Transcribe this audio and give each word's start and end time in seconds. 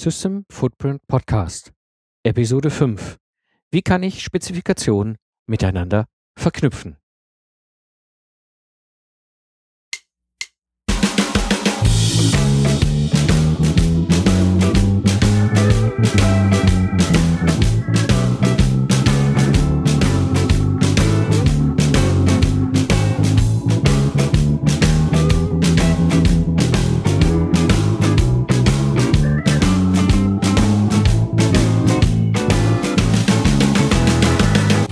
System 0.00 0.44
Footprint 0.48 1.00
Podcast, 1.08 1.72
Episode 2.22 2.70
5. 2.70 3.16
Wie 3.72 3.82
kann 3.82 4.04
ich 4.04 4.22
Spezifikationen 4.22 5.16
miteinander 5.48 6.06
verknüpfen? 6.38 6.98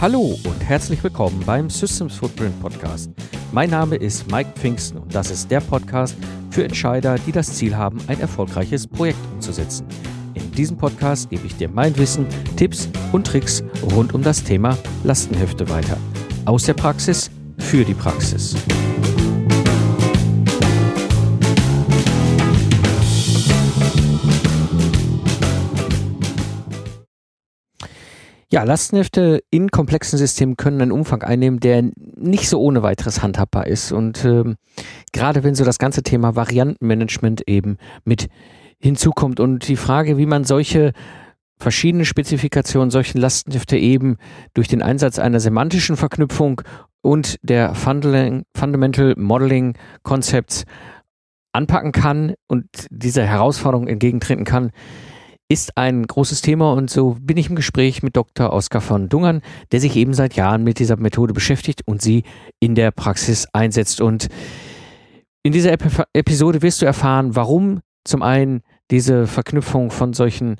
Hallo 0.06 0.38
und 0.44 0.64
herzlich 0.64 1.02
willkommen 1.02 1.42
beim 1.44 1.68
Systems 1.68 2.14
Footprint 2.14 2.60
Podcast. 2.60 3.10
Mein 3.50 3.70
Name 3.70 3.96
ist 3.96 4.30
Mike 4.30 4.50
Pfingsten 4.54 4.98
und 4.98 5.12
das 5.12 5.32
ist 5.32 5.50
der 5.50 5.60
Podcast 5.60 6.16
für 6.50 6.62
Entscheider, 6.62 7.16
die 7.26 7.32
das 7.32 7.52
Ziel 7.54 7.76
haben, 7.76 7.98
ein 8.06 8.20
erfolgreiches 8.20 8.86
Projekt 8.86 9.18
umzusetzen. 9.34 9.84
In 10.34 10.52
diesem 10.52 10.76
Podcast 10.76 11.28
gebe 11.28 11.44
ich 11.44 11.56
dir 11.56 11.68
mein 11.68 11.98
Wissen, 11.98 12.24
Tipps 12.54 12.88
und 13.10 13.26
Tricks 13.26 13.64
rund 13.96 14.14
um 14.14 14.22
das 14.22 14.44
Thema 14.44 14.78
Lastenhefte 15.02 15.68
weiter. 15.68 15.96
Aus 16.44 16.62
der 16.62 16.74
Praxis 16.74 17.28
für 17.58 17.84
die 17.84 17.94
Praxis. 17.94 18.54
Ja, 28.56 28.62
Lastenhefte 28.62 29.42
in 29.50 29.70
komplexen 29.70 30.18
Systemen 30.18 30.56
können 30.56 30.80
einen 30.80 30.90
Umfang 30.90 31.22
einnehmen, 31.22 31.60
der 31.60 31.90
nicht 32.16 32.48
so 32.48 32.58
ohne 32.58 32.82
weiteres 32.82 33.22
handhabbar 33.22 33.66
ist. 33.66 33.92
Und 33.92 34.24
ähm, 34.24 34.56
gerade 35.12 35.44
wenn 35.44 35.54
so 35.54 35.62
das 35.62 35.78
ganze 35.78 36.02
Thema 36.02 36.36
Variantenmanagement 36.36 37.42
eben 37.46 37.76
mit 38.06 38.28
hinzukommt 38.78 39.40
und 39.40 39.68
die 39.68 39.76
Frage, 39.76 40.16
wie 40.16 40.24
man 40.24 40.44
solche 40.44 40.92
verschiedene 41.58 42.06
Spezifikationen, 42.06 42.90
solchen 42.90 43.18
Lastenhefte 43.18 43.76
eben 43.76 44.16
durch 44.54 44.68
den 44.68 44.80
Einsatz 44.80 45.18
einer 45.18 45.38
semantischen 45.38 45.98
Verknüpfung 45.98 46.62
und 47.02 47.36
der 47.42 47.74
Fundamental 47.74 49.12
Modeling 49.18 49.76
Concepts 50.02 50.64
anpacken 51.52 51.92
kann 51.92 52.32
und 52.46 52.64
dieser 52.88 53.26
Herausforderung 53.26 53.86
entgegentreten 53.86 54.46
kann, 54.46 54.70
ist 55.48 55.76
ein 55.76 56.06
großes 56.06 56.42
Thema 56.42 56.72
und 56.72 56.90
so 56.90 57.16
bin 57.20 57.36
ich 57.36 57.48
im 57.48 57.56
Gespräch 57.56 58.02
mit 58.02 58.16
Dr. 58.16 58.52
Oskar 58.52 58.80
von 58.80 59.08
Dungern, 59.08 59.42
der 59.70 59.80
sich 59.80 59.94
eben 59.96 60.12
seit 60.12 60.34
Jahren 60.34 60.64
mit 60.64 60.78
dieser 60.78 60.96
Methode 60.96 61.32
beschäftigt 61.32 61.82
und 61.86 62.02
sie 62.02 62.24
in 62.60 62.74
der 62.74 62.90
Praxis 62.90 63.46
einsetzt. 63.52 64.00
Und 64.00 64.28
in 65.44 65.52
dieser 65.52 65.72
Ep 65.72 66.04
Episode 66.12 66.62
wirst 66.62 66.82
du 66.82 66.86
erfahren, 66.86 67.36
warum 67.36 67.80
zum 68.04 68.22
einen 68.22 68.62
diese 68.90 69.26
Verknüpfung 69.26 69.90
von 69.90 70.12
solchen 70.12 70.56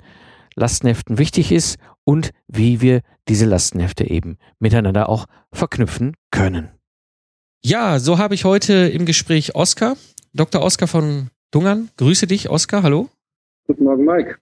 Lastenheften 0.55 1.17
wichtig 1.17 1.51
ist 1.51 1.77
und 2.05 2.31
wie 2.47 2.81
wir 2.81 3.01
diese 3.27 3.45
Lastenhefte 3.45 4.09
eben 4.09 4.37
miteinander 4.59 5.09
auch 5.09 5.25
verknüpfen 5.51 6.15
können. 6.31 6.71
Ja, 7.63 7.99
so 7.99 8.17
habe 8.17 8.35
ich 8.35 8.45
heute 8.45 8.73
im 8.73 9.05
Gespräch 9.05 9.55
Oskar, 9.55 9.97
Dr. 10.33 10.61
Oskar 10.61 10.87
von 10.87 11.29
Dungern. 11.51 11.89
Grüße 11.97 12.27
dich, 12.27 12.49
Oskar, 12.49 12.83
hallo. 12.83 13.09
Guten 13.67 13.83
Morgen, 13.83 14.05
Mike. 14.05 14.37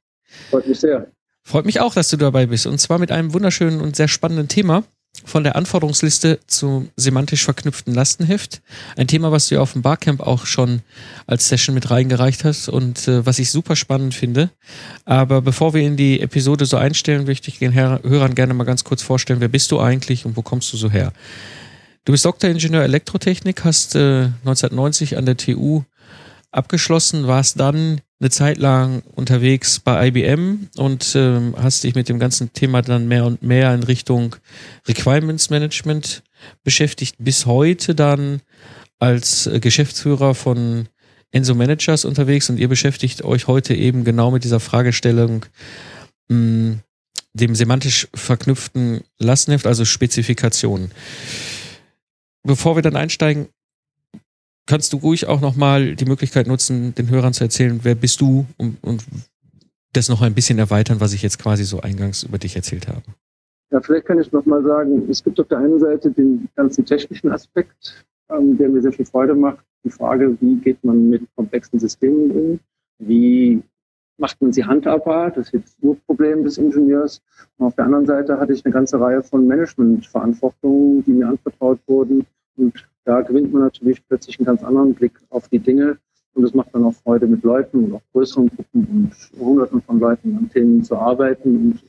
Freut 0.50 0.68
mich 0.68 0.80
sehr. 0.80 1.12
Freut 1.44 1.66
mich 1.66 1.80
auch, 1.80 1.94
dass 1.94 2.09
du 2.09 2.18
dabei 2.18 2.48
bist. 2.48 2.66
Und 2.66 2.80
zwar 2.80 2.98
mit 2.98 3.12
einem 3.12 3.34
wunderschönen 3.34 3.81
und 3.81 3.95
sehr 3.95 4.08
spannenden 4.08 4.48
Thema 4.48 4.84
von 5.23 5.44
der 5.44 5.56
Anforderungsliste 5.56 6.40
zum 6.48 6.90
semantisch 6.98 7.44
verknüpften 7.44 7.94
Lastenheft. 7.94 8.61
Ein 8.98 9.08
Thema, 9.08 9.32
was 9.32 9.48
du 9.48 9.55
ja 9.55 9.61
auf 9.61 9.73
dem 9.73 9.82
Barcamp 9.82 10.22
auch 10.22 10.45
schon 10.45 10.82
als 11.26 11.48
Session 11.48 11.73
mit 11.73 11.89
reingereicht 11.89 12.44
hast 12.44 12.67
und 12.67 13.08
äh, 13.08 13.26
was 13.26 13.39
ich 13.39 13.52
super 13.52 13.76
spannend 13.76 14.14
finde. 14.14 14.49
Aber 15.05 15.42
bevor 15.42 15.73
wir 15.73 15.82
in 15.82 15.95
die 15.95 16.20
Episode 16.20 16.66
so 16.66 16.78
einstellen, 16.78 17.26
möchte 17.26 17.49
ich 17.49 17.60
den 17.60 17.73
Hörern 17.73 18.36
gerne 18.36 18.54
mal 18.54 18.66
ganz 18.66 18.83
kurz 18.83 19.02
vorstellen, 19.02 19.39
wer 19.39 19.48
bist 19.48 19.72
du 19.72 19.80
eigentlich 19.80 20.26
und 20.26 20.36
wo 20.36 20.42
kommst 20.42 20.73
du 20.73 20.78
so 20.78 20.92
her? 20.92 21.14
Du 22.04 22.11
bist 22.11 22.26
Doktoringenieur 22.26 22.83
Elektrotechnik, 22.83 23.64
hast 23.64 23.95
äh, 23.95 24.30
1990 24.44 25.17
an 25.17 25.26
der 25.26 25.38
TU 25.38 25.83
abgeschlossen, 26.52 27.28
warst 27.28 27.60
dann 27.60 28.02
eine 28.25 28.31
Zeit 28.31 28.58
lang 28.58 29.03
unterwegs 29.13 29.80
bei 29.80 30.08
IBM 30.08 30.69
und 30.77 31.13
ähm, 31.15 31.53
hast 31.59 31.83
dich 31.83 31.93
mit 31.93 32.09
dem 32.09 32.17
ganzen 32.17 32.52
Thema 32.53 32.81
dann 32.81 33.08
mehr 33.08 33.23
und 33.23 33.43
mehr 33.43 33.71
in 33.71 33.83
Richtung 33.83 34.36
Requirements 34.87 35.52
Management 35.52 36.23
beschäftigt, 36.63 37.17
bis 37.19 37.45
heute 37.45 37.93
dann 37.93 38.41
als 38.97 39.45
äh, 39.45 39.59
Geschäftsführer 39.59 40.33
von 40.33 40.89
Enso 41.30 41.53
Managers 41.53 42.03
unterwegs 42.03 42.49
und 42.49 42.58
ihr 42.58 42.67
beschäftigt 42.67 43.23
euch 43.23 43.45
heute 43.45 43.75
eben 43.75 44.03
genau 44.03 44.31
mit 44.31 44.43
dieser 44.43 44.59
Fragestellung, 44.59 45.45
mh, 46.27 46.37
mm, 46.37 46.80
dem 47.33 47.53
semantisch 47.53 48.07
verknüpften 48.15 49.02
Lastenheft, 49.19 49.67
also 49.67 49.86
Spezifikationen. 49.86 50.89
Bevor 52.42 52.75
wir 52.75 52.81
dann 52.81 52.95
einsteigen, 52.95 53.49
kannst 54.65 54.93
du 54.93 54.98
ruhig 54.98 55.27
auch 55.27 55.42
nochmal 55.42 55.95
die 55.95 56.05
Möglichkeit 56.05 56.48
nutzen, 56.48 56.95
den 56.95 57.09
Hörern 57.09 57.33
zu 57.33 57.43
erzählen, 57.43 57.80
wer 57.83 57.95
bist 57.95 58.21
du 58.21 58.45
und, 58.58 58.77
und 58.83 59.03
das 59.93 60.09
noch 60.09 60.21
ein 60.21 60.33
bisschen 60.33 60.59
erweitern, 60.59 60.99
was 60.99 61.14
ich 61.14 61.21
jetzt 61.21 61.39
quasi 61.39 61.64
so 61.64 61.81
eingangs 61.81 62.23
über 62.23 62.37
dich 62.37 62.55
erzählt 62.55 62.87
habe. 62.87 63.04
Ja, 63.71 63.81
vielleicht 63.81 64.05
kann 64.05 64.20
ich 64.20 64.31
nochmal 64.31 64.64
sagen, 64.64 65.08
es 65.09 65.23
gibt 65.23 65.39
auf 65.39 65.48
der 65.48 65.59
einen 65.59 65.80
Seite 65.80 66.11
den 66.11 66.48
ganzen 66.55 66.86
technischen 66.86 67.31
Aspekt, 67.31 68.05
ähm, 68.30 68.58
der 68.58 68.70
mir 68.70 68.81
sehr 68.81 68.93
viel 68.93 69.05
Freude 69.05 69.36
macht. 69.36 69.65
Die 69.83 69.89
Frage, 69.89 70.37
wie 70.39 70.55
geht 70.58 70.83
man 70.83 71.09
mit 71.09 71.23
komplexen 71.36 71.80
Systemen 71.80 72.31
um? 72.31 72.59
Wie 72.99 73.61
macht 74.17 74.42
man 74.42 74.54
sie 74.54 74.64
handhabbar? 74.64 75.31
Das 75.31 75.48
ist 75.48 75.54
jetzt 75.54 75.83
nur 75.83 75.98
Problem 76.05 76.43
des 76.43 76.58
Ingenieurs. 76.58 77.21
Und 77.58 77.67
auf 77.67 77.75
der 77.75 77.86
anderen 77.86 78.05
Seite 78.05 78.39
hatte 78.39 78.54
ich 78.54 78.65
eine 78.65 78.73
ganze 78.73 78.99
Reihe 78.99 79.21
von 79.21 79.48
Managementverantwortungen, 79.48 81.04
die 81.04 81.11
mir 81.11 81.27
anvertraut 81.27 81.80
wurden. 81.87 82.25
Und 82.58 82.87
da 83.05 83.21
gewinnt 83.21 83.54
man 83.54 83.61
natürlich 83.61 84.05
plötzlich 84.08 84.39
einen 84.39 84.45
ganz 84.45 84.64
anderen 84.64 84.93
Blick 84.93 85.14
auf 85.30 85.48
die 85.48 85.60
Dinge. 85.60 85.98
Und 86.33 86.43
das 86.43 86.54
macht 86.54 86.73
dann 86.73 86.83
auch 86.83 86.93
Freude 86.93 87.27
mit 87.27 87.43
Leuten 87.43 87.86
und 87.86 87.93
auch 87.93 88.02
größeren 88.11 88.49
Gruppen 88.49 89.11
und 89.33 89.39
Hunderten 89.39 89.82
von 89.82 89.99
Leuten 89.99 90.36
an 90.38 90.49
Themen 90.49 90.83
zu 90.83 90.98
arbeiten. 90.98 91.55
Und 91.55 91.83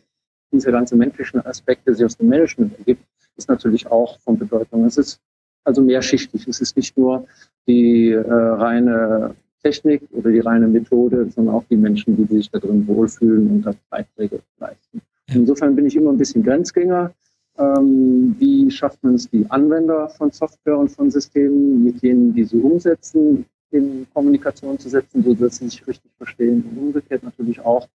dieser 0.52 0.70
ganze 0.70 0.94
menschliche 0.94 1.44
Aspekt, 1.44 1.86
der 1.86 1.94
sich 1.94 2.04
aus 2.04 2.16
dem 2.16 2.28
Management 2.28 2.78
ergibt, 2.78 3.02
ist 3.36 3.48
natürlich 3.48 3.86
auch 3.88 4.20
von 4.20 4.38
Bedeutung. 4.38 4.84
Es 4.84 4.98
ist 4.98 5.20
also 5.64 5.82
mehrschichtig. 5.82 6.46
Es 6.46 6.60
ist 6.60 6.76
nicht 6.76 6.96
nur 6.96 7.26
die 7.66 8.10
äh, 8.10 8.22
reine 8.22 9.34
Technik 9.62 10.02
oder 10.12 10.30
die 10.30 10.40
reine 10.40 10.68
Methode, 10.68 11.28
sondern 11.30 11.56
auch 11.56 11.64
die 11.68 11.76
Menschen, 11.76 12.16
die 12.16 12.36
sich 12.36 12.50
da 12.50 12.58
drin 12.60 12.86
wohlfühlen 12.86 13.50
und 13.50 13.62
da 13.62 13.74
Beiträge 13.90 14.40
leisten. 14.58 15.02
Insofern 15.28 15.74
bin 15.74 15.86
ich 15.86 15.96
immer 15.96 16.12
ein 16.12 16.18
bisschen 16.18 16.44
Grenzgänger. 16.44 17.12
Ähm, 17.58 18.36
wie 18.38 18.70
schafft 18.70 19.02
man 19.02 19.14
es, 19.14 19.30
die 19.30 19.46
Anwender 19.50 20.08
von 20.10 20.30
Software 20.30 20.78
und 20.78 20.90
von 20.90 21.10
Systemen, 21.10 21.84
mit 21.84 22.02
denen 22.02 22.34
die 22.34 22.44
sie 22.44 22.58
umsetzen, 22.58 23.46
in 23.70 24.06
Kommunikation 24.12 24.78
zu 24.78 24.88
setzen, 24.88 25.24
so 25.24 25.34
dass 25.34 25.56
sie 25.56 25.68
sich 25.68 25.86
richtig 25.86 26.10
verstehen 26.18 26.64
und 26.70 26.78
umgekehrt 26.78 27.22
natürlich 27.22 27.60
auch 27.60 27.88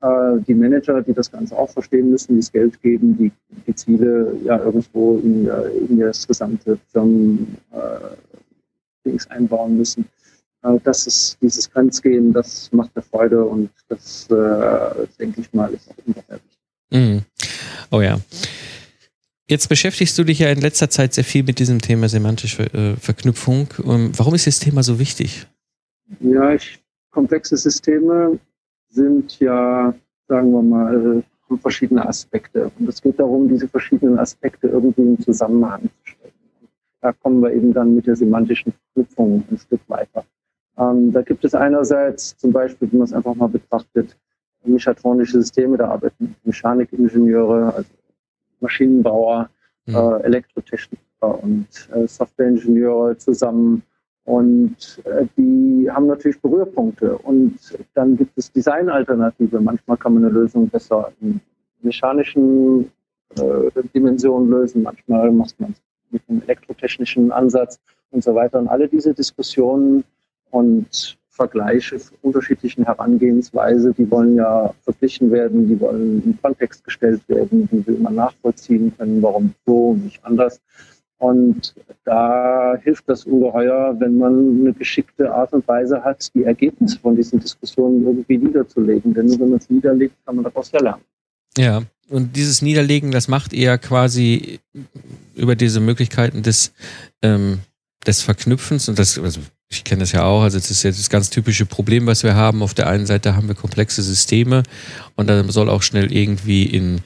äh, 0.00 0.40
die 0.46 0.54
Manager, 0.54 1.02
die 1.02 1.12
das 1.12 1.30
Ganze 1.30 1.56
auch 1.56 1.70
verstehen 1.70 2.10
müssen, 2.10 2.34
die 2.34 2.40
das 2.40 2.52
Geld 2.52 2.80
geben, 2.80 3.16
die 3.16 3.32
die 3.66 3.74
Ziele 3.74 4.36
ja 4.44 4.58
irgendwo 4.58 5.18
in, 5.18 5.48
in 5.88 5.98
das 5.98 6.26
gesamte 6.26 6.78
Firmen 6.92 7.56
äh, 7.72 9.18
einbauen 9.28 9.76
müssen. 9.76 10.06
Äh, 10.62 10.78
das 10.84 11.06
ist 11.06 11.38
dieses 11.42 11.70
Grenzgehen, 11.70 12.32
das 12.32 12.70
macht 12.72 12.94
mir 12.94 13.02
Freude 13.02 13.44
und 13.44 13.70
das, 13.88 14.28
äh, 14.30 15.06
denke 15.18 15.40
ich 15.40 15.52
mal, 15.52 15.72
ist 15.72 15.90
auch 15.90 16.06
ungefähr 16.06 16.36
wichtig. 16.36 16.58
Mhm. 16.90 17.22
Oh 17.90 18.00
ja. 18.00 18.18
Jetzt 19.50 19.68
beschäftigst 19.68 20.18
du 20.18 20.24
dich 20.24 20.40
ja 20.40 20.50
in 20.50 20.60
letzter 20.60 20.90
Zeit 20.90 21.14
sehr 21.14 21.24
viel 21.24 21.42
mit 21.42 21.58
diesem 21.58 21.80
Thema 21.80 22.10
semantische 22.10 22.64
äh, 22.74 22.96
Verknüpfung. 22.96 23.68
Ähm, 23.82 24.12
warum 24.14 24.34
ist 24.34 24.46
das 24.46 24.58
Thema 24.58 24.82
so 24.82 24.98
wichtig? 24.98 25.46
Ja, 26.20 26.52
ich, 26.52 26.78
komplexe 27.10 27.56
Systeme 27.56 28.38
sind 28.90 29.40
ja, 29.40 29.94
sagen 30.28 30.52
wir 30.52 30.62
mal, 30.62 31.22
verschiedene 31.62 32.06
Aspekte. 32.06 32.70
Und 32.78 32.90
es 32.90 33.00
geht 33.00 33.18
darum, 33.18 33.48
diese 33.48 33.68
verschiedenen 33.68 34.18
Aspekte 34.18 34.68
irgendwie 34.68 35.00
im 35.00 35.20
Zusammenhang 35.20 35.82
zu 35.82 36.10
stellen. 36.10 36.32
Da 37.00 37.12
kommen 37.12 37.40
wir 37.40 37.50
eben 37.52 37.72
dann 37.72 37.94
mit 37.94 38.06
der 38.06 38.16
semantischen 38.16 38.74
Verknüpfung 38.92 39.44
ein 39.50 39.56
Stück 39.58 39.80
weiter. 39.88 40.26
Ähm, 40.76 41.10
da 41.10 41.22
gibt 41.22 41.42
es 41.46 41.54
einerseits 41.54 42.36
zum 42.36 42.52
Beispiel, 42.52 42.92
wenn 42.92 42.98
man 42.98 43.06
es 43.06 43.14
einfach 43.14 43.34
mal 43.34 43.48
betrachtet, 43.48 44.14
mechatronische 44.64 45.40
Systeme, 45.40 45.78
da 45.78 45.88
arbeiten 45.88 46.36
Mechanikingenieure, 46.44 47.74
also 47.74 47.88
Maschinenbauer, 48.60 49.50
mhm. 49.86 49.94
äh, 49.94 50.20
Elektrotechniker 50.22 51.42
und 51.42 51.66
äh, 51.92 52.06
Softwareingenieure 52.06 53.16
zusammen 53.18 53.82
Und 54.28 55.00
äh, 55.04 55.26
die 55.38 55.90
haben 55.90 56.06
natürlich 56.06 56.38
Berührpunkte. 56.42 57.16
Und 57.16 57.58
dann 57.94 58.16
gibt 58.16 58.36
es 58.36 58.52
Designalternative. 58.52 59.58
Manchmal 59.58 59.96
kann 59.96 60.14
man 60.14 60.24
eine 60.24 60.32
Lösung 60.32 60.68
besser 60.68 61.12
in 61.22 61.40
mechanischen 61.80 62.90
äh, 63.36 63.82
Dimensionen 63.94 64.50
lösen. 64.50 64.82
Manchmal 64.82 65.30
macht 65.30 65.58
man 65.58 65.70
es 65.70 65.82
mit 66.10 66.22
einem 66.28 66.42
elektrotechnischen 66.42 67.32
Ansatz 67.32 67.80
und 68.10 68.22
so 68.22 68.34
weiter. 68.34 68.58
Und 68.58 68.68
alle 68.68 68.86
diese 68.86 69.14
Diskussionen 69.14 70.04
und 70.50 71.17
Vergleiche 71.38 72.00
unterschiedlichen 72.22 72.84
Herangehensweise, 72.84 73.94
die 73.96 74.10
wollen 74.10 74.34
ja 74.34 74.74
verglichen 74.82 75.30
werden, 75.30 75.68
die 75.68 75.78
wollen 75.80 76.20
in 76.24 76.38
Kontext 76.42 76.82
gestellt 76.82 77.22
werden, 77.28 77.68
die 77.70 77.86
will 77.86 77.98
man 77.98 78.16
nachvollziehen 78.16 78.92
können, 78.98 79.22
warum 79.22 79.54
so 79.64 79.90
und 79.90 80.04
nicht 80.04 80.24
anders. 80.24 80.60
Und 81.18 81.74
da 82.04 82.76
hilft 82.82 83.08
das 83.08 83.24
ungeheuer, 83.24 83.94
wenn 83.98 84.18
man 84.18 84.60
eine 84.60 84.72
geschickte 84.72 85.32
Art 85.32 85.52
und 85.52 85.66
Weise 85.68 86.02
hat, 86.02 86.28
die 86.34 86.44
Ergebnisse 86.44 86.98
von 86.98 87.14
diesen 87.14 87.38
Diskussionen 87.38 88.04
irgendwie 88.04 88.38
niederzulegen. 88.38 89.14
Denn 89.14 89.26
nur 89.26 89.40
wenn 89.40 89.50
man 89.50 89.58
es 89.58 89.70
niederlegt, 89.70 90.14
kann 90.26 90.36
man 90.36 90.44
daraus 90.44 90.70
ja 90.72 90.80
lernen. 90.80 91.02
Ja, 91.56 91.82
und 92.08 92.36
dieses 92.36 92.62
Niederlegen, 92.62 93.10
das 93.10 93.28
macht 93.28 93.52
ihr 93.52 93.78
quasi 93.78 94.60
über 95.34 95.54
diese 95.54 95.80
Möglichkeiten 95.80 96.42
des, 96.42 96.72
ähm, 97.22 97.60
des 98.06 98.22
Verknüpfens 98.22 98.88
und 98.88 98.98
das, 98.98 99.18
also 99.18 99.40
ich 99.70 99.84
kenne 99.84 100.00
das 100.00 100.12
ja 100.12 100.24
auch, 100.24 100.42
also 100.42 100.58
das 100.58 100.70
ist 100.70 100.82
jetzt 100.82 100.98
das 100.98 101.10
ganz 101.10 101.28
typische 101.28 101.66
Problem, 101.66 102.06
was 102.06 102.22
wir 102.22 102.34
haben. 102.34 102.62
Auf 102.62 102.72
der 102.72 102.88
einen 102.88 103.06
Seite 103.06 103.36
haben 103.36 103.48
wir 103.48 103.54
komplexe 103.54 104.02
Systeme 104.02 104.62
und 105.14 105.26
dann 105.28 105.50
soll 105.50 105.68
auch 105.68 105.82
schnell 105.82 106.10
irgendwie 106.10 106.64
in, 106.64 107.00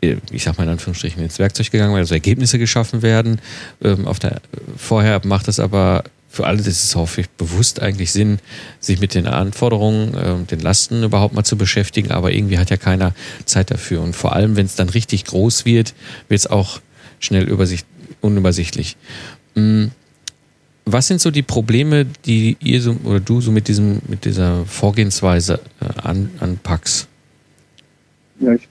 äh, 0.00 0.16
ich 0.32 0.42
sag 0.42 0.58
mal 0.58 0.64
in 0.64 0.70
Anführungsstrichen, 0.70 1.22
ins 1.22 1.38
Werkzeug 1.38 1.70
gegangen 1.70 1.92
werden, 1.92 2.02
also 2.02 2.14
Ergebnisse 2.14 2.58
geschaffen 2.58 3.02
werden. 3.02 3.40
Ähm, 3.82 4.08
auf 4.08 4.18
der, 4.18 4.40
vorher 4.76 5.20
macht 5.24 5.46
es 5.46 5.60
aber 5.60 6.02
für 6.28 6.46
alle, 6.46 6.58
das 6.58 6.82
ist 6.82 6.96
häufig 6.96 7.28
bewusst 7.30 7.80
eigentlich 7.80 8.10
Sinn, 8.10 8.38
sich 8.80 8.98
mit 8.98 9.14
den 9.14 9.28
Anforderungen, 9.28 10.14
äh, 10.14 10.44
den 10.46 10.60
Lasten 10.60 11.04
überhaupt 11.04 11.34
mal 11.34 11.44
zu 11.44 11.56
beschäftigen, 11.56 12.10
aber 12.10 12.32
irgendwie 12.32 12.58
hat 12.58 12.70
ja 12.70 12.78
keiner 12.78 13.14
Zeit 13.44 13.70
dafür. 13.70 14.00
Und 14.00 14.16
vor 14.16 14.32
allem, 14.32 14.56
wenn 14.56 14.66
es 14.66 14.74
dann 14.74 14.88
richtig 14.88 15.24
groß 15.26 15.66
wird, 15.66 15.94
wird 16.28 16.40
es 16.40 16.46
auch 16.48 16.80
schnell 17.20 17.48
übersicht, 17.48 17.86
unübersichtlich. 18.22 18.96
Mm, 19.54 19.88
was 20.84 21.06
sind 21.06 21.20
so 21.20 21.30
die 21.30 21.42
Probleme, 21.42 22.06
die 22.24 22.56
ihr 22.60 22.80
so, 22.80 22.96
oder 23.04 23.20
du 23.20 23.40
so 23.40 23.52
mit 23.52 23.68
diesem, 23.68 24.00
mit 24.08 24.24
dieser 24.24 24.64
Vorgehensweise 24.64 25.60
äh, 25.80 26.00
an, 26.02 26.30
anpackst? 26.40 27.08
Ja, 28.40 28.54
ich 28.54 28.68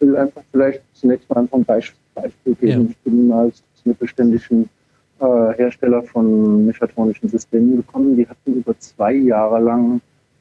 will 0.00 0.16
einfach 0.16 0.42
vielleicht 0.52 0.82
zunächst 0.94 1.28
mal 1.30 1.40
einfach 1.40 1.58
ein 1.58 1.64
Beispiel, 1.64 1.98
Beispiel 2.14 2.54
geben. 2.56 2.82
Ja. 2.82 2.90
Ich 2.90 2.96
bin 2.98 3.32
als 3.32 3.62
mittelständischen 3.84 4.68
äh, 5.20 5.24
Hersteller 5.56 6.02
von 6.02 6.66
mechatronischen 6.66 7.28
Systemen 7.28 7.76
gekommen. 7.76 8.16
Die 8.16 8.26
hatten 8.26 8.54
über 8.54 8.78
zwei 8.78 9.14
Jahre 9.14 9.60
lang 9.60 10.00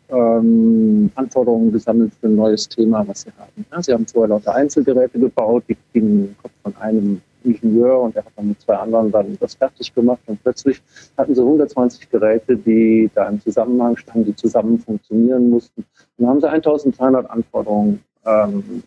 ähm, 0.10 1.10
Anforderungen 1.16 1.72
gesammelt 1.72 2.12
für 2.20 2.28
ein 2.28 2.36
neues 2.36 2.68
Thema, 2.68 3.08
was 3.08 3.22
sie 3.22 3.32
haben. 3.38 3.66
Ja, 3.72 3.82
sie 3.82 3.94
haben 3.94 4.06
vorher 4.08 4.30
lauter 4.30 4.56
Einzelgeräte 4.56 5.20
gebaut, 5.20 5.64
die 5.68 5.78
gingen 5.94 6.28
im 6.28 6.38
Kopf 6.42 6.52
von 6.62 6.76
einem 6.78 7.22
Ingenieur 7.46 8.00
und 8.00 8.16
er 8.16 8.26
hat 8.26 8.34
dann 8.36 8.50
mit 8.50 8.62
zwei 8.62 8.76
anderen 8.76 9.12
dann 9.12 9.38
das 9.40 9.56
fertig 9.56 9.94
gemacht 9.94 10.22
und 10.28 10.42
plötzlich 10.44 10.82
hatten 11.18 11.36
sie 11.36 11.42
120 11.42 12.10
Geräte, 12.10 12.58
die 12.58 13.10
da 13.14 13.28
im 13.30 13.42
Zusammenhang 13.42 13.98
standen, 13.98 14.26
die 14.26 14.36
zusammen 14.36 14.80
funktionieren 14.80 15.50
mussten. 15.50 15.82
Und 15.82 16.26
dann 16.26 16.30
haben 16.30 16.42
sie 16.42 16.50
1300 16.50 17.30
Anforderungen 17.30 18.04
ähm, 18.26 18.84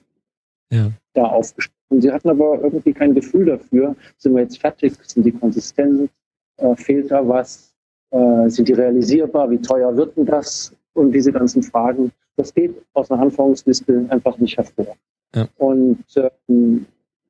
ja. 0.70 0.90
da 1.14 1.24
aufgestellt. 1.24 1.76
Und 1.88 2.02
sie 2.02 2.10
hatten 2.10 2.28
aber 2.28 2.60
irgendwie 2.62 2.92
kein 2.92 3.14
Gefühl 3.14 3.46
dafür, 3.46 3.94
sind 4.16 4.34
wir 4.34 4.42
jetzt 4.42 4.60
fertig, 4.60 4.94
sind 5.06 5.24
die 5.24 5.32
konsistent, 5.32 6.10
äh, 6.56 6.74
fehlt 6.76 7.10
da 7.10 7.26
was, 7.26 7.74
äh, 8.10 8.48
sind 8.48 8.68
die 8.68 8.72
realisierbar, 8.72 9.50
wie 9.50 9.60
teuer 9.60 9.96
wird 9.96 10.16
denn 10.16 10.26
das? 10.26 10.74
Und 10.94 11.12
diese 11.12 11.30
ganzen 11.30 11.62
Fragen, 11.62 12.10
das 12.36 12.52
geht 12.52 12.74
aus 12.94 13.10
einer 13.10 13.22
Anforderungsliste 13.22 14.06
einfach 14.08 14.38
nicht 14.38 14.56
hervor. 14.56 14.96
Ja. 15.34 15.48
Und 15.58 16.04
ähm, 16.48 16.86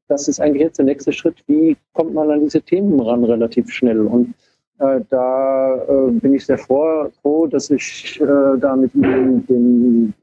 das 0.08 0.28
ist 0.28 0.40
eigentlich 0.40 0.62
jetzt 0.62 0.78
der 0.78 0.84
nächste 0.84 1.12
Schritt. 1.12 1.42
Wie 1.46 1.76
kommt 1.92 2.14
man 2.14 2.30
an 2.30 2.40
diese 2.40 2.62
Themen 2.62 3.00
ran 3.00 3.24
relativ 3.24 3.70
schnell? 3.70 4.00
Und 4.00 4.34
äh, 4.78 5.00
da 5.08 5.76
äh, 5.88 6.10
bin 6.10 6.34
ich 6.34 6.46
sehr 6.46 6.58
froh, 6.58 7.46
dass 7.46 7.70
ich 7.70 8.20
äh, 8.20 8.58
da 8.58 8.76
mit 8.76 8.94
Ihnen 8.94 9.46
den 9.46 10.14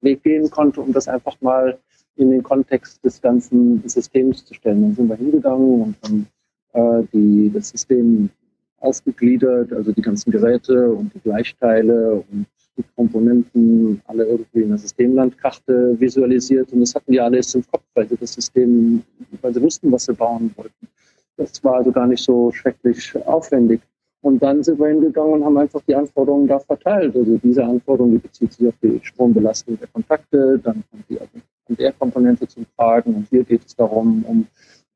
Weg 0.00 0.22
gehen 0.22 0.50
konnte, 0.50 0.80
um 0.80 0.92
das 0.92 1.08
einfach 1.08 1.36
mal 1.40 1.78
in 2.16 2.30
den 2.30 2.42
Kontext 2.42 3.04
des 3.04 3.20
ganzen 3.20 3.86
Systems 3.86 4.44
zu 4.44 4.54
stellen. 4.54 4.82
Dann 4.82 4.94
sind 4.94 5.08
wir 5.08 5.16
hingegangen 5.16 5.82
und 5.82 5.96
haben 6.04 6.26
äh, 6.72 7.06
die, 7.12 7.50
das 7.52 7.70
System 7.70 8.30
ausgegliedert, 8.78 9.72
also 9.72 9.92
die 9.92 10.02
ganzen 10.02 10.30
Geräte 10.30 10.90
und 10.92 11.12
die 11.14 11.20
Gleichteile 11.20 12.24
und 12.30 12.46
die 12.76 12.84
Komponenten 12.94 14.00
alle 14.06 14.24
irgendwie 14.24 14.62
in 14.62 14.68
der 14.70 14.78
Systemlandkarte 14.78 15.98
visualisiert 15.98 16.72
und 16.72 16.80
das 16.80 16.94
hatten 16.94 17.12
die 17.12 17.20
alles 17.20 17.54
im 17.54 17.64
Kopf, 17.70 17.84
weil 17.94 18.08
sie 18.08 18.16
das 18.16 18.32
System, 18.32 19.02
weil 19.40 19.54
sie 19.54 19.62
wussten, 19.62 19.90
was 19.92 20.04
sie 20.04 20.12
bauen 20.12 20.50
wollten. 20.56 20.88
Das 21.36 21.62
war 21.64 21.76
also 21.76 21.92
gar 21.92 22.06
nicht 22.06 22.24
so 22.24 22.50
schrecklich 22.50 23.14
aufwendig. 23.26 23.80
Und 24.22 24.42
dann 24.42 24.62
sind 24.64 24.78
wir 24.80 24.88
hingegangen 24.88 25.34
und 25.34 25.44
haben 25.44 25.58
einfach 25.58 25.80
die 25.86 25.94
Anforderungen 25.94 26.48
da 26.48 26.58
verteilt. 26.58 27.14
Also 27.14 27.38
diese 27.38 27.64
Anforderung, 27.64 28.12
die 28.12 28.18
bezieht 28.18 28.52
sich 28.54 28.66
auf 28.66 28.74
die 28.82 28.98
Strombelastung 29.02 29.78
der 29.78 29.88
Kontakte, 29.88 30.58
dann 30.58 30.82
kommt 30.90 31.04
die 31.08 31.84
R-Komponente 31.84 32.48
zum 32.48 32.66
Tragen 32.76 33.14
und 33.14 33.28
hier 33.28 33.44
geht 33.44 33.64
es 33.66 33.76
darum, 33.76 34.24
um 34.24 34.46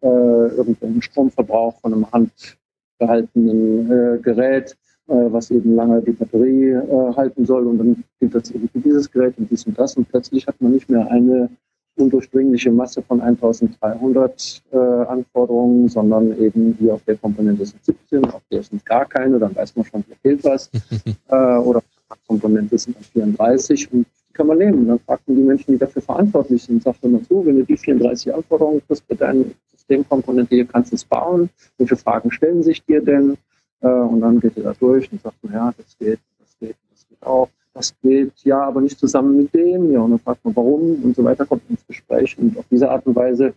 äh, 0.03 0.07
irgendeinen 0.07 1.03
Stromverbrauch 1.03 1.79
von 1.81 1.93
einem 1.93 2.07
handgehaltenen 2.11 3.91
äh, 3.91 4.19
Gerät 4.19 4.77
was 5.15 5.51
eben 5.51 5.75
lange 5.75 6.03
die 6.03 6.13
Batterie 6.13 6.71
äh, 6.71 7.15
halten 7.17 7.45
soll. 7.45 7.67
Und 7.67 7.79
dann 7.79 8.05
gilt 8.19 8.35
das 8.35 8.51
eben 8.51 8.69
für 8.69 8.79
dieses 8.79 9.11
Gerät 9.11 9.35
und 9.39 9.51
dies 9.51 9.67
und 9.67 9.79
das. 9.79 9.97
Und 9.97 10.09
plötzlich 10.09 10.47
hat 10.47 10.61
man 10.61 10.73
nicht 10.73 10.89
mehr 10.89 11.11
eine 11.11 11.49
undurchdringliche 11.97 12.71
Masse 12.71 13.03
von 13.03 13.21
1300 13.21 14.63
äh, 14.73 14.77
Anforderungen, 14.77 15.89
sondern 15.89 16.39
eben 16.41 16.77
hier 16.79 16.95
auf 16.95 17.03
der 17.05 17.17
Komponente 17.17 17.67
sind 17.67 17.85
17, 17.85 18.25
auf 18.27 18.43
der 18.51 18.63
sind 18.63 18.85
gar 18.87 19.05
keine, 19.07 19.39
dann 19.39 19.55
weiß 19.55 19.77
man 19.77 19.85
schon, 19.85 20.05
hier 20.07 20.17
fehlt 20.23 20.45
was. 20.45 20.71
äh, 21.29 21.35
oder 21.35 21.83
Komponente 22.27 22.79
sind 22.79 22.97
34 23.13 23.93
und 23.93 24.07
die 24.29 24.33
kann 24.33 24.47
man 24.47 24.59
nehmen. 24.59 24.81
Und 24.81 24.89
dann 24.89 24.99
fragt 25.01 25.29
man 25.29 25.37
die 25.37 25.43
Menschen, 25.43 25.73
die 25.73 25.79
dafür 25.79 26.03
verantwortlich 26.03 26.63
sind, 26.63 26.83
sagt 26.83 27.03
man 27.03 27.23
zu, 27.25 27.45
wenn 27.45 27.57
du 27.57 27.65
die 27.65 27.77
34 27.77 28.35
Anforderungen 28.35 28.83
kriegst 28.87 29.05
für 29.07 29.17
deine 29.17 29.47
Systemkomponente, 29.73 30.55
hier 30.55 30.67
kannst 30.67 30.93
du 30.93 30.97
es 30.97 31.05
bauen. 31.05 31.51
Welche 31.79 31.97
Fragen 31.97 32.31
stellen 32.31 32.63
sich 32.63 32.85
dir 32.85 33.03
denn? 33.03 33.37
Äh, 33.81 33.89
und 33.89 34.21
dann 34.21 34.41
geht 34.41 34.57
ihr 34.57 34.65
da 34.65 34.73
durch 34.79 35.11
und 35.13 35.23
sagt, 35.23 35.37
ja, 35.53 35.73
das 35.77 35.97
geht, 35.99 36.21
das 36.39 36.57
geht, 36.59 36.77
das 36.91 37.07
geht 37.09 37.23
auch. 37.23 37.49
Das 37.73 37.95
geht 38.03 38.33
ja, 38.43 38.63
aber 38.63 38.81
nicht 38.81 38.99
zusammen 38.99 39.37
mit 39.37 39.55
dem. 39.55 39.93
Ja, 39.93 40.01
und 40.01 40.11
dann 40.11 40.19
fragt 40.19 40.45
man, 40.45 40.57
warum 40.57 41.03
und 41.03 41.15
so 41.15 41.25
weiter, 41.25 41.47
kommt 41.47 41.63
ins 41.71 41.87
Gespräch. 41.87 42.37
Und 42.39 42.59
auf 42.59 42.65
diese 42.71 42.91
Art 42.91 43.07
und 43.07 43.15
Weise 43.15 43.55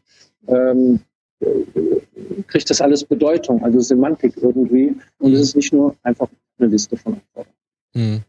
ähm, 0.47 0.99
kriegt 2.47 2.69
das 2.69 2.79
alles 2.79 3.03
Bedeutung, 3.03 3.63
also 3.63 3.79
Semantik 3.79 4.37
irgendwie. 4.37 4.95
Und 5.19 5.33
es 5.33 5.41
ist 5.41 5.55
nicht 5.55 5.73
nur 5.73 5.95
einfach 6.03 6.27
eine 6.59 6.69
Liste 6.69 6.95
von 6.95 7.13
Anforderungen. 7.13 7.53
Hm. 7.93 8.21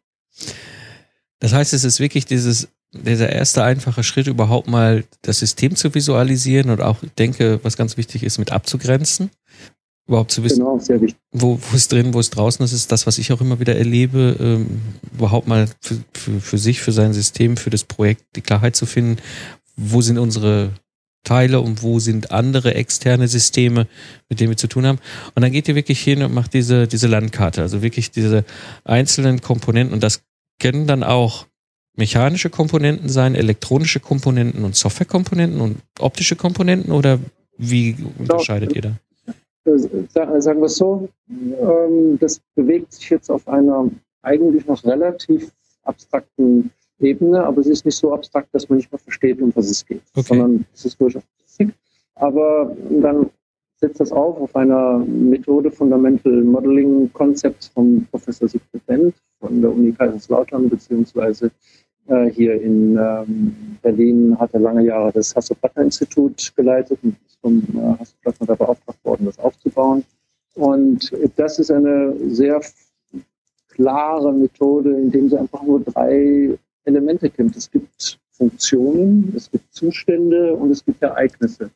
Das 1.38 1.52
heißt, 1.52 1.74
es 1.74 1.84
ist 1.84 2.00
wirklich 2.00 2.24
dieses, 2.24 2.68
dieser 2.92 3.30
erste 3.30 3.62
einfache 3.62 4.02
Schritt, 4.02 4.26
überhaupt 4.26 4.68
mal 4.68 5.04
das 5.22 5.40
System 5.40 5.76
zu 5.76 5.94
visualisieren 5.94 6.70
und 6.70 6.80
auch, 6.80 6.98
denke, 7.18 7.60
was 7.62 7.76
ganz 7.76 7.98
wichtig 7.98 8.22
ist, 8.22 8.38
mit 8.38 8.52
abzugrenzen 8.52 9.30
überhaupt 10.06 10.30
zu 10.30 10.44
wissen, 10.44 10.58
genau, 10.58 10.78
wo, 11.32 11.58
wo 11.61 11.76
ist 11.76 11.90
drin, 11.90 12.12
wo 12.12 12.20
ist 12.20 12.30
draußen. 12.30 12.62
Das 12.62 12.73
ist 12.73 12.92
das, 12.92 13.06
was 13.06 13.18
ich 13.18 13.32
auch 13.32 13.40
immer 13.40 13.61
wieder 13.61 13.76
erlebe, 13.76 14.37
ähm, 14.38 14.82
überhaupt 15.14 15.49
mal 15.49 15.68
für, 15.80 15.96
für, 16.12 16.40
für 16.40 16.58
sich, 16.58 16.80
für 16.80 16.92
sein 16.92 17.12
System, 17.12 17.56
für 17.56 17.70
das 17.70 17.84
Projekt 17.84 18.25
die 18.37 18.42
Klarheit 18.42 18.76
zu 18.76 18.87
finden, 18.87 19.20
wo 19.76 20.02
sind 20.02 20.18
unsere 20.18 20.70
Teile 21.25 21.61
und 21.61 21.82
wo 21.82 21.99
sind 21.99 22.30
andere 22.30 22.75
externe 22.75 23.28
Systeme, 23.28 23.87
mit 24.28 24.40
denen 24.40 24.50
wir 24.50 24.56
zu 24.58 24.68
tun 24.68 24.87
haben. 24.87 24.99
Und 25.34 25.42
dann 25.42 25.52
geht 25.52 25.68
ihr 25.68 25.75
wirklich 25.75 26.00
hin 26.00 26.23
und 26.23 26.34
macht 26.34 26.52
diese, 26.52 26.87
diese 26.87 27.08
Landkarte, 27.08 27.62
also 27.62 27.80
wirklich 27.80 28.11
diese 28.11 28.44
einzelnen 28.84 29.40
Komponenten 29.40 29.94
und 29.94 30.02
das 30.02 30.23
können 30.61 30.87
dann 30.87 31.02
auch 31.02 31.46
mechanische 31.96 32.50
Komponenten 32.50 33.08
sein, 33.08 33.34
elektronische 33.34 34.00
Komponenten 34.00 34.64
und 34.64 34.76
Softwarekomponenten 34.76 35.61
und 35.61 35.78
optische 35.99 36.37
Komponenten 36.37 36.92
oder 36.92 37.18
wie 37.56 37.96
unterscheidet 38.18 38.75
ihr 38.75 38.82
da? 38.82 38.96
Sagen 39.64 40.61
wir 40.61 40.66
es 40.66 40.76
so, 40.76 41.09
ähm, 41.28 42.18
das 42.21 42.40
bewegt 42.54 42.92
sich 42.92 43.09
jetzt 43.11 43.30
auf 43.30 43.49
einer 43.49 43.90
eigentlich 44.23 44.66
noch 44.66 44.85
relativ 44.85 45.52
abstrakten 45.85 46.71
Ebene, 47.00 47.44
aber 47.44 47.61
es 47.61 47.66
ist 47.66 47.85
nicht 47.85 47.97
so 47.97 48.12
abstrakt, 48.12 48.49
dass 48.52 48.68
man 48.68 48.76
nicht 48.78 48.92
mehr 48.92 48.99
versteht, 48.99 49.40
um 49.40 49.52
was 49.54 49.71
es 49.71 49.85
geht, 49.85 50.02
okay. 50.14 50.26
sondern 50.26 50.66
es 50.75 50.85
ist 50.85 51.00
durchaus 51.00 51.23
Physik. 51.44 51.75
Aber 52.14 52.76
dann 52.90 53.30
setzt 53.76 54.00
das 54.00 54.12
auf 54.12 54.40
auf 54.40 54.54
einer 54.54 54.99
Methode 54.99 55.71
Fundamental 55.71 56.33
Modeling 56.42 57.12
Concepts 57.12 57.68
von 57.68 58.06
Professor 58.11 58.49
Siegfried 58.49 58.83
Wendt 58.87 59.14
von 59.40 59.61
der 59.61 59.71
Uni 59.71 59.92
Kaiserslautern 59.92 60.68
beziehungsweise 60.68 61.50
äh, 62.08 62.30
hier 62.30 62.61
in 62.61 62.96
ähm, 62.96 63.76
Berlin 63.82 64.37
hat 64.38 64.52
er 64.52 64.61
lange 64.61 64.84
Jahre 64.84 65.12
das 65.12 65.34
Hasso-Plattner-Institut 65.34 66.52
geleitet 66.56 66.99
und 67.02 67.16
ist 67.26 67.38
vom 67.40 67.62
äh, 67.75 67.99
Hasso-Plattner 67.99 68.46
da 68.46 68.54
beauftragt 68.54 69.04
worden, 69.04 69.26
das 69.26 69.38
aufzubauen. 69.38 70.04
Und 70.54 71.12
das 71.37 71.58
ist 71.58 71.70
eine 71.70 72.14
sehr 72.28 72.61
klare 73.68 74.32
Methode, 74.32 74.90
indem 74.90 75.28
sie 75.28 75.38
einfach 75.38 75.62
nur 75.62 75.80
drei 75.80 76.56
Elemente 76.84 77.28
kennt. 77.28 77.56
Es 77.56 77.70
gibt 77.70 78.18
Funktionen, 78.30 79.32
es 79.37 79.50
gibt 79.50 79.73
Zustände 79.73 80.54
und 80.54 80.70
es 80.70 80.84
gibt 80.84 81.02
Ereignisse. 81.02 81.70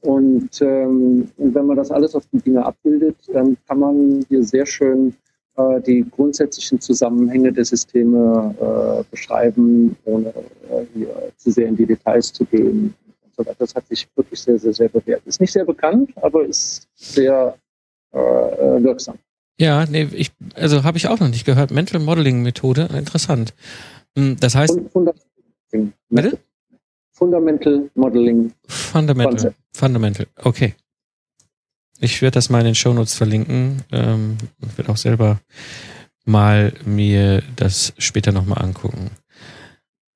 Und, 0.00 0.60
ähm, 0.60 1.28
und 1.36 1.54
wenn 1.54 1.66
man 1.66 1.76
das 1.76 1.90
alles 1.90 2.14
auf 2.14 2.24
die 2.32 2.38
Dinge 2.38 2.64
abbildet, 2.64 3.16
dann 3.32 3.56
kann 3.66 3.80
man 3.80 4.24
hier 4.28 4.44
sehr 4.44 4.66
schön 4.66 5.14
äh, 5.58 5.80
die 5.80 6.06
grundsätzlichen 6.08 6.80
Zusammenhänge 6.80 7.52
der 7.52 7.64
Systeme 7.64 8.54
äh, 8.60 9.04
beschreiben, 9.10 9.96
ohne 10.04 10.28
äh, 10.28 10.84
hier 10.94 11.32
zu 11.36 11.50
sehr 11.50 11.66
in 11.66 11.76
die 11.76 11.86
Details 11.86 12.32
zu 12.32 12.44
gehen. 12.44 12.94
So 13.36 13.44
das 13.58 13.74
hat 13.74 13.86
sich 13.88 14.08
wirklich 14.16 14.40
sehr, 14.40 14.58
sehr, 14.58 14.72
sehr 14.72 14.88
bewährt. 14.88 15.22
Ist 15.26 15.40
nicht 15.40 15.52
sehr 15.52 15.64
bekannt, 15.64 16.10
aber 16.22 16.44
ist 16.44 16.88
sehr 16.94 17.56
äh, 18.12 18.18
wirksam. 18.18 19.16
Ja, 19.60 19.84
nee, 19.86 20.08
ich, 20.12 20.30
also 20.54 20.84
habe 20.84 20.98
ich 20.98 21.08
auch 21.08 21.18
noch 21.18 21.28
nicht 21.28 21.44
gehört. 21.44 21.72
Mental 21.72 22.00
Modeling 22.00 22.42
Methode, 22.42 22.88
interessant. 22.94 23.54
Hm, 24.16 24.36
das 24.38 24.54
heißt. 24.54 24.78
Fundamental 27.12 27.90
Modeling. 27.94 28.52
Fundamental. 28.68 29.32
Concept. 29.32 29.56
Fundamental. 29.72 30.26
Okay. 30.44 30.74
Ich 32.00 32.22
werde 32.22 32.34
das 32.34 32.50
mal 32.50 32.60
in 32.60 32.66
den 32.66 32.74
Shownotes 32.74 33.14
verlinken 33.14 33.82
ähm, 33.92 34.36
und 34.60 34.78
werde 34.78 34.92
auch 34.92 34.96
selber 34.96 35.40
mal 36.24 36.72
mir 36.84 37.42
das 37.56 37.92
später 37.98 38.32
nochmal 38.32 38.62
angucken. 38.62 39.10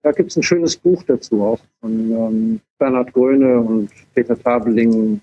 Da 0.03 0.13
gibt 0.13 0.31
es 0.31 0.37
ein 0.37 0.43
schönes 0.43 0.77
Buch 0.77 1.03
dazu 1.07 1.43
auch 1.43 1.61
von 1.81 2.11
ähm, 2.11 2.61
Bernhard 2.79 3.13
Gröne 3.13 3.61
und 3.61 3.91
Peter 4.15 4.39
Tabeling, 4.41 5.21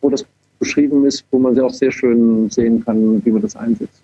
wo 0.00 0.08
das 0.08 0.24
beschrieben 0.58 1.04
ist, 1.06 1.24
wo 1.30 1.38
man 1.38 1.58
auch 1.60 1.72
sehr 1.72 1.90
schön 1.90 2.48
sehen 2.50 2.84
kann, 2.84 3.24
wie 3.24 3.30
man 3.30 3.42
das 3.42 3.56
einsetzt. 3.56 4.02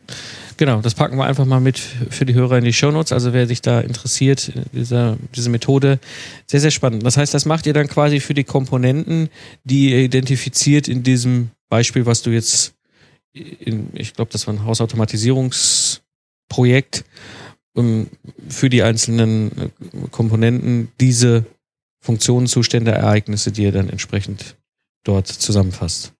Genau, 0.56 0.80
das 0.80 0.94
packen 0.94 1.18
wir 1.18 1.25
einfach 1.25 1.44
mal 1.44 1.60
mit 1.60 1.78
für 1.78 2.25
die 2.25 2.34
Hörer 2.34 2.58
in 2.58 2.64
die 2.64 2.72
Shownotes. 2.72 3.12
Also 3.12 3.34
wer 3.34 3.46
sich 3.46 3.60
da 3.60 3.80
interessiert, 3.80 4.52
diese, 4.72 5.18
diese 5.34 5.50
Methode, 5.50 5.98
sehr, 6.46 6.60
sehr 6.60 6.70
spannend. 6.70 7.04
Das 7.04 7.18
heißt, 7.18 7.34
das 7.34 7.44
macht 7.44 7.66
ihr 7.66 7.75
dann 7.75 7.88
quasi 7.88 8.20
für 8.20 8.32
die 8.32 8.44
Komponenten, 8.44 9.28
die 9.64 9.90
ihr 9.90 9.98
identifiziert 9.98 10.88
in 10.88 11.02
diesem 11.02 11.50
Beispiel, 11.68 12.06
was 12.06 12.23
du 12.23 12.30
jetzt, 12.30 12.75
in, 13.32 13.90
ich 13.92 14.14
glaube, 14.14 14.30
das 14.32 14.46
war 14.46 14.54
ein 14.54 14.64
Hausautomatisierungsprojekt, 14.64 17.04
um 17.75 18.06
für 18.49 18.70
die 18.70 18.82
einzelnen 18.82 19.52
äh, 19.52 19.68
Komponenten 20.11 20.88
diese 21.00 21.44
Funktionen, 22.00 22.46
Zustände, 22.46 22.92
Ereignisse, 22.92 23.52
die 23.52 23.64
ihr 23.64 23.73
dann 23.73 23.90
entsprechend 23.90 24.56
dort 25.04 25.26
zusammenfasst. 25.26 26.14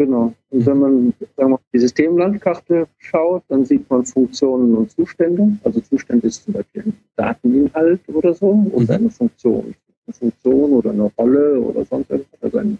Genau. 0.00 0.32
Und 0.48 0.64
wenn 0.64 0.78
man 0.78 1.12
sagen 1.36 1.50
wir, 1.50 1.54
auf 1.56 1.60
die 1.74 1.78
Systemlandkarte 1.78 2.88
schaut, 2.96 3.42
dann 3.48 3.66
sieht 3.66 3.88
man 3.90 4.06
Funktionen 4.06 4.74
und 4.74 4.90
Zustände. 4.90 5.58
Also 5.62 5.80
Zustand 5.80 6.24
ist 6.24 6.44
zum 6.44 6.54
Beispiel 6.54 6.84
ein 6.84 6.94
Dateninhalt 7.16 8.00
oder 8.08 8.32
so 8.32 8.48
und 8.48 8.88
mhm. 8.88 8.94
eine 8.94 9.10
Funktion. 9.10 9.74
Eine 10.06 10.14
Funktion 10.14 10.72
oder 10.72 10.90
eine 10.90 11.02
Rolle 11.18 11.60
oder 11.60 11.84
sonst 11.84 12.10
irgendwas, 12.10 12.42
also 12.42 12.58
ein, 12.58 12.78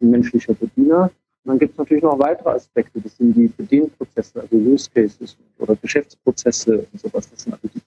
ein 0.00 0.10
menschlicher 0.10 0.54
Bediener. 0.54 1.10
Und 1.44 1.50
dann 1.50 1.58
gibt 1.58 1.72
es 1.72 1.78
natürlich 1.78 2.02
noch 2.02 2.18
weitere 2.18 2.50
Aspekte. 2.50 3.00
Das 3.00 3.16
sind 3.16 3.36
die 3.36 3.48
Bedienprozesse, 3.48 4.40
also 4.40 4.56
Use 4.56 4.88
Cases 4.94 5.36
oder 5.58 5.74
Geschäftsprozesse 5.76 6.86
und 6.92 7.00
sowas. 7.00 7.28
Das 7.30 7.42
sind 7.42 7.52
also 7.54 7.68
die 7.74 7.80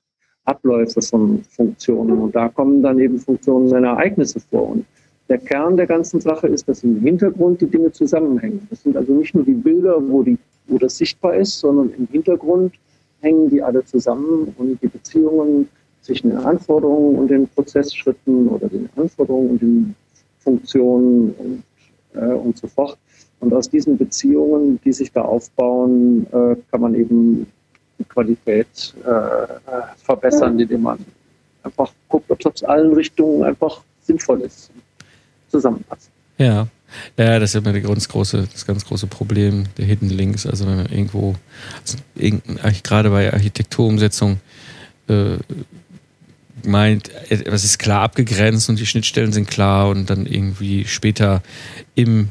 Abläufe 0.43 1.01
von 1.01 1.43
Funktionen. 1.43 2.19
Und 2.19 2.35
da 2.35 2.49
kommen 2.49 2.81
dann 2.81 2.99
eben 2.99 3.17
Funktionen 3.17 3.71
und 3.71 3.83
Ereignisse 3.83 4.39
vor. 4.39 4.69
Und 4.69 4.85
der 5.29 5.37
Kern 5.37 5.77
der 5.77 5.87
ganzen 5.87 6.19
Sache 6.19 6.47
ist, 6.47 6.67
dass 6.67 6.83
im 6.83 6.99
Hintergrund 7.01 7.61
die 7.61 7.67
Dinge 7.67 7.91
zusammenhängen. 7.91 8.67
Das 8.69 8.83
sind 8.83 8.95
also 8.95 9.13
nicht 9.13 9.33
nur 9.33 9.43
die 9.43 9.53
Bilder, 9.53 9.97
wo, 10.07 10.21
die, 10.21 10.37
wo 10.67 10.77
das 10.77 10.97
sichtbar 10.97 11.35
ist, 11.35 11.59
sondern 11.59 11.91
im 11.97 12.07
Hintergrund 12.11 12.73
hängen 13.21 13.49
die 13.49 13.61
alle 13.61 13.83
zusammen 13.85 14.53
und 14.57 14.81
die 14.81 14.87
Beziehungen 14.87 15.67
zwischen 16.01 16.29
den 16.29 16.39
Anforderungen 16.39 17.17
und 17.17 17.29
den 17.29 17.47
Prozessschritten 17.47 18.47
oder 18.49 18.67
den 18.67 18.87
Anforderungen 18.95 19.49
und 19.51 19.61
den 19.61 19.95
Funktionen 20.39 21.33
und, 21.33 21.63
äh, 22.13 22.33
und 22.33 22.57
so 22.57 22.67
fort. 22.67 22.97
Und 23.45 23.53
aus 23.53 23.69
diesen 23.69 23.95
Beziehungen, 23.95 24.79
die 24.83 24.91
sich 24.91 25.11
da 25.11 25.21
aufbauen, 25.21 26.25
äh, 26.31 26.55
kann 26.71 26.81
man 26.81 26.95
eben 26.95 27.45
die 27.99 28.03
Qualität 28.03 28.95
äh, 29.05 29.93
verbessern, 29.97 30.59
indem 30.59 30.81
man 30.81 30.97
einfach 31.61 31.91
guckt, 32.09 32.31
ob 32.31 32.39
es 32.39 32.45
aus 32.47 32.63
allen 32.63 32.91
Richtungen 32.93 33.43
einfach 33.43 33.81
sinnvoll 34.01 34.41
ist 34.41 34.71
zusammenpassen. 35.49 36.11
Ja. 36.39 36.67
Ja, 37.17 37.39
das 37.39 37.53
ist 37.53 37.55
immer 37.55 37.79
ganz 37.79 38.07
große, 38.07 38.47
das 38.51 38.65
ganz 38.65 38.85
große 38.85 39.07
Problem 39.07 39.65
der 39.77 39.85
Hidden 39.85 40.09
Links. 40.09 40.47
Also 40.47 40.65
wenn 40.65 40.77
man 40.77 40.85
irgendwo, 40.87 41.35
also 42.63 42.79
gerade 42.83 43.09
bei 43.09 43.31
Architekturumsetzung 43.31 44.39
äh, 45.07 45.37
meint, 46.63 47.09
etwas 47.29 47.63
ist 47.63 47.77
klar 47.77 48.01
abgegrenzt 48.01 48.69
und 48.69 48.79
die 48.79 48.85
Schnittstellen 48.85 49.33
sind 49.33 49.47
klar 49.47 49.89
und 49.89 50.09
dann 50.09 50.25
irgendwie 50.25 50.85
später 50.85 51.43
im 51.95 52.29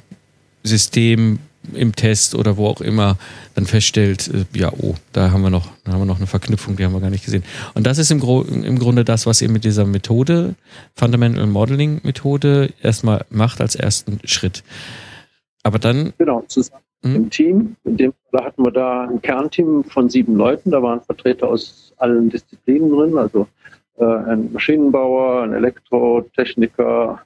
System 0.64 1.38
im 1.72 1.94
Test 1.94 2.34
oder 2.34 2.56
wo 2.56 2.66
auch 2.66 2.80
immer 2.80 3.16
dann 3.54 3.66
feststellt, 3.66 4.28
äh, 4.28 4.58
ja, 4.58 4.72
oh, 4.72 4.94
da 5.12 5.30
haben 5.30 5.42
wir 5.42 5.50
noch, 5.50 5.68
da 5.84 5.92
haben 5.92 6.00
wir 6.00 6.06
noch 6.06 6.18
eine 6.18 6.26
Verknüpfung, 6.26 6.76
die 6.76 6.84
haben 6.84 6.92
wir 6.92 7.00
gar 7.00 7.10
nicht 7.10 7.24
gesehen. 7.24 7.44
Und 7.74 7.86
das 7.86 7.98
ist 7.98 8.10
im, 8.10 8.20
Gro 8.20 8.42
im 8.42 8.78
Grunde 8.78 9.04
das, 9.04 9.26
was 9.26 9.40
ihr 9.40 9.48
mit 9.48 9.64
dieser 9.64 9.86
Methode, 9.86 10.54
Fundamental 10.94 11.46
Modeling 11.46 12.00
Methode, 12.02 12.72
erstmal 12.82 13.24
macht 13.30 13.60
als 13.60 13.76
ersten 13.76 14.18
Schritt. 14.24 14.62
Aber 15.62 15.78
dann. 15.78 16.12
Genau, 16.18 16.44
zusammen 16.48 16.82
hm? 17.02 17.16
im 17.16 17.30
Team. 17.30 17.76
In 17.84 17.96
dem 17.96 18.12
Fall 18.30 18.44
hatten 18.44 18.64
wir 18.64 18.72
da 18.72 19.08
ein 19.08 19.22
Kernteam 19.22 19.84
von 19.84 20.10
sieben 20.10 20.36
Leuten. 20.36 20.70
Da 20.70 20.82
waren 20.82 21.00
Vertreter 21.00 21.48
aus 21.48 21.92
allen 21.96 22.28
Disziplinen 22.28 22.90
drin, 22.90 23.16
also 23.16 23.46
äh, 23.96 24.04
ein 24.04 24.52
Maschinenbauer, 24.52 25.44
ein 25.44 25.52
Elektrotechniker, 25.52 27.20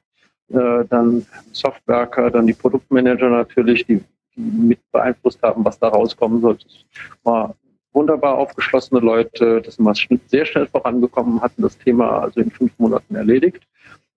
äh, 0.50 0.85
dann 0.88 1.26
Softwerker, 1.52 2.31
dann 2.31 2.47
die 2.47 2.55
Produktmanager 2.55 3.28
natürlich, 3.28 3.85
die 3.87 4.02
mit 4.37 4.78
beeinflusst 4.93 5.43
haben, 5.43 5.64
was 5.64 5.78
da 5.78 5.88
rauskommen 5.88 6.40
sollte. 6.40 6.67
War 7.25 7.55
wunderbar 7.93 8.38
aufgeschlossene 8.38 9.00
Leute, 9.00 9.61
das 9.62 9.75
sind 9.76 10.31
sehr 10.31 10.47
schnell 10.47 10.67
vorangekommen, 10.67 11.40
hatten 11.40 11.62
das 11.62 11.76
Thema 11.78 12.23
also 12.23 12.40
in 12.40 12.50
fünf 12.50 12.73
Monaten 12.78 13.14
erledigt. 13.14 13.67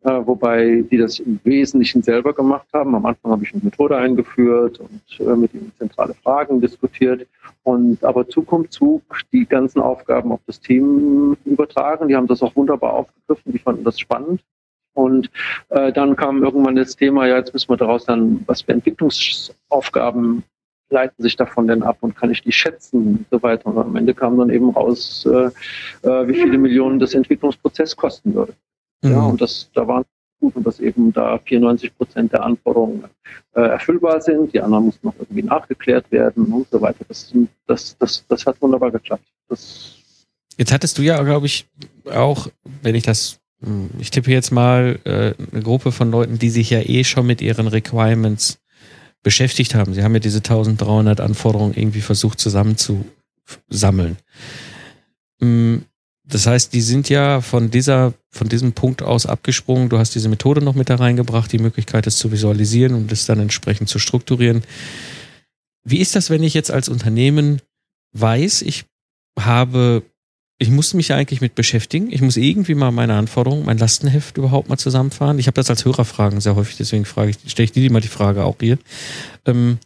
Äh, 0.04 0.26
wobei 0.26 0.84
die 0.90 0.98
das 0.98 1.20
im 1.20 1.40
Wesentlichen 1.44 2.02
selber 2.02 2.34
gemacht 2.34 2.68
haben. 2.74 2.96
Am 2.96 3.06
Anfang 3.06 3.32
habe 3.32 3.44
ich 3.44 3.54
eine 3.54 3.64
Methode 3.64 3.98
eingeführt 3.98 4.80
und 4.80 5.20
äh, 5.20 5.36
mit 5.36 5.54
ihnen 5.54 5.72
zentrale 5.78 6.16
Fragen 6.16 6.60
diskutiert. 6.60 7.28
Und 7.62 8.04
aber 8.04 8.28
Zug 8.28 8.52
um 8.52 8.70
Zug 8.72 9.04
die 9.32 9.46
ganzen 9.46 9.80
Aufgaben 9.80 10.32
auf 10.32 10.40
das 10.48 10.60
Team 10.60 11.38
übertragen. 11.46 12.08
Die 12.08 12.16
haben 12.16 12.26
das 12.26 12.42
auch 12.42 12.56
wunderbar 12.56 12.94
aufgegriffen, 12.94 13.52
die 13.52 13.60
fanden 13.60 13.84
das 13.84 14.00
spannend. 14.00 14.42
Und 14.94 15.30
äh, 15.70 15.92
dann 15.92 16.16
kam 16.16 16.44
irgendwann 16.44 16.76
das 16.76 16.96
Thema, 16.96 17.28
ja, 17.28 17.38
jetzt 17.38 17.54
müssen 17.54 17.70
wir 17.70 17.78
daraus 17.78 18.06
dann, 18.06 18.44
was 18.48 18.62
für 18.62 18.74
Entwicklungsaufgaben 18.74 20.44
leiten 20.92 21.24
sich 21.24 21.36
davon 21.36 21.68
denn 21.68 21.84
ab 21.84 21.98
und 22.02 22.16
kann 22.16 22.32
ich 22.32 22.42
die 22.42 22.52
schätzen 22.52 23.08
und 23.08 23.26
so 23.32 23.42
weiter. 23.42 23.68
Und 23.68 23.78
am 23.78 23.96
Ende 23.96 24.14
kam 24.14 24.38
dann 24.38 24.50
eben 24.50 24.70
raus, 24.72 25.26
äh, 25.26 25.50
äh, 26.08 26.28
wie 26.28 26.36
viele 26.36 26.58
Millionen 26.58 27.00
das 27.00 27.14
Entwicklungsprozess 27.14 27.96
kosten 27.96 28.34
würde. 28.34 28.54
Mhm. 29.02 29.12
Ja, 29.12 29.22
und 29.22 29.42
das, 29.42 29.70
da 29.74 29.88
waren 29.88 30.04
gut 30.42 30.56
und 30.56 30.66
dass 30.66 30.80
eben 30.80 31.14
da 31.14 31.38
94 31.38 31.96
Prozent 31.96 32.34
der 32.34 32.44
Anforderungen 32.44 33.06
äh, 33.54 33.62
erfüllbar 33.62 34.22
sind. 34.22 34.54
Die 34.54 34.62
anderen 34.62 34.86
mussten 34.86 35.08
noch 35.08 35.16
irgendwie 35.18 35.44
nachgeklärt 35.44 36.12
werden 36.12 36.52
und 36.52 36.70
so 36.70 36.82
weiter. 36.82 37.06
Das, 37.08 37.34
das, 37.68 37.98
das, 37.98 38.26
das 38.28 38.46
hat 38.46 38.62
wunderbar 38.62 38.92
geklappt. 38.92 39.26
Das 39.48 39.98
Jetzt 40.58 40.74
hattest 40.74 40.98
du 40.98 41.02
ja, 41.02 41.22
glaube 41.24 41.46
ich, 41.46 41.68
auch, 42.14 42.48
wenn 42.84 42.94
ich 42.94 43.04
das 43.04 43.41
ich 44.00 44.10
tippe 44.10 44.32
jetzt 44.32 44.51
mal 44.51 45.00
äh, 45.03 45.34
eine 45.51 45.62
Gruppe 45.62 45.91
von 45.91 46.10
Leuten, 46.12 46.39
die 46.39 46.50
sich 46.50 46.70
ja 46.72 46.82
eh 46.82 47.03
schon 47.03 47.27
mit 47.27 47.41
ihren 47.41 47.68
Requirements 47.68 48.60
beschäftigt 49.24 49.75
haben. 49.75 49.94
Sie 49.94 50.03
haben 50.03 50.13
ja 50.13 50.20
diese 50.20 50.39
1300 50.39 51.22
Anforderungen 51.22 51.75
irgendwie 51.75 52.01
versucht 52.01 52.39
zusammenzusammeln. 52.39 54.18
Mm, 55.39 55.77
das 56.24 56.48
heißt, 56.48 56.74
die 56.74 56.82
sind 56.82 57.10
ja 57.10 57.41
von 57.41 57.70
dieser, 57.70 58.13
von 58.32 58.50
diesem 58.50 58.74
Punkt 58.74 59.03
aus 59.03 59.25
abgesprungen. 59.25 59.89
Du 59.89 60.00
hast 60.00 60.15
diese 60.15 60.30
Methode 60.30 60.63
noch 60.63 60.75
mit 60.75 60.89
da 60.89 60.96
reingebracht, 60.96 61.51
die 61.51 61.60
Möglichkeit, 61.60 62.08
es 62.08 62.18
zu 62.18 62.32
visualisieren 62.32 62.96
und 62.96 63.12
es 63.12 63.25
dann 63.25 63.39
entsprechend 63.39 63.89
zu 63.89 64.00
strukturieren. 64.00 64.63
Wie 65.84 66.00
ist 66.00 66.15
das, 66.15 66.30
wenn 66.30 66.41
ich 66.41 66.53
jetzt 66.53 66.72
als 66.72 66.89
Unternehmen 66.89 67.62
weiß, 68.13 68.62
ich 68.63 68.86
habe 69.38 70.03
ich 70.62 70.70
muss 70.70 70.94
mich 70.94 71.12
eigentlich 71.12 71.41
mit 71.41 71.56
beschäftigen. 71.56 72.12
Ich 72.12 72.22
muss 72.22 72.38
irgendwie 72.38 72.75
mal 72.75 72.91
meine 72.91 73.15
Anforderungen, 73.15 73.65
mein 73.65 73.80
Lastenheft 73.80 74.38
überhaupt 74.38 74.70
mal 74.70 74.77
zusammenfahren. 74.77 75.39
Ich 75.39 75.48
habe 75.48 75.56
das 75.56 75.72
als 75.72 75.86
Hörerfragen 75.86 76.39
sehr 76.39 76.56
häufig, 76.56 76.77
deswegen 76.77 77.06
frage 77.06 77.32
ich, 77.32 77.51
stelle 77.51 77.65
ich 77.65 77.72
dir 77.72 77.91
mal 77.91 78.00
die 78.00 78.08
Frage 78.08 78.44
auch 78.44 78.58
hier. 78.60 78.77
Ähm, 79.48 79.80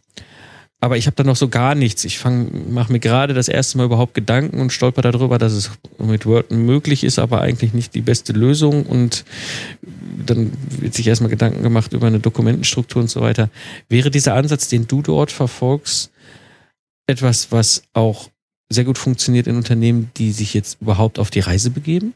aber 0.78 0.98
ich 0.98 1.06
habe 1.06 1.16
da 1.16 1.24
noch 1.24 1.34
so 1.34 1.48
gar 1.48 1.74
nichts. 1.74 2.04
Ich 2.04 2.22
mache 2.22 2.92
mir 2.92 2.98
gerade 2.98 3.32
das 3.32 3.48
erste 3.48 3.78
Mal 3.78 3.84
überhaupt 3.84 4.12
Gedanken 4.12 4.60
und 4.60 4.70
stolper 4.70 5.00
darüber, 5.00 5.38
dass 5.38 5.54
es 5.54 5.70
mit 5.96 6.26
Word 6.26 6.50
möglich 6.50 7.04
ist, 7.04 7.18
aber 7.18 7.40
eigentlich 7.40 7.72
nicht 7.72 7.94
die 7.94 8.02
beste 8.02 8.34
Lösung. 8.34 8.84
Und 8.84 9.24
dann 10.26 10.52
wird 10.78 10.92
sich 10.92 11.06
erstmal 11.06 11.30
Gedanken 11.30 11.62
gemacht 11.62 11.94
über 11.94 12.06
eine 12.06 12.20
Dokumentenstruktur 12.20 13.00
und 13.00 13.08
so 13.08 13.22
weiter. 13.22 13.48
Wäre 13.88 14.10
dieser 14.10 14.34
Ansatz, 14.34 14.68
den 14.68 14.86
du 14.86 15.00
dort 15.00 15.32
verfolgst, 15.32 16.10
etwas, 17.06 17.50
was 17.50 17.84
auch 17.94 18.28
sehr 18.68 18.84
gut 18.84 18.98
funktioniert 18.98 19.46
in 19.46 19.56
Unternehmen, 19.56 20.10
die 20.16 20.32
sich 20.32 20.54
jetzt 20.54 20.80
überhaupt 20.80 21.18
auf 21.18 21.30
die 21.30 21.40
Reise 21.40 21.70
begeben? 21.70 22.14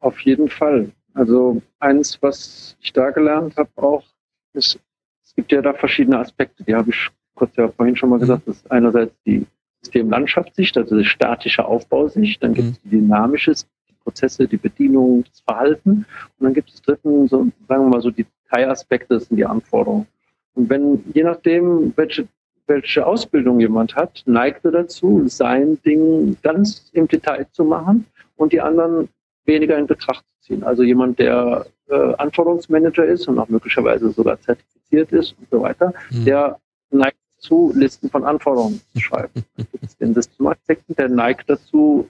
Auf 0.00 0.20
jeden 0.20 0.48
Fall. 0.48 0.90
Also 1.14 1.62
eins, 1.78 2.18
was 2.20 2.76
ich 2.80 2.92
da 2.92 3.10
gelernt 3.10 3.56
habe 3.56 3.70
auch, 3.76 4.04
ist, 4.52 4.78
es 5.24 5.34
gibt 5.34 5.52
ja 5.52 5.62
da 5.62 5.72
verschiedene 5.72 6.18
Aspekte, 6.18 6.64
die 6.64 6.74
habe 6.74 6.90
ich 6.90 7.10
kurz 7.34 7.54
ja 7.56 7.68
vorhin 7.68 7.96
schon 7.96 8.10
mal 8.10 8.18
gesagt, 8.18 8.46
das 8.46 8.56
ist 8.56 8.70
einerseits 8.70 9.14
die 9.24 9.46
Systemlandschaftssicht, 9.82 10.76
also 10.76 10.98
die 10.98 11.04
statische 11.04 11.64
Aufbausicht, 11.64 12.42
dann 12.42 12.54
gibt 12.54 12.68
es 12.68 12.80
die 12.82 12.90
dynamische, 12.90 13.52
die 13.52 13.94
Prozesse, 14.02 14.48
die 14.48 14.56
Bedienung, 14.56 15.24
das 15.24 15.40
Verhalten 15.40 16.06
und 16.38 16.44
dann 16.44 16.54
gibt 16.54 16.70
es 16.70 16.82
dritten, 16.82 17.28
so, 17.28 17.46
sagen 17.68 17.84
wir 17.84 17.90
mal 17.90 18.00
so 18.00 18.10
die 18.10 18.26
Teilaspekte, 18.50 19.14
das 19.14 19.26
sind 19.26 19.36
die 19.36 19.46
Anforderungen. 19.46 20.06
Und 20.54 20.70
wenn, 20.70 21.04
je 21.12 21.22
nachdem, 21.22 21.92
welche, 21.96 22.26
welche 22.66 23.06
Ausbildung 23.06 23.60
jemand 23.60 23.94
hat, 23.94 24.22
neigt 24.26 24.64
er 24.64 24.72
dazu, 24.72 25.26
sein 25.28 25.80
Ding 25.82 26.36
ganz 26.42 26.90
im 26.92 27.06
Detail 27.08 27.46
zu 27.52 27.64
machen 27.64 28.06
und 28.36 28.52
die 28.52 28.60
anderen 28.60 29.08
weniger 29.44 29.78
in 29.78 29.86
Betracht 29.86 30.24
zu 30.24 30.48
ziehen. 30.48 30.64
Also 30.64 30.82
jemand, 30.82 31.18
der 31.18 31.66
äh, 31.88 32.14
Anforderungsmanager 32.14 33.04
ist 33.04 33.28
und 33.28 33.38
auch 33.38 33.48
möglicherweise 33.48 34.10
sogar 34.10 34.40
zertifiziert 34.40 35.12
ist 35.12 35.36
und 35.38 35.48
so 35.50 35.62
weiter, 35.62 35.92
mhm. 36.10 36.24
der 36.24 36.58
neigt 36.90 37.18
dazu, 37.36 37.72
Listen 37.74 38.10
von 38.10 38.24
Anforderungen 38.24 38.80
zu 38.92 39.00
schreiben. 39.00 39.44
Dann 39.56 39.66
gibt 39.70 39.84
es 39.84 39.96
den 39.96 40.14
Systemarchitekten, 40.14 40.96
der 40.96 41.08
neigt 41.08 41.48
dazu, 41.48 42.08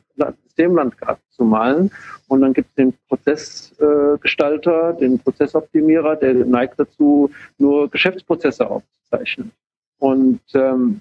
Systemlandkarten 0.57 1.23
zu 1.31 1.45
malen. 1.45 1.91
Und 2.29 2.41
dann 2.41 2.53
gibt 2.55 2.71
es 2.71 2.75
den 2.75 2.95
Prozessgestalter, 3.09 4.91
äh, 4.91 4.99
den 4.99 5.19
Prozessoptimierer, 5.19 6.17
der 6.17 6.35
neigt 6.35 6.81
dazu, 6.81 7.31
nur 7.59 7.91
Geschäftsprozesse 7.91 8.69
aufzuzeichnen. 8.69 9.53
Und 9.99 10.41
ähm, 10.55 11.01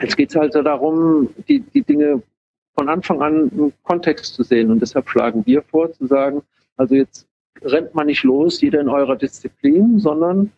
jetzt 0.00 0.16
geht 0.16 0.30
es 0.30 0.36
halt 0.36 0.54
darum, 0.54 1.30
die, 1.48 1.60
die 1.60 1.82
Dinge 1.82 2.22
von 2.74 2.88
Anfang 2.88 3.22
an 3.22 3.50
im 3.56 3.72
Kontext 3.82 4.34
zu 4.34 4.42
sehen. 4.42 4.70
Und 4.70 4.80
deshalb 4.80 5.08
schlagen 5.08 5.44
wir 5.46 5.62
vor, 5.62 5.92
zu 5.92 6.06
sagen, 6.06 6.42
also 6.76 6.94
jetzt 6.94 7.26
rennt 7.62 7.94
man 7.94 8.06
nicht 8.06 8.24
los, 8.24 8.60
jeder 8.60 8.80
in 8.80 8.88
eurer 8.88 9.16
Disziplin, 9.16 9.98
sondern 9.98 10.50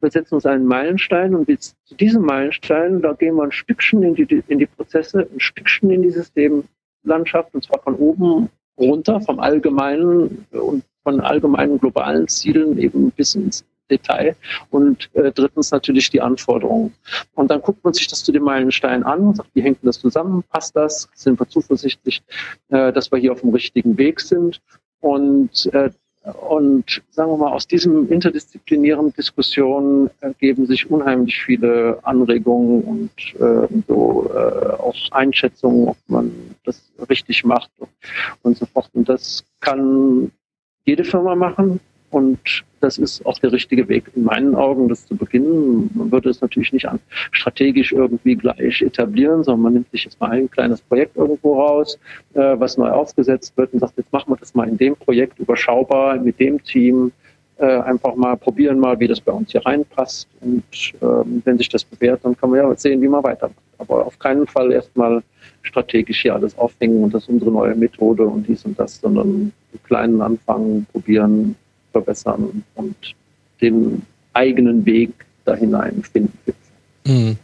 wir 0.00 0.10
setzen 0.10 0.34
uns 0.34 0.46
einen 0.46 0.66
Meilenstein 0.66 1.34
und 1.34 1.48
zu 1.60 1.94
diesem 1.96 2.22
Meilenstein, 2.22 3.00
da 3.00 3.12
gehen 3.14 3.36
wir 3.36 3.44
ein 3.44 3.52
Stückchen 3.52 4.02
in 4.02 4.14
die, 4.14 4.42
in 4.46 4.58
die 4.58 4.66
Prozesse, 4.66 5.28
ein 5.32 5.40
Stückchen 5.40 5.90
in 5.90 6.02
die 6.02 6.10
Systemlandschaft 6.10 7.54
und 7.54 7.64
zwar 7.64 7.80
von 7.80 7.94
oben 7.94 8.48
runter, 8.78 9.20
vom 9.20 9.40
allgemeinen 9.40 10.46
und 10.52 10.84
von 11.02 11.20
allgemeinen 11.20 11.78
globalen 11.78 12.28
Zielen 12.28 12.78
eben 12.78 13.10
bis 13.10 13.34
ins 13.34 13.64
Detail 13.90 14.36
und 14.70 15.08
äh, 15.14 15.32
drittens 15.32 15.70
natürlich 15.70 16.10
die 16.10 16.20
Anforderungen. 16.20 16.94
Und 17.34 17.50
dann 17.50 17.62
guckt 17.62 17.84
man 17.84 17.94
sich 17.94 18.06
das 18.08 18.24
zu 18.24 18.32
dem 18.32 18.44
Meilenstein 18.44 19.02
an 19.02 19.34
sagt, 19.34 19.50
wie 19.54 19.62
hängt 19.62 19.78
das 19.82 20.00
zusammen? 20.00 20.42
Passt 20.50 20.76
das? 20.76 21.08
Sind 21.14 21.40
wir 21.40 21.48
zuversichtlich, 21.48 22.22
äh, 22.68 22.92
dass 22.92 23.10
wir 23.10 23.18
hier 23.18 23.32
auf 23.32 23.40
dem 23.40 23.50
richtigen 23.50 23.96
Weg 23.98 24.20
sind? 24.20 24.60
Und 25.00 25.70
äh, 25.72 25.90
und 26.48 27.02
sagen 27.10 27.30
wir 27.30 27.36
mal, 27.36 27.52
aus 27.52 27.68
diesem 27.68 28.10
interdisziplinären 28.10 29.12
Diskussion 29.12 30.10
ergeben 30.20 30.66
sich 30.66 30.90
unheimlich 30.90 31.40
viele 31.40 32.00
Anregungen 32.02 32.82
und 32.82 33.40
äh, 33.40 33.68
so 33.86 34.28
äh, 34.34 34.72
auch 34.72 34.96
Einschätzungen, 35.12 35.86
ob 35.86 35.96
man 36.08 36.32
das 36.64 36.82
richtig 37.08 37.44
macht 37.44 37.70
und 38.42 38.56
so 38.56 38.66
fort. 38.66 38.90
Und 38.94 39.08
das 39.08 39.44
kann 39.60 40.32
jede 40.84 41.04
Firma 41.04 41.36
machen. 41.36 41.78
Und 42.10 42.64
das 42.80 42.98
ist 42.98 43.24
auch 43.26 43.38
der 43.38 43.52
richtige 43.52 43.88
Weg 43.88 44.04
in 44.14 44.24
meinen 44.24 44.54
Augen, 44.54 44.88
das 44.88 45.06
zu 45.06 45.16
beginnen. 45.16 45.90
Man 45.94 46.12
würde 46.12 46.30
es 46.30 46.40
natürlich 46.40 46.72
nicht 46.72 46.88
an, 46.88 47.00
strategisch 47.32 47.92
irgendwie 47.92 48.36
gleich 48.36 48.80
etablieren, 48.82 49.42
sondern 49.42 49.62
man 49.62 49.72
nimmt 49.74 49.90
sich 49.90 50.04
jetzt 50.04 50.20
mal 50.20 50.30
ein 50.30 50.50
kleines 50.50 50.80
Projekt 50.82 51.16
irgendwo 51.16 51.60
raus, 51.60 51.98
äh, 52.34 52.54
was 52.58 52.76
neu 52.78 52.90
aufgesetzt 52.90 53.56
wird 53.56 53.72
und 53.72 53.80
sagt, 53.80 53.94
jetzt 53.96 54.12
machen 54.12 54.30
wir 54.30 54.36
das 54.36 54.54
mal 54.54 54.68
in 54.68 54.76
dem 54.76 54.94
Projekt 54.94 55.38
überschaubar 55.38 56.16
mit 56.18 56.38
dem 56.38 56.62
Team. 56.62 57.12
Äh, 57.58 57.78
einfach 57.80 58.14
mal 58.14 58.36
probieren 58.36 58.78
mal, 58.78 59.00
wie 59.00 59.08
das 59.08 59.20
bei 59.20 59.32
uns 59.32 59.50
hier 59.50 59.64
reinpasst. 59.64 60.28
Und 60.42 60.62
ähm, 61.00 61.42
wenn 61.44 61.56
sich 61.56 61.70
das 61.70 61.84
bewährt, 61.84 62.20
dann 62.22 62.36
kann 62.36 62.50
man 62.50 62.60
ja 62.60 62.76
sehen, 62.76 63.00
wie 63.00 63.08
man 63.08 63.24
weitermacht. 63.24 63.56
Aber 63.78 64.06
auf 64.06 64.18
keinen 64.18 64.46
Fall 64.46 64.72
erstmal 64.72 65.22
strategisch 65.62 66.22
hier 66.22 66.34
alles 66.34 66.56
aufhängen 66.58 67.02
und 67.02 67.14
das 67.14 67.24
ist 67.24 67.28
unsere 67.28 67.50
neue 67.50 67.74
Methode 67.74 68.24
und 68.24 68.46
dies 68.46 68.64
und 68.64 68.78
das, 68.78 69.00
sondern 69.00 69.26
einen 69.26 69.52
kleinen 69.84 70.20
Anfang 70.22 70.86
probieren, 70.92 71.56
verbessern 71.96 72.62
und 72.74 72.96
den 73.60 74.02
eigenen 74.32 74.84
Weg 74.84 75.10
da 75.44 75.54
hinein 75.54 76.02
finden. 76.12 76.54
Mhm. 77.06 77.36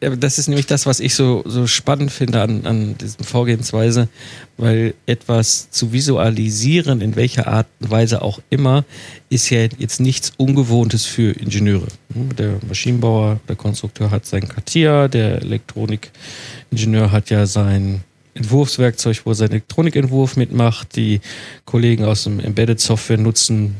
Das 0.00 0.38
ist 0.38 0.46
nämlich 0.48 0.66
das, 0.66 0.86
was 0.86 1.00
ich 1.00 1.14
so, 1.16 1.42
so 1.44 1.66
spannend 1.66 2.12
finde 2.12 2.40
an, 2.40 2.66
an 2.66 2.96
diesem 2.98 3.24
Vorgehensweise, 3.24 4.08
weil 4.56 4.94
etwas 5.06 5.70
zu 5.70 5.92
visualisieren, 5.92 7.00
in 7.00 7.16
welcher 7.16 7.48
Art 7.48 7.66
und 7.80 7.90
Weise 7.90 8.22
auch 8.22 8.40
immer, 8.48 8.84
ist 9.28 9.50
ja 9.50 9.66
jetzt 9.78 9.98
nichts 9.98 10.32
Ungewohntes 10.36 11.04
für 11.04 11.32
Ingenieure. 11.32 11.88
Hm, 12.12 12.36
der 12.36 12.58
Maschinenbauer, 12.68 13.40
der 13.48 13.56
Konstrukteur 13.56 14.12
hat 14.12 14.24
sein 14.24 14.46
Katia, 14.46 15.08
der 15.08 15.42
Elektronikingenieur 15.42 17.10
hat 17.10 17.30
ja 17.30 17.46
sein 17.46 18.02
Entwurfswerkzeug, 18.38 19.20
wo 19.24 19.30
er 19.30 19.34
seinen 19.34 19.50
Elektronikentwurf 19.50 20.36
mitmacht. 20.36 20.96
Die 20.96 21.20
Kollegen 21.64 22.04
aus 22.04 22.24
dem 22.24 22.40
Embedded 22.40 22.80
Software 22.80 23.18
nutzen 23.18 23.76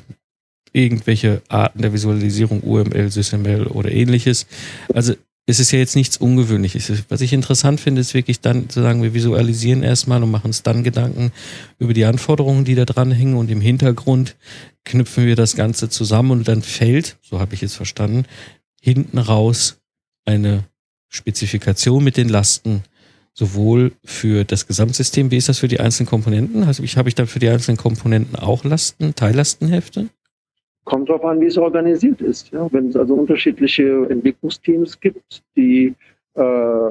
irgendwelche 0.72 1.42
Arten 1.48 1.82
der 1.82 1.92
Visualisierung, 1.92 2.62
UML, 2.62 3.10
SysML 3.10 3.66
oder 3.68 3.90
ähnliches. 3.90 4.46
Also 4.92 5.14
es 5.46 5.60
ist 5.60 5.70
ja 5.70 5.78
jetzt 5.78 5.96
nichts 5.96 6.18
Ungewöhnliches. 6.18 7.04
Was 7.08 7.22
ich 7.22 7.32
interessant 7.32 7.80
finde, 7.80 8.02
ist 8.02 8.12
wirklich 8.12 8.40
dann 8.40 8.68
zu 8.68 8.82
sagen, 8.82 9.02
wir 9.02 9.14
visualisieren 9.14 9.82
erstmal 9.82 10.22
und 10.22 10.30
machen 10.30 10.48
uns 10.48 10.62
dann 10.62 10.84
Gedanken 10.84 11.32
über 11.78 11.94
die 11.94 12.04
Anforderungen, 12.04 12.66
die 12.66 12.74
da 12.74 12.84
dran 12.84 13.12
hängen 13.12 13.34
und 13.34 13.50
im 13.50 13.62
Hintergrund 13.62 14.36
knüpfen 14.84 15.24
wir 15.24 15.36
das 15.36 15.56
Ganze 15.56 15.88
zusammen 15.88 16.32
und 16.32 16.48
dann 16.48 16.60
fällt, 16.60 17.16
so 17.22 17.40
habe 17.40 17.54
ich 17.54 17.62
es 17.62 17.74
verstanden, 17.74 18.26
hinten 18.80 19.16
raus 19.16 19.78
eine 20.26 20.64
Spezifikation 21.08 22.04
mit 22.04 22.18
den 22.18 22.28
Lasten 22.28 22.82
sowohl 23.38 23.92
für 24.04 24.44
das 24.44 24.66
Gesamtsystem, 24.66 25.30
wie 25.30 25.36
ist 25.36 25.48
das 25.48 25.60
für 25.60 25.68
die 25.68 25.78
einzelnen 25.78 26.08
Komponenten? 26.08 26.64
Also 26.64 26.82
ich, 26.82 26.96
habe 26.96 27.08
ich 27.08 27.14
dann 27.14 27.28
für 27.28 27.38
die 27.38 27.48
einzelnen 27.48 27.76
Komponenten 27.76 28.34
auch 28.34 28.64
Lasten, 28.64 29.14
Teillastenhefte? 29.14 30.08
Kommt 30.84 31.08
darauf 31.08 31.24
an, 31.24 31.40
wie 31.40 31.46
es 31.46 31.56
organisiert 31.56 32.20
ist. 32.20 32.50
Ja? 32.50 32.66
Wenn 32.72 32.88
es 32.88 32.96
also 32.96 33.14
unterschiedliche 33.14 34.08
Entwicklungsteams 34.10 34.98
gibt, 34.98 35.42
die 35.56 35.94
äh, 36.34 36.90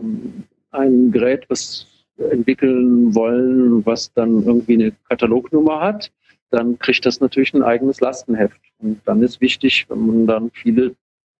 ein 0.71 1.11
Gerät 1.11 1.43
was 1.49 1.85
entwickeln 2.31 3.13
wollen, 3.13 3.85
was 3.85 4.13
dann 4.13 4.43
irgendwie 4.43 4.75
eine 4.75 4.93
Katalognummer 5.09 5.81
hat, 5.81 6.11
dann 6.49 6.79
kriegt 6.79 7.05
das 7.05 7.19
natürlich 7.19 7.53
ein 7.53 7.61
eigenes 7.61 7.99
Lastenheft. 7.99 8.61
Und 8.79 9.01
dann 9.03 9.21
ist 9.21 9.41
wichtig, 9.41 9.85
wenn 9.89 10.07
man 10.07 10.27
dann 10.27 10.51
viele 10.51 10.95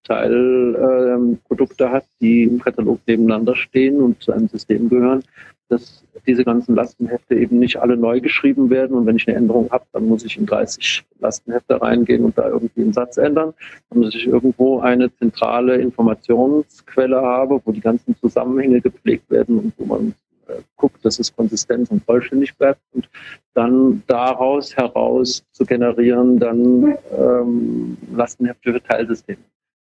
Teilprodukte 0.08 1.84
ähm, 1.84 1.90
hat, 1.92 2.06
die 2.20 2.44
im 2.44 2.60
Katalog 2.60 3.00
nebeneinander 3.06 3.54
stehen 3.54 4.00
und 4.00 4.22
zu 4.22 4.32
einem 4.32 4.48
System 4.48 4.88
gehören, 4.88 5.22
dass 5.68 6.02
diese 6.26 6.44
ganzen 6.44 6.74
Lastenhefte 6.74 7.34
eben 7.34 7.58
nicht 7.58 7.76
alle 7.76 7.96
neu 7.96 8.20
geschrieben 8.20 8.70
werden. 8.70 8.96
Und 8.96 9.06
wenn 9.06 9.16
ich 9.16 9.28
eine 9.28 9.36
Änderung 9.36 9.70
habe, 9.70 9.84
dann 9.92 10.06
muss 10.06 10.24
ich 10.24 10.38
in 10.38 10.46
30 10.46 11.04
Lastenhefte 11.20 11.80
reingehen 11.80 12.24
und 12.24 12.38
da 12.38 12.48
irgendwie 12.48 12.82
einen 12.82 12.94
Satz 12.94 13.18
ändern. 13.18 13.52
Dann 13.90 14.00
muss 14.00 14.14
ich 14.14 14.26
irgendwo 14.26 14.80
eine 14.80 15.14
zentrale 15.16 15.76
Informationsquelle 15.76 17.20
habe, 17.20 17.60
wo 17.64 17.72
die 17.72 17.80
ganzen 17.80 18.16
Zusammenhänge 18.16 18.80
gepflegt 18.80 19.30
werden 19.30 19.58
und 19.58 19.72
wo 19.76 19.84
man 19.84 20.14
äh, 20.48 20.54
guckt, 20.76 21.04
dass 21.04 21.18
es 21.18 21.34
konsistent 21.34 21.90
und 21.90 22.02
vollständig 22.04 22.56
bleibt 22.56 22.80
und 22.94 23.08
dann 23.52 24.02
daraus 24.06 24.74
heraus 24.74 25.44
zu 25.52 25.66
generieren, 25.66 26.38
dann 26.38 26.96
ähm, 27.16 27.98
Lastenhefte 28.14 28.72
für 28.72 28.82
Teilsysteme. 28.82 29.38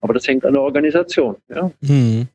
Aber 0.02 0.14
das 0.14 0.28
hängt 0.28 0.44
an 0.44 0.52
der 0.52 0.62
Organisation. 0.62 1.36
Ja? 1.48 1.70
Mhm. 1.80 2.28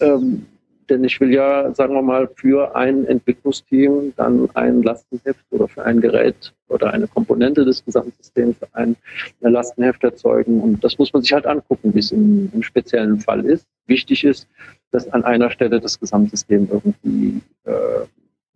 Ähm, 0.00 0.46
denn 0.90 1.04
ich 1.04 1.18
will 1.20 1.32
ja, 1.32 1.72
sagen 1.74 1.94
wir 1.94 2.02
mal, 2.02 2.28
für 2.36 2.76
ein 2.76 3.06
Entwicklungsteam 3.06 4.12
dann 4.16 4.50
ein 4.54 4.82
Lastenheft 4.82 5.40
oder 5.50 5.66
für 5.66 5.84
ein 5.84 6.00
Gerät 6.00 6.52
oder 6.68 6.92
eine 6.92 7.08
Komponente 7.08 7.64
des 7.64 7.84
Gesamtsystems 7.84 8.56
ein 8.72 8.96
Lastenheft 9.40 10.04
erzeugen. 10.04 10.60
Und 10.60 10.84
das 10.84 10.98
muss 10.98 11.12
man 11.12 11.22
sich 11.22 11.32
halt 11.32 11.46
angucken, 11.46 11.94
wie 11.94 12.00
es 12.00 12.12
im, 12.12 12.50
im 12.52 12.62
speziellen 12.62 13.20
Fall 13.20 13.46
ist. 13.46 13.66
Wichtig 13.86 14.24
ist, 14.24 14.46
dass 14.90 15.08
an 15.08 15.24
einer 15.24 15.50
Stelle 15.50 15.80
das 15.80 15.98
Gesamtsystem 15.98 16.68
irgendwie, 16.70 17.40
äh, 17.64 18.06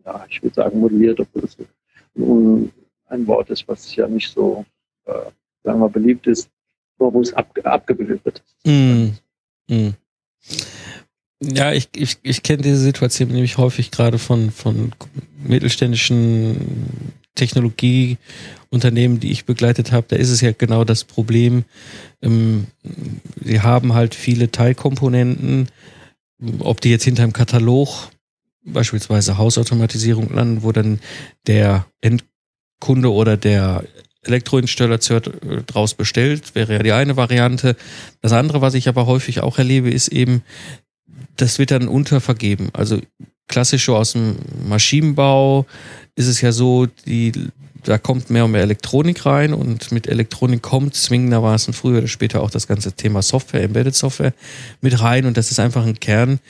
ja, 0.05 0.25
ich 0.29 0.42
würde 0.42 0.55
sagen, 0.55 0.81
modelliert, 0.81 1.21
obwohl 1.21 1.42
das 1.42 1.57
ein, 2.16 2.73
ein 3.07 3.27
Wort 3.27 3.49
ist, 3.51 3.66
was 3.68 3.94
ja 3.97 4.07
nicht 4.07 4.31
so, 4.31 4.64
äh, 5.07 5.31
sagen 5.62 5.81
wir, 5.81 5.88
beliebt 5.88 6.27
ist, 6.27 6.51
wo 6.98 7.20
es 7.20 7.32
ab, 7.34 7.56
abgebildet 7.64 8.24
wird. 8.24 8.42
Mm. 8.64 9.11
Mm. 9.68 9.94
Ja, 11.40 11.72
ich, 11.72 11.88
ich, 11.94 12.18
ich 12.22 12.42
kenne 12.42 12.62
diese 12.62 12.78
Situation 12.78 13.28
nämlich 13.28 13.58
häufig 13.58 13.90
gerade 13.90 14.18
von, 14.18 14.50
von 14.50 14.92
mittelständischen 15.37 17.12
Technologieunternehmen, 17.37 19.20
die 19.20 19.30
ich 19.30 19.44
begleitet 19.44 19.92
habe. 19.92 20.06
Da 20.08 20.16
ist 20.16 20.30
es 20.30 20.40
ja 20.40 20.50
genau 20.52 20.82
das 20.82 21.04
Problem. 21.04 21.64
Ähm, 22.22 22.66
sie 23.40 23.61
haben 23.61 23.94
halt 23.94 24.16
viele 24.16 24.50
Teilkomponenten, 24.50 25.68
ob 26.58 26.80
die 26.80 26.90
jetzt 26.90 27.04
hinter 27.04 27.22
dem 27.22 27.32
Katalog 27.32 28.11
beispielsweise 28.64 29.38
Hausautomatisierung 29.38 30.34
landen, 30.34 30.62
wo 30.64 30.72
dann 30.72 30.98
der 31.46 31.87
Endkunde 32.00 33.12
oder 33.12 33.37
der 33.37 33.84
Elektroinstallateur 34.29 35.23
äh, 35.27 35.62
draus 35.67 35.95
bestellt, 35.95 36.55
wäre 36.55 36.75
ja 36.75 36.83
die 36.83 36.93
eine 36.93 37.17
Variante. 37.17 37.77
Das 38.21 38.33
andere, 38.33 38.61
was 38.61 38.75
ich 38.75 38.88
aber 38.88 39.07
häufig 39.07 39.41
auch 39.41 39.59
erlebe, 39.59 39.91
ist 39.91 40.09
eben, 40.09 40.43
das 41.37 41.59
wird 41.59 41.71
dann 41.71 41.88
untervergeben. 41.88 42.71
Also 42.73 43.01
klassisch 43.49 43.87
so 43.87 43.97
aus 43.97 44.12
dem 44.12 44.37
Maschinenbau 44.69 45.67
ist 46.14 46.27
es 46.27 46.41
ja 46.41 46.53
so, 46.53 46.87
die, 46.87 47.33
da 47.85 47.99
kommt 47.99 48.31
mehr 48.31 48.45
und 48.45 48.53
mehr 48.53 48.62
Elektronik 48.62 49.25
rein 49.25 49.55
und 49.55 49.91
mit 49.93 50.07
Elektronik 50.07 50.62
kommt 50.62 50.95
zwingendermaßen 50.95 51.73
früher 51.73 51.99
oder 51.99 52.09
später 52.09 52.43
auch 52.43 52.51
das 52.51 52.67
ganze 52.67 52.93
Thema 52.93 53.23
Software, 53.23 53.62
Embedded 53.62 53.95
Software 53.95 54.35
mit 54.81 55.01
rein 55.01 55.27
und 55.27 55.37
das 55.37 55.51
ist 55.51 55.61
einfach 55.61 55.87
ein 55.87 55.99
Kern 55.99 56.41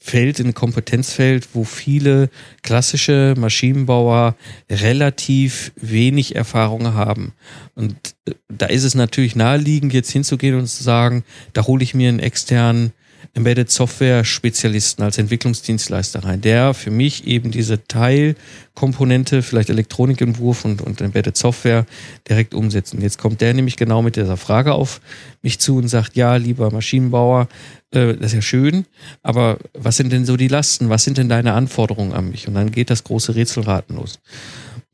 Feld, 0.00 0.38
ein 0.40 0.54
Kompetenzfeld, 0.54 1.48
wo 1.54 1.64
viele 1.64 2.30
klassische 2.62 3.34
Maschinenbauer 3.36 4.36
relativ 4.70 5.72
wenig 5.76 6.36
Erfahrung 6.36 6.94
haben. 6.94 7.32
Und 7.74 7.96
äh, 8.26 8.34
da 8.48 8.66
ist 8.66 8.84
es 8.84 8.94
natürlich 8.94 9.36
naheliegend, 9.36 9.92
jetzt 9.92 10.10
hinzugehen 10.10 10.58
und 10.58 10.66
zu 10.68 10.82
sagen, 10.82 11.24
da 11.52 11.66
hole 11.66 11.82
ich 11.82 11.94
mir 11.94 12.08
einen 12.08 12.20
externen 12.20 12.92
Embedded 13.38 13.70
Software 13.70 14.24
Spezialisten 14.24 15.04
als 15.04 15.16
Entwicklungsdienstleister 15.16 16.24
rein, 16.24 16.40
der 16.40 16.74
für 16.74 16.90
mich 16.90 17.24
eben 17.24 17.52
diese 17.52 17.86
Teilkomponente, 17.86 19.42
vielleicht 19.42 19.70
Elektronikentwurf 19.70 20.64
und, 20.64 20.82
und 20.82 21.00
Embedded 21.00 21.36
Software 21.36 21.86
direkt 22.28 22.52
umsetzt. 22.52 22.94
Und 22.94 23.00
jetzt 23.00 23.18
kommt 23.18 23.40
der 23.40 23.54
nämlich 23.54 23.76
genau 23.76 24.02
mit 24.02 24.16
dieser 24.16 24.36
Frage 24.36 24.72
auf 24.72 25.00
mich 25.40 25.60
zu 25.60 25.76
und 25.76 25.86
sagt, 25.86 26.16
ja, 26.16 26.34
lieber 26.34 26.72
Maschinenbauer, 26.72 27.46
äh, 27.92 28.14
das 28.14 28.32
ist 28.32 28.34
ja 28.34 28.42
schön, 28.42 28.86
aber 29.22 29.58
was 29.72 29.96
sind 29.96 30.12
denn 30.12 30.26
so 30.26 30.36
die 30.36 30.48
Lasten? 30.48 30.88
Was 30.88 31.04
sind 31.04 31.16
denn 31.16 31.28
deine 31.28 31.52
Anforderungen 31.52 32.14
an 32.14 32.30
mich? 32.30 32.48
Und 32.48 32.54
dann 32.54 32.72
geht 32.72 32.90
das 32.90 33.04
große 33.04 33.36
Rätselraten 33.36 33.94
los. 33.94 34.18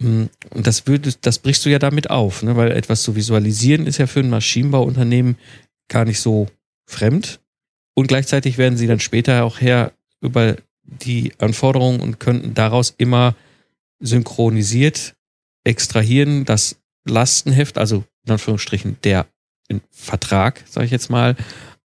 Mm, 0.01 0.25
und 0.51 0.67
das, 0.67 0.87
würde, 0.87 1.15
das 1.23 1.39
brichst 1.39 1.65
du 1.65 1.71
ja 1.71 1.79
damit 1.79 2.11
auf, 2.11 2.43
ne? 2.43 2.57
weil 2.57 2.73
etwas 2.73 3.05
zu 3.05 3.17
visualisieren 3.17 3.87
ist 3.87 3.97
ja 3.97 4.07
für 4.07 4.21
ein 4.21 4.29
Maschinenbauunternehmen 4.29 5.39
gar 5.89 6.05
nicht 6.05 6.21
so 6.21 6.47
fremd. 6.87 7.41
Und 7.95 8.09
gleichzeitig 8.09 8.59
werden 8.59 8.77
sie 8.77 8.87
dann 8.87 9.01
später 9.01 9.45
auch 9.45 9.61
her 9.61 9.93
über 10.21 10.57
die 10.83 11.33
Anforderungen 11.39 12.01
und 12.01 12.21
könnten 12.21 12.55
daraus 12.55 12.95
immer 12.97 13.35
synchronisiert 14.01 15.15
extrahieren, 15.65 16.45
das 16.45 16.81
Lastenheft, 17.07 17.79
also 17.79 18.05
in 18.27 18.33
Anführungsstrichen 18.33 18.99
der 19.05 19.27
Vertrag, 19.91 20.63
sage 20.67 20.87
ich 20.87 20.91
jetzt 20.91 21.11
mal, 21.11 21.37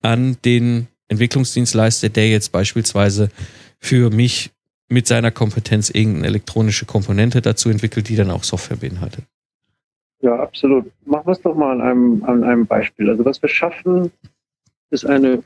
an 0.02 0.36
den 0.44 0.88
Entwicklungsdienstleister, 1.08 2.08
der 2.08 2.30
jetzt 2.30 2.52
beispielsweise 2.52 3.30
für 3.78 4.10
mich 4.10 4.50
mit 4.88 5.06
seiner 5.06 5.30
Kompetenz 5.30 5.90
irgendeine 5.90 6.28
elektronische 6.28 6.86
Komponente 6.86 7.42
dazu 7.42 7.68
entwickelt, 7.68 8.08
die 8.08 8.16
dann 8.16 8.30
auch 8.30 8.44
Software 8.44 8.76
beinhaltet. 8.76 9.24
Ja, 10.20 10.36
absolut. 10.36 10.90
Machen 11.04 11.26
wir 11.26 11.32
es 11.32 11.40
doch 11.42 11.54
mal 11.54 11.72
an 11.72 11.80
einem, 11.80 12.24
an 12.24 12.44
einem 12.44 12.66
Beispiel. 12.66 13.10
Also 13.10 13.24
was 13.24 13.42
wir 13.42 13.48
schaffen, 13.48 14.10
ist 14.90 15.04
eine 15.04 15.42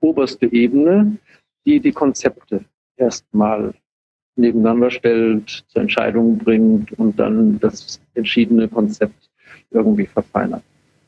oberste 0.00 0.52
Ebene, 0.52 1.16
die 1.66 1.80
die 1.80 1.92
Konzepte 1.92 2.64
erstmal 2.96 3.74
nebeneinander 4.36 4.90
stellt, 4.90 5.64
zur 5.68 5.82
Entscheidung 5.82 6.38
bringt 6.38 6.92
und 6.98 7.18
dann 7.18 7.58
das 7.60 8.00
entschiedene 8.14 8.68
Konzept 8.68 9.30
irgendwie 9.70 10.06
verfeinert. 10.06 10.62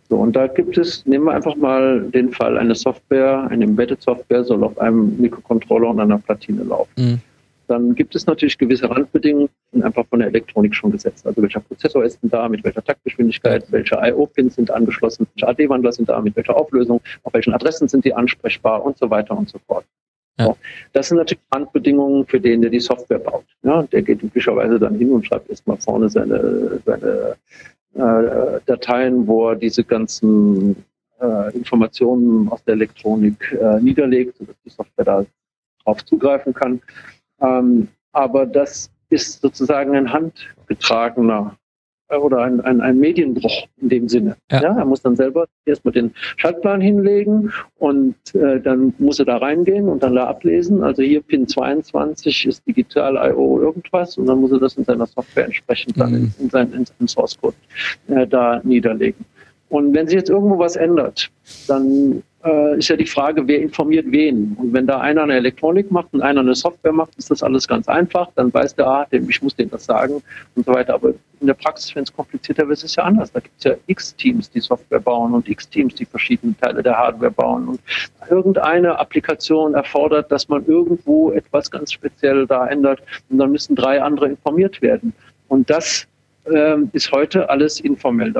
So, 0.09 0.17
und 0.17 0.37
da 0.37 0.47
gibt 0.47 0.79
es, 0.79 1.05
nehmen 1.05 1.25
wir 1.25 1.35
einfach 1.35 1.57
mal 1.57 2.03
den 2.03 2.31
Fall, 2.31 2.59
eine 2.59 2.77
Software, 2.77 3.49
eine 3.51 3.65
Embedded 3.65 4.01
Software 4.01 4.45
soll 4.45 4.63
auf 4.63 4.79
einem 4.79 5.17
Mikrocontroller 5.19 5.91
und 5.91 6.01
einer 6.01 6.19
Platine 6.19 6.63
laufen. 6.63 6.91
Mhm. 6.97 7.21
Dann 7.69 7.95
gibt 7.95 8.15
es 8.15 8.27
natürlich 8.27 8.59
gewisse 8.59 8.89
Randbedingungen, 8.89 9.49
einfach 9.83 10.07
von 10.07 10.21
der 10.21 10.29
Elektronik 10.29 10.75
schon 10.75 10.93
gesetzt. 10.93 11.27
Also 11.27 11.43
welcher 11.43 11.61
Prozessor 11.61 12.05
ist 12.05 12.23
denn 12.23 12.31
da, 12.31 12.49
mit 12.49 12.65
welcher 12.65 12.83
Taktgeschwindigkeit, 12.83 13.65
welche 13.71 13.97
I.O.-Pins 13.97 14.55
sind 14.55 14.71
angeschlossen, 14.71 15.27
welche 15.35 15.49
AD-Wandler 15.49 15.93
sind 15.93 16.09
da, 16.09 16.21
mit 16.21 16.37
welcher 16.37 16.57
Auflösung, 16.57 17.01
auf 17.25 17.35
welchen 17.35 17.55
Adressen 17.55 17.89
sind 17.89 18.05
die 18.05 18.15
ansprechbar 18.15 18.85
und 18.85 18.99
so 18.99 19.11
weiter 19.11 19.37
und 19.37 19.49
so 19.49 19.59
fort. 19.67 19.85
Ja. 20.39 20.47
So. 20.47 20.57
Das 20.93 21.09
sind 21.09 21.19
natürlich 21.19 21.43
Randbedingungen 21.53 22.27
für 22.27 22.41
den, 22.41 22.63
der 22.63 22.71
die 22.71 22.81
Software 22.81 23.19
baut. 23.19 23.45
Ja, 23.63 23.83
der 23.83 24.03
geht 24.03 24.23
üblicherweise 24.23 24.79
dann 24.79 24.97
hin 24.97 25.11
und 25.11 25.27
schreibt 25.27 25.49
erstmal 25.49 25.79
vorne 25.79 26.09
seine, 26.09 26.81
seine 26.85 27.37
äh, 27.95 28.61
Dateien, 28.67 29.27
wo 29.27 29.49
er 29.51 29.57
diese 29.57 29.83
ganzen 29.83 30.85
äh, 31.21 31.57
Informationen 31.57 32.49
aus 32.49 32.63
der 32.65 32.75
Elektronik 32.75 33.57
äh, 33.61 33.81
niederlegt, 33.81 34.37
sodass 34.37 34.57
die 34.65 34.71
Software 34.71 35.05
da 35.05 35.27
drauf 35.85 36.05
zugreifen 36.05 36.53
kann. 36.53 36.81
Ähm, 37.41 37.89
aber 38.13 38.47
das 38.47 38.91
ist 39.11 39.41
sozusagen 39.41 39.95
ein 39.95 40.13
handgetragener 40.13 41.57
äh, 42.09 42.17
oder 42.17 42.43
ein, 42.43 42.61
ein, 42.61 42.81
ein 42.81 42.99
Medienbruch 42.99 43.67
in 43.81 43.89
dem 43.89 44.09
Sinne. 44.09 44.37
Ja. 44.51 44.63
ja. 44.63 44.79
er 44.79 44.85
muss 44.85 45.03
dann 45.03 45.17
selber 45.17 45.47
erstmal 45.65 45.93
den 45.93 46.13
Schaltplan 46.37 46.81
hinlegen 46.81 47.53
und 47.79 48.17
äh, 48.35 48.61
dann 48.61 48.95
muss 48.99 49.19
er 49.19 49.27
da 49.27 49.37
reingehen 49.39 49.89
und 49.89 50.03
dann 50.03 50.15
da 50.15 50.27
ablesen. 50.27 50.83
Also 50.83 51.03
hier 51.03 51.23
Pin 51.23 51.47
22 51.47 52.47
ist 52.47 52.67
Digital 52.67 53.17
I.O. 53.17 53.61
irgendwas 53.61 54.17
und 54.19 54.27
dann 54.27 54.41
muss 54.41 54.53
er 54.53 54.61
das 54.61 54.77
in 54.77 54.85
seiner 54.85 55.07
Software 55.07 55.47
entsprechend 55.47 55.99
dann 55.99 56.11
mhm. 56.11 56.17
in, 56.17 56.45
in, 56.45 56.51
sein, 56.51 56.73
in 56.73 56.85
seinem 56.85 57.09
Source 57.09 57.39
Code 57.41 57.57
äh, 58.09 58.27
da 58.27 58.61
niederlegen. 58.65 59.25
Und 59.69 59.95
wenn 59.95 60.07
sich 60.07 60.17
jetzt 60.17 60.31
irgendwo 60.31 60.59
was 60.59 60.77
ändert, 60.77 61.31
dann 61.67 62.23
äh, 62.47 62.79
ist 62.79 62.89
ja 62.89 62.97
die 62.97 63.07
Frage, 63.07 63.47
wer 63.47 63.61
informiert 63.61 64.07
wen. 64.09 64.57
Und 64.59 64.73
wenn 64.73 64.87
da 64.87 65.01
einer 65.01 65.23
eine 65.23 65.35
Elektronik 65.35 65.91
macht 65.91 66.13
und 66.13 66.23
einer 66.23 66.41
eine 66.41 66.55
Software 66.55 66.93
macht, 66.93 67.17
ist 67.17 67.31
das 67.31 67.43
alles 67.43 67.67
ganz 67.67 67.89
einfach. 67.89 68.29
Dann 68.37 68.53
weiß 68.53 68.77
der, 68.77 68.87
ah, 68.87 69.07
ich 69.11 69.43
muss 69.43 69.57
denen 69.57 69.71
das 69.71 69.85
sagen 69.85 70.23
und 70.55 70.65
so 70.65 70.73
weiter. 70.73 70.95
Aber 70.95 71.11
in 71.41 71.47
der 71.47 71.55
Praxis, 71.55 71.95
wenn 71.97 72.05
es 72.05 72.13
komplizierter 72.13 72.69
wird, 72.69 72.79
ist 72.79 72.85
es 72.85 72.97
ja 72.97 73.05
anders. 73.05 73.33
Da 73.33 73.41
gibt 73.41 73.55
es 73.59 73.65
ja 73.65 73.75
x 73.87 74.15
Teams, 74.15 74.51
die 74.51 74.61
Software 74.61 75.01
bauen 75.01 75.35
und 75.35 75.49
x 75.49 75.69
Teams, 75.69 75.95
die 75.95 76.05
verschiedene 76.05 76.55
Teile 76.61 76.83
der 76.83 76.97
Hardware 76.97 77.31
bauen. 77.33 77.69
Und 77.69 77.81
irgendeine 78.31 78.99
Applikation 78.99 79.75
erfordert, 79.75 80.31
dass 80.31 80.49
man 80.49 80.65
irgendwo 80.67 81.33
etwas 81.33 81.71
ganz 81.71 81.93
speziell 81.93 82.47
da 82.47 82.67
ändert. 82.69 83.03
Und 83.29 83.39
dann 83.39 83.51
müssen 83.51 83.75
drei 83.75 84.01
andere 84.01 84.29
informiert 84.29 84.81
werden. 84.83 85.13
Und 85.49 85.69
das 85.69 86.07
ähm, 86.53 86.91
ist 86.93 87.11
heute 87.13 87.51
alles 87.51 87.81
informell 87.81 88.33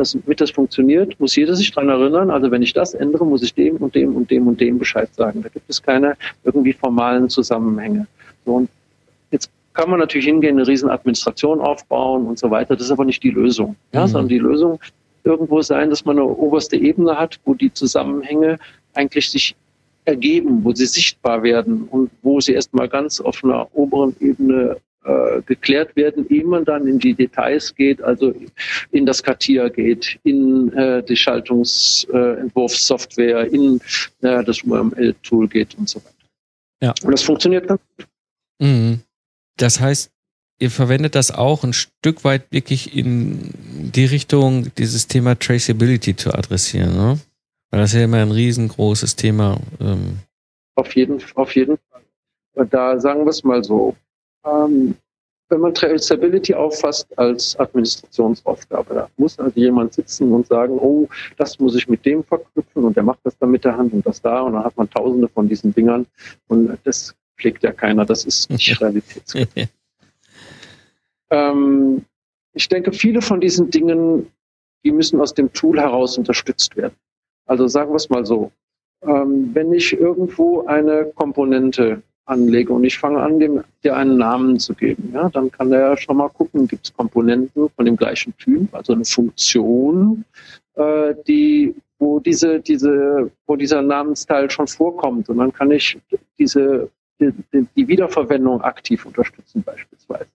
dass, 0.00 0.12
damit 0.12 0.40
das 0.40 0.50
funktioniert, 0.50 1.18
muss 1.20 1.36
jeder 1.36 1.54
sich 1.54 1.70
daran 1.70 1.90
erinnern. 1.90 2.30
Also 2.30 2.50
wenn 2.50 2.62
ich 2.62 2.72
das 2.72 2.94
ändere, 2.94 3.24
muss 3.26 3.42
ich 3.42 3.54
dem 3.54 3.76
und 3.76 3.94
dem 3.94 4.16
und 4.16 4.30
dem 4.30 4.48
und 4.48 4.60
dem 4.60 4.78
Bescheid 4.78 5.14
sagen. 5.14 5.42
Da 5.42 5.48
gibt 5.48 5.68
es 5.68 5.82
keine 5.82 6.16
irgendwie 6.44 6.72
formalen 6.72 7.28
Zusammenhänge. 7.28 8.06
So, 8.44 8.54
und 8.54 8.70
jetzt 9.30 9.50
kann 9.74 9.90
man 9.90 10.00
natürlich 10.00 10.26
hingehen, 10.26 10.56
eine 10.58 10.66
riesen 10.66 10.90
Administration 10.90 11.60
aufbauen 11.60 12.26
und 12.26 12.38
so 12.38 12.50
weiter. 12.50 12.74
Das 12.74 12.86
ist 12.86 12.90
aber 12.90 13.04
nicht 13.04 13.22
die 13.22 13.30
Lösung. 13.30 13.76
Ja, 13.92 14.06
mhm. 14.06 14.08
Sondern 14.08 14.28
die 14.28 14.38
Lösung 14.38 14.80
irgendwo 15.22 15.60
sein, 15.62 15.90
dass 15.90 16.04
man 16.04 16.18
eine 16.18 16.26
oberste 16.26 16.76
Ebene 16.76 17.16
hat, 17.16 17.38
wo 17.44 17.54
die 17.54 17.72
Zusammenhänge 17.72 18.58
eigentlich 18.94 19.30
sich 19.30 19.54
ergeben, 20.06 20.64
wo 20.64 20.72
sie 20.72 20.86
sichtbar 20.86 21.42
werden 21.42 21.86
und 21.90 22.10
wo 22.22 22.40
sie 22.40 22.54
erstmal 22.54 22.88
ganz 22.88 23.20
auf 23.20 23.44
einer 23.44 23.68
oberen 23.74 24.16
Ebene 24.18 24.78
äh, 25.04 25.42
geklärt 25.46 25.94
werden, 25.96 26.26
ehe 26.28 26.44
man 26.44 26.64
dann 26.64 26.86
in 26.86 26.98
die 26.98 27.14
Details 27.14 27.74
geht, 27.74 28.02
also 28.02 28.34
in 28.90 29.06
das 29.06 29.22
Kartier 29.22 29.70
geht, 29.70 30.18
in 30.24 30.70
äh, 30.74 31.02
die 31.02 31.16
Schaltungsentwurfssoftware, 31.16 33.50
in 33.52 33.80
äh, 34.20 34.44
das 34.44 34.62
UML-Tool 34.62 35.48
geht 35.48 35.74
und 35.78 35.88
so 35.88 36.00
weiter. 36.00 36.10
Ja. 36.82 36.92
Und 37.02 37.12
das 37.12 37.22
funktioniert 37.22 37.66
ganz 37.68 37.80
gut. 37.96 38.06
Mhm. 38.60 39.00
Das 39.56 39.80
heißt, 39.80 40.10
ihr 40.58 40.70
verwendet 40.70 41.14
das 41.14 41.30
auch 41.30 41.64
ein 41.64 41.72
Stück 41.72 42.22
weit 42.24 42.44
wirklich 42.50 42.94
in 42.94 43.54
die 43.94 44.04
Richtung, 44.04 44.74
dieses 44.76 45.06
Thema 45.06 45.38
Traceability 45.38 46.14
zu 46.16 46.34
adressieren, 46.34 46.94
ne? 46.94 47.18
Weil 47.70 47.80
das 47.80 47.90
ist 47.90 47.96
ja 47.96 48.04
immer 48.04 48.18
ein 48.18 48.32
riesengroßes 48.32 49.16
Thema. 49.16 49.58
Ähm. 49.80 50.18
Auf 50.74 50.94
jeden, 50.96 51.22
auf 51.36 51.54
jeden 51.54 51.78
Fall. 51.90 52.02
Da 52.66 53.00
sagen 53.00 53.24
wir 53.24 53.30
es 53.30 53.44
mal 53.44 53.62
so, 53.62 53.96
ähm, 54.44 54.94
wenn 55.50 55.60
man 55.60 55.74
Traceability 55.74 56.54
auffasst 56.54 57.06
als 57.18 57.58
Administrationsaufgabe, 57.58 58.94
da 58.94 59.10
muss 59.16 59.38
also 59.38 59.58
jemand 59.58 59.92
sitzen 59.92 60.32
und 60.32 60.46
sagen, 60.46 60.78
oh, 60.78 61.08
das 61.36 61.58
muss 61.58 61.74
ich 61.74 61.88
mit 61.88 62.06
dem 62.06 62.22
verknüpfen 62.22 62.84
und 62.84 62.96
der 62.96 63.02
macht 63.02 63.18
das 63.24 63.36
dann 63.38 63.50
mit 63.50 63.64
der 63.64 63.76
Hand 63.76 63.92
und 63.92 64.06
das 64.06 64.22
da 64.22 64.42
und 64.42 64.52
dann 64.52 64.64
hat 64.64 64.76
man 64.76 64.88
tausende 64.88 65.28
von 65.28 65.48
diesen 65.48 65.74
Dingern 65.74 66.06
und 66.46 66.78
das 66.84 67.14
pflegt 67.36 67.62
ja 67.62 67.72
keiner, 67.72 68.04
das 68.04 68.24
ist 68.24 68.48
nicht 68.50 68.80
realitätsgemäß. 68.80 69.68
ähm, 71.30 72.04
ich 72.52 72.68
denke, 72.68 72.92
viele 72.92 73.20
von 73.20 73.40
diesen 73.40 73.70
Dingen, 73.70 74.30
die 74.84 74.92
müssen 74.92 75.20
aus 75.20 75.34
dem 75.34 75.52
Tool 75.52 75.80
heraus 75.80 76.16
unterstützt 76.16 76.76
werden. 76.76 76.94
Also 77.46 77.66
sagen 77.66 77.90
wir 77.90 77.96
es 77.96 78.08
mal 78.08 78.24
so, 78.24 78.52
ähm, 79.02 79.50
wenn 79.52 79.72
ich 79.72 79.92
irgendwo 79.92 80.64
eine 80.66 81.06
Komponente 81.14 82.02
anlege 82.30 82.72
und 82.72 82.84
ich 82.84 82.98
fange 82.98 83.20
an, 83.20 83.38
dem 83.38 83.62
dir 83.84 83.96
einen 83.96 84.16
Namen 84.16 84.58
zu 84.58 84.74
geben, 84.74 85.10
ja, 85.12 85.28
dann 85.28 85.50
kann 85.50 85.70
der 85.70 85.96
schon 85.96 86.16
mal 86.16 86.28
gucken, 86.28 86.66
gibt 86.66 86.86
es 86.86 86.96
Komponenten 86.96 87.68
von 87.70 87.84
dem 87.84 87.96
gleichen 87.96 88.36
Typ, 88.38 88.74
also 88.74 88.92
eine 88.92 89.04
Funktion, 89.04 90.24
äh, 90.76 91.14
die 91.26 91.74
wo 92.00 92.18
diese, 92.18 92.60
diese, 92.60 93.30
wo 93.46 93.56
dieser 93.56 93.82
Namensteil 93.82 94.50
schon 94.50 94.66
vorkommt. 94.66 95.28
Und 95.28 95.38
dann 95.38 95.52
kann 95.52 95.70
ich 95.70 95.98
diese, 96.38 96.88
die, 97.20 97.32
die 97.76 97.88
Wiederverwendung 97.88 98.62
aktiv 98.62 99.06
unterstützen 99.06 99.62
beispielsweise. 99.62 100.26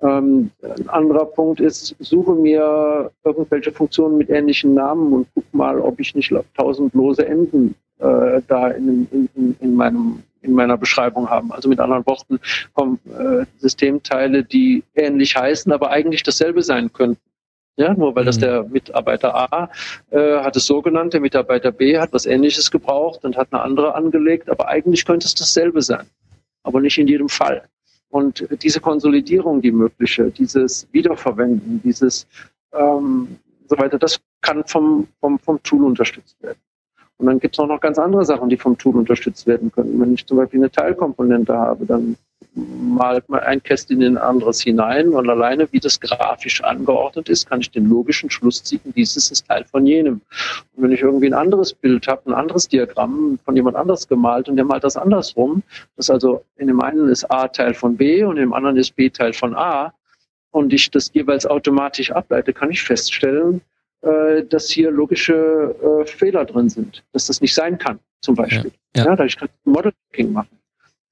Ähm, 0.00 0.50
ein 0.62 0.88
anderer 0.88 1.24
Punkt 1.24 1.60
ist, 1.60 1.94
suche 2.00 2.34
mir 2.34 3.10
irgendwelche 3.24 3.72
Funktionen 3.72 4.18
mit 4.18 4.28
ähnlichen 4.28 4.74
Namen 4.74 5.12
und 5.12 5.28
guck 5.34 5.54
mal, 5.54 5.80
ob 5.80 5.98
ich 5.98 6.14
nicht 6.14 6.32
tausend 6.56 6.94
lose 6.94 7.26
Enden 7.26 7.74
äh, 7.98 8.40
da 8.46 8.68
in, 8.68 9.08
in, 9.34 9.56
in, 9.60 9.74
meinem, 9.74 10.22
in 10.42 10.52
meiner 10.52 10.76
Beschreibung 10.76 11.28
haben. 11.28 11.52
Also 11.52 11.68
mit 11.68 11.80
anderen 11.80 12.06
Worten 12.06 12.38
kommen 12.74 12.98
äh, 13.06 13.44
Systemteile, 13.58 14.44
die 14.44 14.84
ähnlich 14.94 15.36
heißen, 15.36 15.72
aber 15.72 15.90
eigentlich 15.90 16.22
dasselbe 16.22 16.62
sein 16.62 16.92
könnten. 16.92 17.20
Ja, 17.76 17.94
nur 17.94 18.16
weil 18.16 18.24
das 18.24 18.36
mhm. 18.38 18.40
der 18.40 18.62
Mitarbeiter 18.64 19.34
A 19.34 19.70
äh, 20.10 20.40
hat 20.40 20.56
es 20.56 20.66
so 20.66 20.82
genannt, 20.82 21.12
der 21.12 21.20
Mitarbeiter 21.20 21.70
B 21.70 21.96
hat 21.98 22.12
was 22.12 22.26
Ähnliches 22.26 22.72
gebraucht 22.72 23.24
und 23.24 23.36
hat 23.36 23.52
eine 23.52 23.62
andere 23.62 23.94
angelegt, 23.94 24.50
aber 24.50 24.66
eigentlich 24.66 25.04
könnte 25.04 25.26
es 25.26 25.34
dasselbe 25.34 25.80
sein, 25.80 26.06
aber 26.64 26.80
nicht 26.80 26.98
in 26.98 27.06
jedem 27.06 27.28
Fall. 27.28 27.68
Und 28.10 28.48
diese 28.62 28.80
Konsolidierung, 28.80 29.60
die 29.60 29.70
mögliche, 29.70 30.30
dieses 30.30 30.88
Wiederverwenden, 30.92 31.80
dieses 31.84 32.26
ähm, 32.72 33.38
so 33.68 33.78
weiter, 33.78 33.98
das 33.98 34.18
kann 34.40 34.64
vom, 34.64 35.06
vom, 35.20 35.38
vom 35.38 35.62
Tool 35.62 35.84
unterstützt 35.84 36.42
werden. 36.42 36.58
Und 37.18 37.26
dann 37.26 37.40
gibt 37.40 37.56
es 37.56 37.58
auch 37.58 37.66
noch 37.66 37.80
ganz 37.80 37.98
andere 37.98 38.24
Sachen, 38.24 38.48
die 38.48 38.56
vom 38.56 38.78
Tool 38.78 38.96
unterstützt 38.96 39.46
werden 39.46 39.72
können. 39.72 40.00
Wenn 40.00 40.14
ich 40.14 40.24
zum 40.24 40.36
Beispiel 40.36 40.60
eine 40.60 40.70
Teilkomponente 40.70 41.52
habe, 41.52 41.84
dann 41.84 42.16
malt 42.54 43.28
man 43.28 43.40
ein 43.40 43.62
Kästchen 43.62 44.00
in 44.02 44.16
ein 44.16 44.22
anderes 44.22 44.60
hinein 44.60 45.08
und 45.08 45.28
alleine, 45.28 45.70
wie 45.72 45.80
das 45.80 46.00
grafisch 46.00 46.62
angeordnet 46.62 47.28
ist, 47.28 47.48
kann 47.48 47.60
ich 47.60 47.70
den 47.70 47.88
logischen 47.88 48.30
Schluss 48.30 48.62
ziehen, 48.64 48.80
dieses 48.96 49.30
ist 49.30 49.46
Teil 49.46 49.64
von 49.64 49.86
jenem. 49.86 50.20
Und 50.76 50.82
wenn 50.82 50.92
ich 50.92 51.02
irgendwie 51.02 51.26
ein 51.26 51.34
anderes 51.34 51.72
Bild 51.72 52.06
habe, 52.08 52.30
ein 52.30 52.34
anderes 52.34 52.68
Diagramm 52.68 53.38
von 53.44 53.54
jemand 53.54 53.76
anders 53.76 54.08
gemalt 54.08 54.48
und 54.48 54.56
der 54.56 54.64
malt 54.64 54.84
das 54.84 54.96
andersrum, 54.96 55.62
das 55.96 56.10
also 56.10 56.44
in 56.56 56.68
dem 56.68 56.80
einen 56.80 57.08
ist 57.08 57.30
A 57.30 57.48
Teil 57.48 57.74
von 57.74 57.96
B 57.96 58.24
und 58.24 58.36
dem 58.36 58.52
anderen 58.52 58.76
ist 58.76 58.96
B 58.96 59.10
Teil 59.10 59.32
von 59.32 59.54
A 59.54 59.92
und 60.50 60.72
ich 60.72 60.90
das 60.90 61.12
jeweils 61.12 61.46
automatisch 61.46 62.10
ableite, 62.10 62.52
kann 62.52 62.70
ich 62.70 62.82
feststellen, 62.82 63.60
äh, 64.02 64.44
dass 64.44 64.68
hier 64.68 64.90
logische 64.90 65.74
äh, 65.82 66.06
Fehler 66.06 66.44
drin 66.44 66.68
sind, 66.68 67.04
dass 67.12 67.26
das 67.26 67.40
nicht 67.40 67.54
sein 67.54 67.78
kann, 67.78 67.98
zum 68.20 68.34
Beispiel. 68.34 68.72
Ja, 68.96 69.04
ja. 69.04 69.14
ja 69.14 69.24
ich 69.24 69.36
kann 69.36 69.48
Model-Checking 69.64 70.32
machen. 70.32 70.57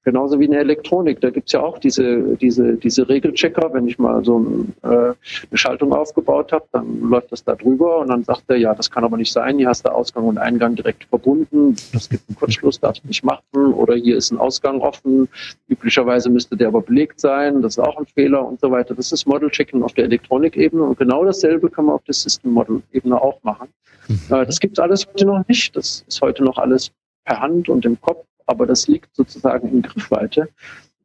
Genauso 0.07 0.39
wie 0.39 0.45
in 0.45 0.51
der 0.51 0.61
Elektronik. 0.61 1.19
Da 1.19 1.31
gibt's 1.31 1.51
ja 1.51 1.59
auch 1.61 1.79
diese, 1.79 2.37
diese, 2.37 2.77
diese 2.77 3.09
Regelchecker. 3.09 3.73
Wenn 3.73 3.89
ich 3.89 3.99
mal 3.99 4.23
so 4.23 4.39
ein, 4.39 4.73
äh, 4.83 4.87
eine 4.87 5.15
Schaltung 5.51 5.91
aufgebaut 5.91 6.53
habe, 6.53 6.63
dann 6.71 7.01
läuft 7.01 7.33
das 7.33 7.43
da 7.43 7.55
drüber 7.55 7.97
und 7.97 8.07
dann 8.07 8.23
sagt 8.23 8.43
er, 8.47 8.55
ja, 8.55 8.73
das 8.73 8.89
kann 8.89 9.03
aber 9.03 9.17
nicht 9.17 9.33
sein. 9.33 9.57
Hier 9.57 9.67
hast 9.67 9.85
du 9.85 9.91
Ausgang 9.91 10.23
und 10.23 10.37
Eingang 10.37 10.75
direkt 10.75 11.03
verbunden. 11.09 11.75
Das 11.91 12.07
gibt 12.07 12.23
einen 12.29 12.37
Kurzschluss, 12.37 12.79
darfst 12.79 13.03
du 13.03 13.09
nicht 13.09 13.25
machen. 13.25 13.73
Oder 13.73 13.95
hier 13.95 14.15
ist 14.15 14.31
ein 14.31 14.37
Ausgang 14.37 14.79
offen. 14.79 15.27
Üblicherweise 15.67 16.29
müsste 16.29 16.55
der 16.55 16.69
aber 16.69 16.83
belegt 16.83 17.19
sein. 17.19 17.61
Das 17.61 17.73
ist 17.73 17.83
auch 17.83 17.97
ein 17.97 18.05
Fehler 18.05 18.47
und 18.47 18.61
so 18.61 18.71
weiter. 18.71 18.95
Das 18.95 19.11
ist 19.11 19.25
Model-Checking 19.25 19.83
auf 19.83 19.91
der 19.91 20.05
Elektronikebene. 20.05 20.83
Und 20.83 20.97
genau 20.97 21.25
dasselbe 21.25 21.69
kann 21.69 21.83
man 21.83 21.95
auf 21.95 22.03
der 22.05 22.13
System-Model-Ebene 22.13 23.21
auch 23.21 23.43
machen. 23.43 23.67
Mhm. 24.07 24.21
Äh, 24.29 24.45
das 24.45 24.61
gibt's 24.61 24.79
alles 24.79 25.05
heute 25.05 25.25
noch 25.25 25.45
nicht. 25.49 25.75
Das 25.75 26.05
ist 26.07 26.21
heute 26.21 26.45
noch 26.45 26.57
alles 26.57 26.91
per 27.25 27.41
Hand 27.41 27.67
und 27.67 27.83
im 27.83 27.99
Kopf 27.99 28.23
aber 28.47 28.65
das 28.65 28.87
liegt 28.87 29.15
sozusagen 29.15 29.69
in 29.69 29.81
Griffweite. 29.81 30.49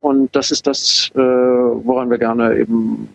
Und 0.01 0.35
das 0.35 0.51
ist 0.51 0.67
das, 0.67 1.11
äh, 1.15 1.19
woran 1.19 2.11
wir 2.11 2.19
gerne 2.19 2.57
eben 2.59 3.09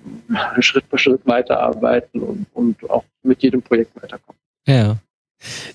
Schritt 0.60 0.86
für 0.90 0.98
Schritt 0.98 1.22
weiterarbeiten 1.26 2.22
und, 2.22 2.46
und 2.54 2.90
auch 2.90 3.04
mit 3.24 3.44
jedem 3.44 3.62
Projekt 3.62 3.96
weiterkommen. 4.02 4.40
Ja, 4.66 4.98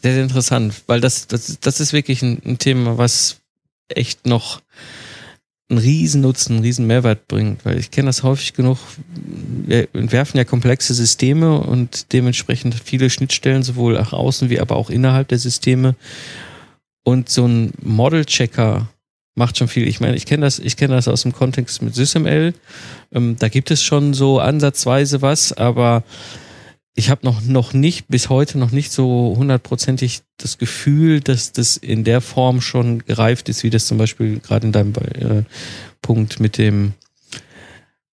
sehr, 0.00 0.14
sehr 0.14 0.22
interessant, 0.22 0.82
weil 0.86 1.00
das, 1.00 1.26
das, 1.26 1.60
das 1.60 1.80
ist 1.80 1.92
wirklich 1.92 2.22
ein, 2.22 2.40
ein 2.44 2.58
Thema, 2.58 2.96
was 2.96 3.40
echt 3.88 4.26
noch 4.26 4.62
einen 5.68 5.78
riesen 5.78 6.20
Nutzen, 6.20 6.54
einen 6.54 6.62
riesen 6.62 6.86
Mehrwert 6.86 7.28
bringt, 7.28 7.64
weil 7.64 7.78
ich 7.78 7.90
kenne 7.90 8.06
das 8.06 8.22
häufig 8.22 8.52
genug. 8.52 8.78
Wir 9.66 9.88
entwerfen 9.94 10.38
ja 10.38 10.44
komplexe 10.44 10.94
Systeme 10.94 11.58
und 11.58 12.12
dementsprechend 12.12 12.74
viele 12.74 13.10
Schnittstellen 13.10 13.62
sowohl 13.62 13.94
nach 13.94 14.12
außen 14.12 14.50
wie 14.50 14.60
aber 14.60 14.76
auch 14.76 14.90
innerhalb 14.90 15.28
der 15.28 15.38
Systeme. 15.38 15.94
Und 17.04 17.28
so 17.28 17.46
ein 17.46 17.72
Model-Checker 17.82 18.88
macht 19.34 19.58
schon 19.58 19.68
viel. 19.68 19.88
Ich 19.88 20.00
meine, 20.00 20.16
ich 20.16 20.26
kenne 20.26 20.42
das, 20.42 20.58
ich 20.58 20.76
das 20.76 21.08
aus 21.08 21.22
dem 21.22 21.32
Kontext 21.32 21.82
mit 21.82 21.94
SysML. 21.94 22.54
Ähm, 23.12 23.36
da 23.38 23.48
gibt 23.48 23.70
es 23.70 23.82
schon 23.82 24.14
so 24.14 24.38
ansatzweise 24.38 25.22
was, 25.22 25.52
aber 25.52 26.04
ich 26.94 27.08
habe 27.08 27.24
noch, 27.24 27.40
noch 27.42 27.72
nicht, 27.72 28.08
bis 28.08 28.28
heute 28.28 28.58
noch 28.58 28.70
nicht 28.70 28.92
so 28.92 29.34
hundertprozentig 29.36 30.20
das 30.36 30.58
Gefühl, 30.58 31.20
dass 31.20 31.52
das 31.52 31.78
in 31.78 32.04
der 32.04 32.20
Form 32.20 32.60
schon 32.60 32.98
gereift 32.98 33.48
ist, 33.48 33.62
wie 33.62 33.70
das 33.70 33.86
zum 33.86 33.96
Beispiel 33.96 34.40
gerade 34.40 34.66
in 34.66 34.72
deinem 34.72 34.92
äh, 34.92 35.42
Punkt 36.02 36.38
mit 36.38 36.58
dem 36.58 36.92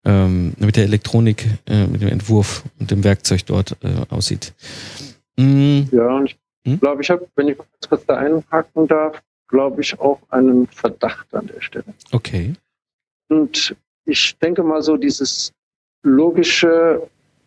ähm, 0.06 0.54
mit 0.58 0.78
der 0.78 0.86
Elektronik, 0.86 1.46
äh, 1.66 1.86
mit 1.88 2.02
dem 2.02 2.08
Entwurf 2.08 2.64
und 2.80 2.90
dem 2.90 3.04
Werkzeug 3.04 3.46
dort 3.46 3.76
äh, 3.84 4.06
aussieht. 4.10 4.54
Mm. 5.36 5.82
Ja, 5.92 6.08
und 6.16 6.28
ich 6.28 6.38
hm? 6.74 6.80
glaube, 6.80 7.02
ich 7.02 7.10
habe, 7.10 7.28
wenn 7.36 7.48
ich 7.50 7.58
kurz 7.88 8.06
da 8.06 8.16
einhaken 8.16 8.88
darf, 8.88 9.22
glaube 9.48 9.82
ich 9.82 10.00
auch 10.00 10.20
einen 10.30 10.68
Verdacht 10.68 11.34
an 11.34 11.48
der 11.48 11.62
Stelle. 11.62 11.86
Okay. 12.12 12.54
Und 13.30 13.76
ich 14.06 14.38
denke 14.38 14.64
mal 14.64 14.82
so, 14.82 14.98
dieses 14.98 15.52
logische 16.04 17.02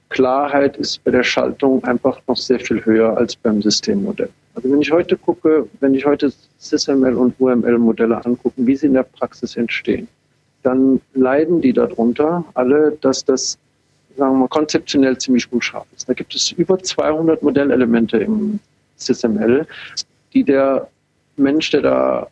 Klarheit 0.09 0.77
ist 0.77 1.03
bei 1.05 1.11
der 1.11 1.23
Schaltung 1.23 1.83
einfach 1.85 2.21
noch 2.27 2.37
sehr 2.37 2.61
viel 2.61 2.85
höher 2.85 3.17
als 3.17 3.35
beim 3.35 3.63
Systemmodell. 3.63 4.29
Also 4.55 4.71
wenn 4.71 4.83
ich 4.83 4.93
heute 4.93 5.17
gucke, 5.17 5.67
wenn 5.81 5.95
ich 5.95 6.05
heute 6.05 6.33
SysML 6.59 7.15
und 7.15 7.35
UML-Modelle 7.41 8.25
angucke, 8.25 8.55
wie 8.57 8.77
sie 8.77 8.87
in 8.87 8.95
der 8.95 9.05
Praxis 9.05 9.57
entstehen, 9.57 10.07
dann 10.63 11.01
leiden 11.15 11.61
die 11.61 11.73
darunter 11.73 12.45
alle, 12.55 12.97
dass 13.01 13.25
das, 13.25 13.59
sagen 14.17 14.35
wir 14.35 14.41
mal, 14.41 14.49
konzeptionell 14.49 15.17
ziemlich 15.17 15.51
unscharf 15.51 15.87
ist. 15.97 16.09
Da 16.09 16.13
gibt 16.13 16.35
es 16.35 16.53
über 16.53 16.79
200 16.79 17.43
Modellelemente 17.43 18.19
im 18.19 18.61
SysML, 19.07 19.67
die 20.33 20.45
der 20.45 20.89
Mensch, 21.37 21.71
der 21.71 21.81
da 21.83 22.27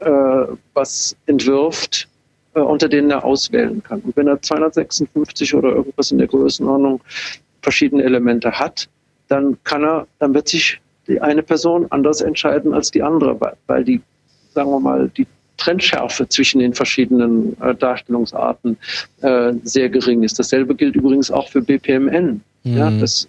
äh, 0.00 0.52
was 0.74 1.16
entwirft, 1.26 2.08
äh, 2.54 2.60
unter 2.60 2.88
denen 2.88 3.10
er 3.10 3.24
auswählen 3.24 3.82
kann. 3.82 4.00
Und 4.00 4.16
wenn 4.16 4.26
er 4.26 4.40
256 4.40 5.54
oder 5.54 5.70
irgendwas 5.70 6.10
in 6.10 6.18
der 6.18 6.28
Größenordnung 6.28 7.00
verschiedene 7.62 8.02
Elemente 8.02 8.58
hat, 8.58 8.88
dann 9.28 9.58
kann 9.64 9.84
er, 9.84 10.06
dann 10.18 10.34
wird 10.34 10.48
sich 10.48 10.80
die 11.06 11.20
eine 11.20 11.42
Person 11.42 11.86
anders 11.90 12.20
entscheiden 12.20 12.74
als 12.74 12.90
die 12.90 13.02
andere, 13.02 13.40
weil, 13.40 13.54
weil 13.66 13.84
die, 13.84 14.00
sagen 14.54 14.70
wir 14.70 14.80
mal, 14.80 15.10
die 15.16 15.26
Trennschärfe 15.56 16.28
zwischen 16.28 16.60
den 16.60 16.72
verschiedenen 16.72 17.60
äh, 17.60 17.74
Darstellungsarten 17.74 18.76
äh, 19.22 19.52
sehr 19.64 19.88
gering 19.88 20.22
ist. 20.22 20.38
Dasselbe 20.38 20.74
gilt 20.74 20.94
übrigens 20.94 21.30
auch 21.30 21.48
für 21.48 21.60
BPMN. 21.60 22.40
Mhm. 22.62 22.76
Ja, 22.76 22.90
das 22.90 23.28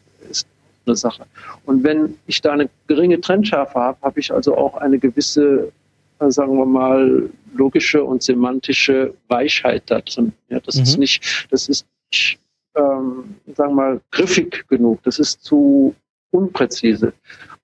eine 0.86 0.96
Sache. 0.96 1.26
Und 1.66 1.84
wenn 1.84 2.18
ich 2.28 2.42
da 2.42 2.54
eine 2.54 2.70
geringe 2.88 3.22
Trennschärfe 3.22 3.80
habe, 3.80 3.98
habe 4.02 4.20
ich 4.20 4.34
also 4.34 4.58
auch 4.58 4.78
eine 4.78 5.00
gewisse, 5.00 5.72
äh, 6.20 6.30
sagen 6.32 6.58
wir 6.58 6.66
mal, 6.66 7.30
logische 7.54 8.04
und 8.04 8.24
semantische 8.24 9.14
Weichheit 9.28 9.84
da 9.88 10.02
drin. 10.02 10.34
Ja, 10.50 10.60
das 10.60 10.76
mhm. 10.76 10.84
ist 10.84 10.98
nicht, 10.98 11.48
das 11.52 11.70
ist 11.70 11.86
nicht, 12.12 12.40
ähm, 12.76 13.36
sagen 13.56 13.72
wir 13.72 13.76
mal, 13.76 14.02
griffig 14.12 14.66
genug. 14.68 15.02
Das 15.04 15.20
ist 15.20 15.44
zu 15.44 15.96
unpräzise. 16.32 17.14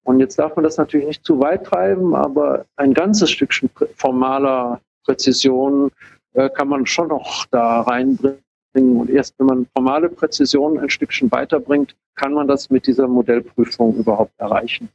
Und 0.04 0.19
jetzt 0.19 0.38
darf 0.38 0.56
man 0.56 0.63
das 0.63 0.78
natürlich 0.78 1.08
nicht 1.08 1.25
zu 1.25 1.39
weit 1.39 1.65
treiben, 1.65 2.15
aber 2.15 2.65
ein 2.75 2.93
ganzes 2.93 3.32
Stückchen 3.32 3.69
formaler 3.95 4.80
Präzision 5.04 5.91
äh, 6.34 6.49
kann 6.49 6.67
man 6.67 6.86
schon 6.86 7.08
noch 7.08 7.45
da 7.47 7.82
reinbringen 7.82 8.45
bringen. 8.76 8.98
Und 8.98 9.10
erst 9.10 9.34
wenn 9.40 9.48
man 9.48 9.68
formale 9.74 10.10
Präzision 10.10 10.78
ein 10.78 10.90
Stückchen 10.90 11.32
weiterbringt, 11.32 11.96
kann 12.16 12.34
man 12.34 12.48
das 12.48 12.70
mit 12.70 12.86
dieser 12.88 13.08
Modellprüfung 13.08 13.96
überhaupt 13.96 14.34
erreichen. 14.38 14.90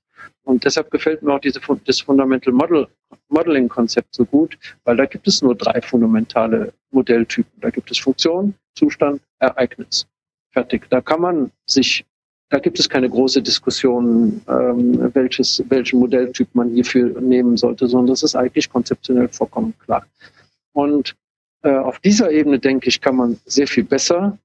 Und 0.45 0.65
deshalb 0.65 0.91
gefällt 0.91 1.23
mir 1.23 1.35
auch 1.35 1.41
diese, 1.41 1.61
das 1.87 2.01
Fundamental 2.01 2.53
Model, 2.53 2.87
Modeling 3.29 3.69
Konzept 3.69 4.15
so 4.15 4.25
gut, 4.25 4.59
weil 4.85 4.97
da 4.97 5.07
gibt 5.07 5.27
es 5.27 5.43
nur 5.43 5.55
drei 5.55 5.81
fundamentale 5.81 6.73
Modelltypen. 6.91 7.61
Da 7.61 7.71
gibt 7.71 7.91
es 7.91 7.99
Funktion, 7.99 8.55
Zustand, 8.75 9.21
Ereignis. 9.39 10.07
Fertig. 10.53 10.89
Da 10.91 11.01
kann 11.01 11.21
man 11.21 11.51
sich, 11.67 12.05
da 12.49 12.59
gibt 12.59 12.79
es 12.79 12.89
keine 12.89 13.09
große 13.09 13.41
Diskussion, 13.41 14.41
ähm, 14.49 15.11
welches, 15.15 15.63
welchen 15.69 16.01
Modelltyp 16.01 16.49
man 16.55 16.71
hierfür 16.71 17.21
nehmen 17.21 17.57
sollte, 17.57 17.87
sondern 17.87 18.09
das 18.09 18.23
ist 18.23 18.35
eigentlich 18.35 18.69
konzeptionell 18.69 19.29
vollkommen 19.29 19.75
klar. 19.85 20.05
Und 20.73 21.15
äh, 21.63 21.71
auf 21.71 21.99
dieser 22.01 22.31
Ebene, 22.31 22.59
denke 22.59 22.89
ich, 22.89 23.01
kann 23.01 23.17
man 23.17 23.39
sehr 23.47 23.67
viel 23.67 23.85
besser 23.85 24.39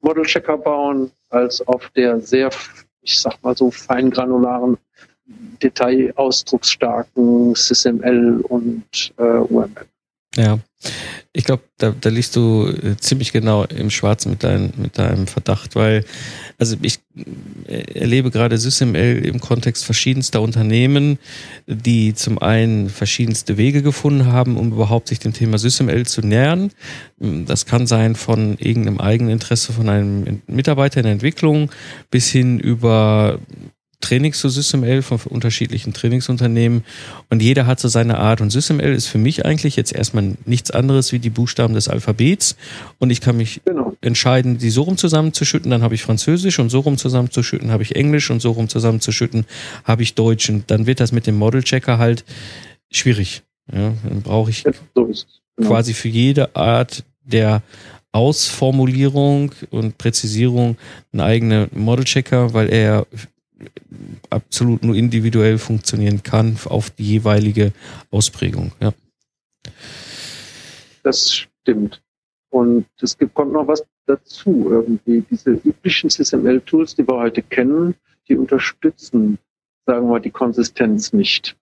Model-Checker 0.00 0.58
bauen 0.58 1.10
als 1.30 1.66
auf 1.66 1.90
der 1.90 2.20
sehr, 2.20 2.50
ich 3.02 3.20
sag 3.20 3.42
mal 3.42 3.56
so, 3.56 3.70
feingranularen, 3.70 4.76
detailausdrucksstarken 5.62 7.54
SysML 7.54 8.40
und 8.48 9.12
äh, 9.16 9.22
UML. 9.22 9.86
Ja. 10.36 10.58
Ich 11.34 11.44
glaube, 11.44 11.62
da, 11.78 11.94
da 11.98 12.10
liegst 12.10 12.36
du 12.36 12.68
äh, 12.68 12.96
ziemlich 12.98 13.32
genau 13.32 13.64
im 13.64 13.88
Schwarzen 13.88 14.30
mit, 14.30 14.44
dein, 14.44 14.74
mit 14.76 14.98
deinem 14.98 15.26
Verdacht, 15.26 15.74
weil, 15.74 16.04
also 16.58 16.76
ich 16.82 16.98
äh, 17.66 18.00
erlebe 18.00 18.30
gerade 18.30 18.58
SysML 18.58 19.22
im 19.24 19.40
Kontext 19.40 19.86
verschiedenster 19.86 20.42
Unternehmen, 20.42 21.18
die 21.66 22.12
zum 22.12 22.38
einen 22.38 22.90
verschiedenste 22.90 23.56
Wege 23.56 23.80
gefunden 23.80 24.26
haben, 24.26 24.58
um 24.58 24.72
überhaupt 24.72 25.08
sich 25.08 25.20
dem 25.20 25.32
Thema 25.32 25.56
SysML 25.56 26.04
zu 26.04 26.20
nähern. 26.20 26.70
Das 27.18 27.64
kann 27.64 27.86
sein 27.86 28.14
von 28.14 28.58
irgendeinem 28.58 29.00
eigenen 29.00 29.32
Interesse 29.32 29.72
von 29.72 29.88
einem 29.88 30.42
Mitarbeiter 30.46 30.98
in 31.00 31.04
der 31.04 31.12
Entwicklung 31.12 31.70
bis 32.10 32.28
hin 32.28 32.58
über 32.58 33.38
Trainings 34.02 34.38
zu 34.38 34.48
SysML 34.48 35.00
von 35.00 35.18
unterschiedlichen 35.24 35.94
Trainingsunternehmen 35.94 36.84
und 37.30 37.40
jeder 37.40 37.66
hat 37.66 37.80
so 37.80 37.88
seine 37.88 38.18
Art 38.18 38.40
und 38.40 38.50
SysML 38.50 38.92
ist 38.92 39.06
für 39.06 39.18
mich 39.18 39.46
eigentlich 39.46 39.76
jetzt 39.76 39.94
erstmal 39.94 40.36
nichts 40.44 40.70
anderes 40.70 41.12
wie 41.12 41.18
die 41.18 41.30
Buchstaben 41.30 41.74
des 41.74 41.88
Alphabets 41.88 42.56
und 42.98 43.10
ich 43.10 43.20
kann 43.20 43.36
mich 43.36 43.62
genau. 43.64 43.96
entscheiden, 44.02 44.58
die 44.58 44.70
so 44.70 44.82
rum 44.82 44.98
zusammenzuschütten, 44.98 45.70
dann 45.70 45.82
habe 45.82 45.94
ich 45.94 46.02
Französisch 46.02 46.58
und 46.58 46.68
so 46.68 46.80
rum 46.80 46.98
zusammenzuschütten 46.98 47.70
habe 47.70 47.82
ich 47.82 47.96
Englisch 47.96 48.30
und 48.30 48.42
so 48.42 48.50
rum 48.50 48.68
zusammenzuschütten 48.68 49.46
habe 49.84 50.02
ich 50.02 50.14
Deutsch 50.14 50.50
und 50.50 50.70
dann 50.70 50.86
wird 50.86 51.00
das 51.00 51.12
mit 51.12 51.26
dem 51.26 51.36
Model 51.36 51.62
Checker 51.62 51.98
halt 51.98 52.24
schwierig. 52.90 53.42
Ja, 53.72 53.94
dann 54.08 54.22
brauche 54.22 54.50
ich 54.50 54.64
genau. 54.64 55.08
quasi 55.60 55.94
für 55.94 56.08
jede 56.08 56.54
Art 56.56 57.04
der 57.24 57.62
Ausformulierung 58.12 59.52
und 59.70 59.96
Präzisierung 59.96 60.76
einen 61.12 61.20
eigenen 61.20 61.68
Model 61.72 62.04
Checker, 62.04 62.52
weil 62.52 62.68
er 62.68 63.06
absolut 64.30 64.82
nur 64.82 64.94
individuell 64.94 65.58
funktionieren 65.58 66.22
kann 66.22 66.56
auf 66.64 66.90
die 66.90 67.04
jeweilige 67.04 67.72
Ausprägung. 68.10 68.72
Ja. 68.80 68.92
Das 71.02 71.34
stimmt. 71.34 72.02
Und 72.50 72.86
es 73.00 73.16
gibt, 73.16 73.34
kommt 73.34 73.52
noch 73.52 73.66
was 73.66 73.84
dazu. 74.06 74.68
Irgendwie 74.70 75.24
diese 75.30 75.50
üblichen 75.50 76.10
CSML-Tools, 76.10 76.96
die 76.96 77.06
wir 77.06 77.16
heute 77.16 77.42
kennen, 77.42 77.94
die 78.28 78.36
unterstützen, 78.36 79.38
sagen 79.86 80.08
wir, 80.08 80.20
die 80.20 80.30
Konsistenz 80.30 81.12
nicht. 81.12 81.56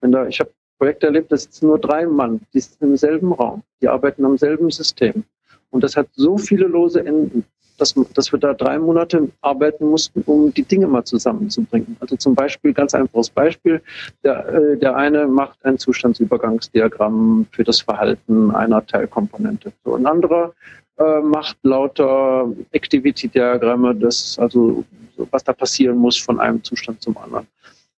Wenn 0.00 0.12
da, 0.12 0.26
ich 0.26 0.40
habe 0.40 0.52
Projekte 0.78 1.06
erlebt, 1.06 1.32
da 1.32 1.36
sitzen 1.36 1.66
nur 1.66 1.78
drei 1.78 2.06
Mann, 2.06 2.40
die 2.52 2.60
sitzen 2.60 2.84
im 2.84 2.96
selben 2.96 3.32
Raum, 3.32 3.62
die 3.80 3.88
arbeiten 3.88 4.24
am 4.24 4.36
selben 4.36 4.70
System. 4.70 5.24
Und 5.70 5.82
das 5.82 5.96
hat 5.96 6.08
so 6.12 6.38
viele 6.38 6.66
lose 6.66 7.04
Enden 7.04 7.44
dass, 7.76 7.94
dass 8.14 8.32
wir 8.32 8.38
da 8.38 8.54
drei 8.54 8.78
Monate 8.78 9.28
arbeiten 9.40 9.86
mussten, 9.86 10.22
um 10.22 10.52
die 10.52 10.62
Dinge 10.62 10.86
mal 10.86 11.04
zusammenzubringen. 11.04 11.96
Also 12.00 12.16
zum 12.16 12.34
Beispiel, 12.34 12.72
ganz 12.72 12.94
einfaches 12.94 13.30
Beispiel, 13.30 13.82
der, 14.24 14.48
äh, 14.48 14.76
der 14.78 14.96
eine 14.96 15.26
macht 15.26 15.64
ein 15.64 15.78
Zustandsübergangsdiagramm 15.78 17.46
für 17.50 17.64
das 17.64 17.80
Verhalten 17.80 18.50
einer 18.50 18.84
Teilkomponente. 18.86 19.72
So, 19.84 19.94
ein 19.94 20.06
anderer 20.06 20.52
äh, 20.98 21.20
macht 21.20 21.58
lauter 21.62 22.50
Activity-Diagramme, 22.72 23.98
also 24.38 24.84
was 25.30 25.44
da 25.44 25.52
passieren 25.52 25.96
muss 25.96 26.16
von 26.16 26.40
einem 26.40 26.62
Zustand 26.62 27.02
zum 27.02 27.16
anderen. 27.18 27.46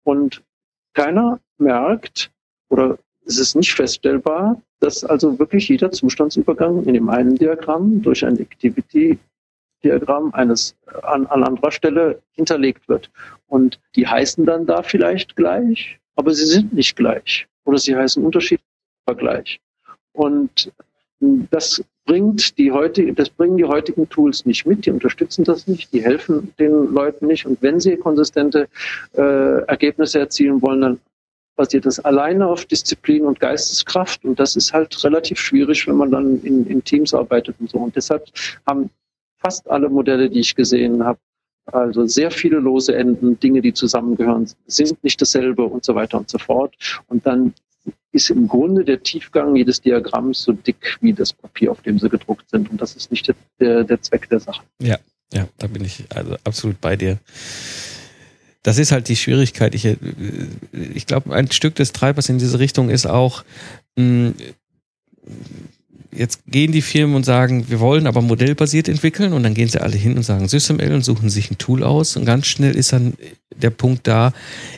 Und 0.05 0.43
keiner 0.95 1.41
merkt 1.59 2.31
oder 2.69 2.99
es 3.27 3.39
ist 3.39 3.57
nicht 3.57 3.75
feststellbar, 3.75 4.61
dass 4.81 5.05
also 5.05 5.39
wirklich 5.39 5.69
jeder 5.69 5.91
Zustandsübergang 5.91 6.85
in 6.85 6.95
dem 6.95 7.09
einen 7.09 7.37
Diagramm 7.37 8.03
durch 8.03 8.25
ein 8.25 8.39
Activity 8.39 9.19
Diagramm 9.87 10.33
eines 10.35 10.75
an, 11.03 11.27
an 11.27 11.45
anderer 11.45 11.71
Stelle 11.71 12.21
hinterlegt 12.33 12.89
wird. 12.89 13.11
Und 13.47 13.81
die 13.95 14.07
heißen 14.07 14.45
dann 14.45 14.67
da 14.67 14.83
vielleicht 14.83 15.37
gleich, 15.37 15.99
aber 16.17 16.33
sie 16.35 16.47
sind 16.47 16.73
nicht 16.73 16.97
gleich. 16.97 17.47
Oder 17.65 17.79
sie 17.79 17.97
heißen 17.97 18.25
unterschiedlich, 18.25 18.67
gleich. 19.17 19.61
Und 20.13 20.73
das 21.21 21.83
bringt 22.05 22.59
die 22.59 22.73
heutige, 22.73 23.13
das 23.13 23.31
bringen 23.31 23.57
die 23.57 23.65
heutigen 23.65 24.09
Tools 24.09 24.47
nicht 24.47 24.67
mit, 24.67 24.87
die 24.87 24.91
unterstützen 24.91 25.45
das 25.45 25.67
nicht, 25.67 25.93
die 25.93 26.03
helfen 26.03 26.53
den 26.59 26.93
Leuten 26.93 27.27
nicht. 27.27 27.47
Und 27.47 27.61
wenn 27.63 27.81
sie 27.81 27.97
konsistente 27.97 28.69
äh, 29.17 29.61
Ergebnisse 29.67 30.21
erzielen 30.21 30.63
wollen, 30.63 30.81
dann 30.81 31.01
basiert 31.57 31.87
das 31.87 31.99
alleine 32.01 32.47
auf 32.47 32.67
Disziplin 32.67 33.25
und 33.25 33.41
Geisteskraft. 33.41 34.25
Und 34.25 34.39
das 34.39 34.57
ist 34.57 34.73
halt 34.73 35.03
relativ 35.05 35.39
schwierig, 35.39 35.87
wenn 35.89 35.97
man 35.97 36.11
dann 36.11 36.41
in, 36.43 36.67
in 36.67 36.85
Teams 36.85 37.15
arbeitet 37.15 37.57
und 37.59 37.71
so. 37.71 37.79
Und 37.79 37.97
deshalb 37.97 38.25
haben 38.67 38.91
fast 39.47 39.71
alle 39.71 39.89
Modelle, 39.89 40.29
die 40.29 40.41
ich 40.41 40.57
gesehen 40.57 41.05
habe, 41.05 41.21
also 41.67 42.05
sehr 42.07 42.33
viele 42.33 42.59
lose 42.59 42.95
Enden, 42.95 43.39
Dinge, 43.39 43.61
die 43.61 43.73
zusammengehören, 43.73 44.49
sind 44.67 45.03
nicht 45.05 45.21
dasselbe 45.21 45.63
und 45.63 45.85
so 45.85 45.95
weiter 45.95 46.19
und 46.19 46.29
so 46.29 46.39
fort. 46.39 46.75
Und 47.07 47.25
dann 47.27 47.55
ist 48.11 48.31
im 48.31 48.49
Grunde 48.49 48.85
der 48.85 49.01
Tiefgang 49.03 49.55
jedes 49.55 49.81
Diagramms 49.81 50.43
so 50.43 50.53
dick 50.53 50.99
wie 51.01 51.13
das 51.13 51.33
Papier, 51.33 51.71
auf 51.71 51.81
dem 51.83 51.99
sie 52.01 52.09
gedruckt 52.09 52.51
sind. 52.51 52.71
Und 52.71 52.81
das 52.81 52.97
ist 52.97 53.13
nicht 53.13 53.33
der, 53.61 53.85
der 53.85 54.03
Zweck 54.03 54.29
der 54.29 54.41
Sache. 54.41 54.63
Ja, 54.83 54.99
ja, 55.33 55.47
da 55.59 55.69
bin 55.69 55.85
ich 55.85 56.05
also 56.13 56.37
absolut 56.43 56.81
bei 56.81 56.97
dir. 56.97 57.19
Das 58.65 58.79
ist 58.79 58.91
halt 58.91 59.09
die 59.09 59.15
Schwierigkeit. 59.15 59.77
Ich, 59.77 59.85
äh, 59.85 59.97
ich 60.73 61.07
glaube, 61.07 61.33
ein 61.33 61.53
Stück 61.53 61.77
des 61.77 61.93
Treibers 61.93 62.29
in 62.29 62.39
diese 62.39 62.59
Richtung 62.59 62.91
ist 62.91 63.07
auch, 63.07 63.45
mh, 63.97 64.33
jetzt 66.13 66.41
gehen 66.47 66.73
die 66.73 66.83
Firmen 66.83 67.17
und 67.17 67.25
sagen, 67.25 67.69
wir 67.69 67.81
wollen 67.81 68.07
aber 68.07 68.23
modellbasiert 68.23 68.89
entwickeln 68.89 69.33
und 69.33 69.43
dann 69.43 69.55
gehen 69.55 69.69
sie 69.69 69.81
alle 69.81 69.97
hin 69.97 70.17
und 70.17 70.23
sagen 70.23 70.49
SysML 70.49 70.93
und 70.93 71.05
suchen 71.05 71.31
sich 71.31 71.51
ein 71.51 71.59
Tool 71.59 71.83
aus 71.83 72.17
und 72.17 72.25
ganz 72.25 72.47
schnell 72.47 72.77
ist 72.77 72.93
dann 72.93 73.15
der 73.55 73.71
Punkt 73.71 74.07
da, 74.07 74.33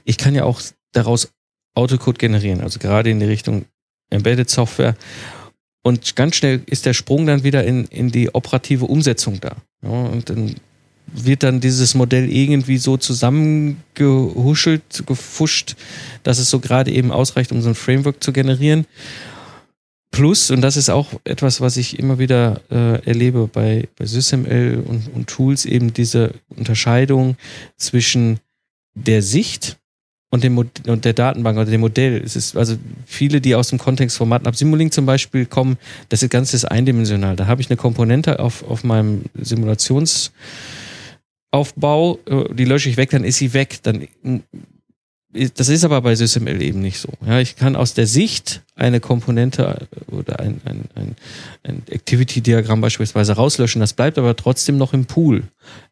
ich 0.05 0.19
kann 0.19 0.35
ja 0.35 0.45
auch 0.45 0.61
daraus 0.93 1.33
Autocode 1.75 2.19
generieren, 2.19 2.61
also 2.61 2.79
gerade 2.79 3.11
in 3.11 3.21
die 3.21 3.27
Richtung 3.27 3.65
Embedded 4.11 4.51
Software 4.51 4.97
und 5.83 6.17
ganz 6.17 6.37
schnell 6.37 6.63
ist 6.67 6.87
der 6.87 6.95
Sprung 6.95 7.27
dann 7.27 7.45
wieder 7.45 7.65
in, 7.65 7.85
in 7.87 8.11
die 8.11 8.35
operative 8.35 8.85
Umsetzung 8.85 9.41
da. 9.41 9.57
Ja, 9.83 9.89
und 9.89 10.29
dann 10.29 10.57
wird 11.13 11.43
dann 11.43 11.61
dieses 11.61 11.95
Modell 11.95 12.31
irgendwie 12.31 12.79
so 12.79 12.97
zusammengehuschelt, 12.97 15.05
gefuscht, 15.07 15.77
dass 16.23 16.39
es 16.39 16.51
so 16.51 16.61
gerade 16.61 16.91
eben 16.91 17.11
ausreicht, 17.11 17.53
um 17.53 17.63
so 17.63 17.71
ein 17.71 17.75
Framework 17.75 18.23
zu 18.23 18.33
generieren. 18.33 18.87
Plus, 20.19 20.51
und 20.51 20.63
das 20.63 20.77
ist 20.77 20.91
auch 20.91 21.13
etwas, 21.23 21.61
was 21.61 21.77
ich 21.77 21.97
immer 21.97 22.19
wieder 22.19 22.61
äh, 22.73 23.07
erlebe 23.07 23.47
bei, 23.47 23.87
bei 23.97 24.05
SysML 24.05 24.83
und, 24.85 25.15
und 25.15 25.29
Tools, 25.29 25.65
eben 25.65 25.93
diese 25.93 26.35
Unterscheidung 26.49 27.37
zwischen 27.77 28.41
der 28.97 29.23
Sicht 29.23 29.79
und, 30.31 30.43
dem 30.43 30.59
und 30.59 31.05
der 31.05 31.13
Datenbank 31.13 31.57
oder 31.57 31.71
dem 31.71 31.83
Modell. 31.83 32.21
Es 32.21 32.35
ist 32.35 32.57
also 32.57 32.75
viele, 33.07 33.41
die 33.41 33.55
aus 33.55 33.69
dem 33.69 33.79
Kontext 33.79 34.17
von 34.17 34.29
MATLAB 34.29 34.57
Simulink 34.57 34.93
zum 34.93 35.07
Beispiel 35.07 35.47
kommen, 35.47 35.79
das 36.09 36.25
ist 36.25 36.31
ganz 36.31 36.65
eindimensional. 36.65 37.37
Da 37.37 37.47
habe 37.47 37.61
ich 37.61 37.71
eine 37.71 37.77
Komponente 37.77 38.41
auf, 38.41 38.69
auf 38.69 38.83
meinem 38.83 39.23
Simulationsaufbau, 39.41 42.19
äh, 42.27 42.55
die 42.55 42.65
lösche 42.65 42.89
ich 42.89 42.97
weg, 42.97 43.11
dann 43.11 43.23
ist 43.23 43.37
sie 43.37 43.55
weg. 43.55 43.79
Dann 43.85 44.09
das 45.31 45.69
ist 45.69 45.85
aber 45.85 46.01
bei 46.01 46.15
SysML 46.15 46.63
eben 46.63 46.81
nicht 46.81 46.99
so. 46.99 47.11
Ja, 47.27 47.39
ich 47.39 47.57
kann 47.57 47.77
aus 47.77 47.93
der 47.93 48.07
Sicht 48.07 48.63
eine 48.75 48.99
Komponente 48.99 49.87
oder 50.11 50.41
ein, 50.41 50.63
ein, 50.65 50.85
ein, 50.95 51.17
ein 51.65 51.83
Activity-Diagramm 51.91 52.81
beispielsweise 52.81 53.35
rauslöschen. 53.35 53.81
Das 53.81 53.93
bleibt 53.93 54.17
aber 54.17 54.37
trotzdem 54.37 54.79
noch 54.79 54.95
im 54.95 55.05
Pool. 55.05 55.45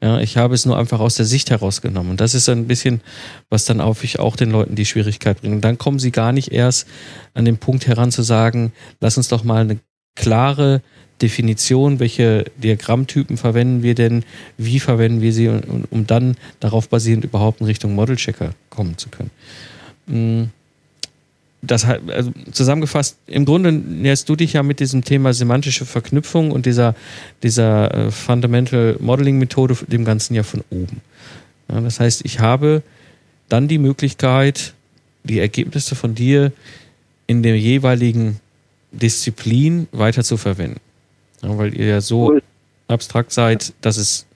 Ja, 0.03 0.21
ich 0.21 0.39
habe 0.39 0.55
es 0.55 0.65
nur 0.65 0.79
einfach 0.79 1.01
aus 1.01 1.17
der 1.17 1.27
Sicht 1.27 1.51
herausgenommen. 1.51 2.13
Und 2.13 2.21
das 2.23 2.33
ist 2.33 2.49
ein 2.49 2.67
bisschen, 2.67 3.03
was 3.51 3.67
dann 3.67 3.83
auf 3.83 4.05
ich 4.05 4.19
auch 4.19 4.37
den 4.37 4.51
Leuten 4.51 4.75
die 4.75 4.87
Schwierigkeit 4.87 5.43
bringt. 5.43 5.57
Und 5.57 5.61
dann 5.61 5.77
kommen 5.77 5.99
sie 5.99 6.13
gar 6.13 6.33
nicht 6.33 6.51
erst 6.51 6.89
an 7.35 7.45
den 7.45 7.59
Punkt 7.59 7.87
heran 7.87 8.11
zu 8.11 8.23
sagen, 8.23 8.73
lass 9.01 9.19
uns 9.19 9.29
doch 9.29 9.45
mal 9.45 9.61
eine 9.61 9.81
klare 10.15 10.81
Definition, 11.23 11.99
welche 11.99 12.45
Diagrammtypen 12.57 13.37
verwenden 13.37 13.83
wir 13.83 13.95
denn, 13.95 14.25
wie 14.59 14.81
verwenden 14.81 15.23
wir 15.23 15.33
sie, 15.33 15.49
um, 15.49 16.07
dann 16.07 16.37
darauf 16.61 16.89
basierend 16.89 17.25
überhaupt 17.25 17.61
in 17.61 17.67
Richtung 17.67 17.95
Model 17.95 18.17
Checker 18.17 18.55
kommen 18.69 18.99
zu 18.99 19.09
können. 19.09 19.31
Mm, 20.07 20.51
das 21.63 21.85
also 21.85 22.33
zusammengefasst, 22.53 23.17
im 23.27 23.45
Grunde 23.45 23.73
näherst 23.73 24.29
du 24.29 24.37
dich 24.37 24.53
ja 24.53 24.63
mit 24.63 24.79
diesem 24.79 25.05
Thema 25.05 25.33
semantische 25.33 25.87
Verknüpfung 25.87 26.51
und 26.51 26.67
dieser, 26.67 26.95
dieser 27.43 27.95
äh, 27.95 28.11
Fundamental 28.11 28.97
Modeling 29.01 29.39
Methode 29.39 29.77
dem 29.89 30.05
Ganzen 30.05 30.35
ja 30.35 30.43
von 30.43 30.63
oben. 30.71 31.01
Ja, 31.69 31.81
das 31.81 31.99
heißt, 31.99 32.25
ich 32.25 32.41
habe 32.41 32.83
dann 33.49 33.69
die 33.69 33.79
Möglichkeit, 33.79 34.75
die 35.25 35.41
Ergebnisse 35.41 35.95
von 35.95 36.15
dir 36.15 36.53
in 37.27 37.43
der 37.43 37.59
jeweiligen 37.59 38.41
Disziplin 38.93 39.89
weiter 39.93 40.23
zu 40.23 40.37
verwenden. 40.37 40.81
Ja, 41.47 41.59
weil 41.59 41.75
ihr 41.75 41.87
ja 41.87 42.01
so 42.01 42.31
cool. 42.31 42.43
abstrakt 42.89 43.33
seid, 43.33 43.73
dass 43.81 43.97
es 43.97 44.27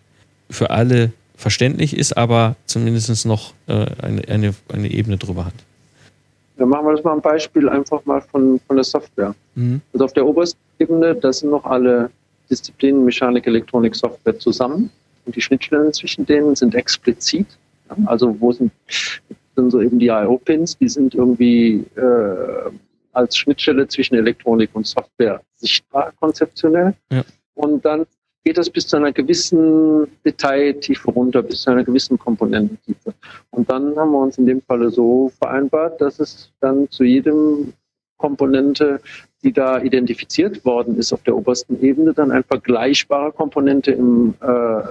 für 0.49 0.71
alle 0.71 1.13
verständlich 1.37 1.97
ist, 1.97 2.17
aber 2.17 2.57
zumindest 2.67 3.27
noch 3.27 3.55
äh, 3.67 3.87
eine, 4.03 4.29
eine, 4.29 4.55
eine 4.73 4.91
Ebene 4.91 5.17
drüber 5.17 5.47
hat. 5.47 5.55
Dann 6.57 6.69
machen 6.69 6.87
wir 6.87 6.93
das 6.93 7.05
mal 7.05 7.15
ein 7.15 7.23
Beispiel 7.23 7.69
einfach 7.69 8.05
mal 8.05 8.21
von, 8.21 8.61
von 8.67 8.77
der 8.77 8.85
Software. 8.85 9.35
Mhm. 9.55 9.81
Also 9.93 10.05
auf 10.05 10.13
der 10.13 10.27
obersten 10.27 10.59
Ebene, 10.79 11.15
da 11.15 11.33
sind 11.33 11.51
noch 11.51 11.65
alle 11.65 12.11
Disziplinen 12.51 13.05
Mechanik, 13.05 13.47
Elektronik, 13.47 13.95
Software 13.95 14.39
zusammen 14.39 14.91
und 15.25 15.35
die 15.35 15.41
Schnittstellen 15.41 15.93
zwischen 15.93 16.27
denen 16.27 16.55
sind 16.55 16.75
explizit. 16.75 17.47
Ja, 17.89 17.97
also 18.07 18.37
wo 18.39 18.53
sind, 18.53 18.73
sind 19.57 19.71
so 19.71 19.81
eben 19.81 19.99
die 19.99 20.09
IO-Pins, 20.09 20.77
die 20.77 20.89
sind 20.89 21.15
irgendwie 21.15 21.85
äh, 21.97 22.71
als 23.13 23.37
Schnittstelle 23.37 23.89
zwischen 23.89 24.15
Elektronik 24.17 24.71
und 24.73 24.87
Software 24.87 25.41
sichtbar 25.57 26.13
konzeptionell. 26.19 26.95
Ja. 27.11 27.25
Und 27.55 27.85
dann 27.85 28.07
geht 28.45 28.57
das 28.57 28.71
bis 28.71 28.87
zu 28.87 28.97
einer 28.97 29.13
gewissen 29.13 30.07
Detailtiefe 30.25 31.11
runter, 31.11 31.43
bis 31.43 31.63
zu 31.63 31.71
einer 31.71 31.85
gewissen 31.85 32.19
Komponententiefe. 32.19 33.15
Und 33.51 33.69
dann 33.69 33.97
haben 33.97 34.13
wir 34.13 34.19
uns 34.19 34.39
in 34.39 34.47
dem 34.47 34.63
Falle 34.63 34.91
so 34.91 35.31
vereinbart, 35.39 36.01
dass 36.01 36.21
es 36.21 36.51
dann 36.61 36.89
zu 36.91 37.05
jedem 37.05 37.75
Komponente, 38.17 39.01
die 39.43 39.53
da 39.53 39.81
identifiziert 39.81 40.65
worden 40.65 40.97
ist 40.97 41.13
auf 41.13 41.23
der 41.23 41.37
obersten 41.37 41.81
Ebene, 41.83 42.13
dann 42.13 42.31
eine 42.31 42.43
vergleichbare 42.43 43.33
Komponente 43.33 43.93
im 43.93 44.35
äh, 44.41 44.83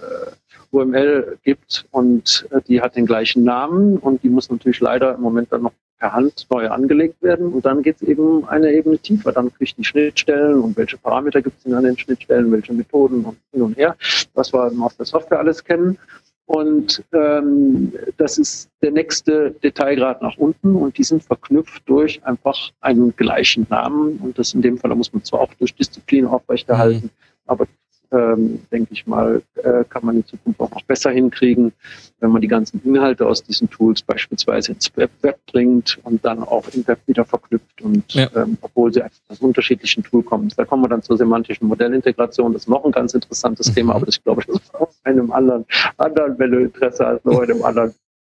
UML 0.72 1.38
gibt 1.44 1.86
und 1.92 2.48
äh, 2.52 2.62
die 2.68 2.82
hat 2.82 2.96
den 2.96 3.06
gleichen 3.06 3.44
Namen 3.44 3.98
und 3.98 4.24
die 4.24 4.30
muss 4.30 4.50
natürlich 4.50 4.80
leider 4.80 5.16
im 5.16 5.22
Moment 5.22 5.52
dann 5.52 5.64
noch 5.64 5.74
per 6.00 6.14
Hand 6.14 6.48
neu 6.50 6.70
angelegt 6.70 7.22
werden 7.22 7.52
und 7.52 7.66
dann 7.66 7.84
geht 7.84 7.98
es 7.98 8.02
eben 8.04 8.48
eine 8.48 8.72
Ebene 8.72 8.98
tiefer. 8.98 9.32
Dann 9.32 9.54
kriegt 9.54 9.78
die 9.78 9.84
Schnittstellen 9.84 10.62
und 10.62 10.78
welche 10.78 10.98
Parameter 10.98 11.42
gibt 11.42 11.60
es 11.60 11.66
in 11.66 11.84
den 11.84 11.98
Schnittstellen, 11.98 12.52
welche 12.52 12.74
Methoden 12.74 13.26
und 13.26 13.38
hin 13.52 13.62
und 13.62 13.78
her, 13.78 13.96
was 14.34 14.54
wir 14.54 14.72
aus 14.82 14.96
der 14.96 15.06
Software 15.06 15.40
alles 15.40 15.64
kennen. 15.64 15.98
Und 16.46 17.04
ähm, 17.14 17.94
das 18.18 18.40
ist 18.40 18.72
der 18.82 18.90
nächste 18.90 19.52
Detailgrad 19.52 20.24
nach 20.24 20.36
unten 20.38 20.76
und 20.76 20.98
die 20.98 21.04
sind 21.04 21.22
verknüpft 21.22 21.84
durch 21.86 22.24
einfach 22.26 22.72
einen 22.82 23.16
gleichen 23.16 23.68
Namen. 23.70 24.18
Und 24.18 24.40
das 24.40 24.56
in 24.56 24.64
dem 24.64 24.80
Fall, 24.80 24.90
da 24.90 24.96
muss 24.96 25.14
man 25.14 25.24
zwar 25.24 25.42
auch 25.42 25.54
durch 25.60 25.76
Disziplin 25.76 26.26
aufrechterhalten, 26.26 27.06
mhm. 27.06 27.10
aber 27.46 27.68
ähm, 28.12 28.62
denke 28.72 28.94
ich 28.94 29.06
mal, 29.06 29.42
äh, 29.56 29.84
kann 29.88 30.06
man 30.06 30.18
in 30.18 30.26
Zukunft 30.26 30.60
auch 30.60 30.72
noch 30.72 30.82
besser 30.84 31.12
hinkriegen, 31.12 31.74
wenn 32.20 32.32
man 32.32 32.42
die 32.42 32.48
ganzen 32.48 32.82
Inhalte 32.84 33.26
aus 33.26 33.44
diesen 33.44 33.70
Tools 33.70 34.02
beispielsweise 34.02 34.72
ins 34.72 34.96
Web, 34.98 35.12
Web 35.22 35.40
bringt 35.52 36.00
und 36.04 36.26
dann 36.26 36.44
auch 36.44 36.68
im 36.74 36.88
Web 36.88 37.00
wieder 37.06 37.26
verknüpft 37.26 37.82
und 37.82 38.14
ja. 38.14 38.30
ähm, 38.36 38.58
obwohl 38.62 38.94
sie 38.94 39.04
aus 39.04 39.40
unterschiedlichen 39.40 40.04
Tool 40.04 40.24
kommen. 40.24 40.52
Da 40.58 40.66
kommen 40.66 40.84
wir 40.84 40.90
dann 40.90 41.04
zur 41.04 41.18
semantischen 41.18 41.68
Modellintegration. 41.68 42.54
Das 42.54 42.64
ist 42.64 42.68
noch 42.68 42.84
ein 42.84 42.92
ganz 42.92 43.14
interessantes 43.14 43.70
mhm. 43.70 43.76
Thema, 43.76 43.96
aber 43.96 44.06
das, 44.06 44.16
ich 44.16 44.24
glaube, 44.24 44.44
das 44.46 44.56
ist 44.56 44.76
auf 44.76 44.96
einem 45.04 45.32
anderen, 45.32 45.66
anderen, 45.98 46.38
wenn 46.40 46.52
du 46.52 46.60
Interesse 46.62 47.06
hast, 47.06 47.26
noch 47.26 47.42
in 47.42 47.52
einem 47.52 47.64
anderen 47.64 47.94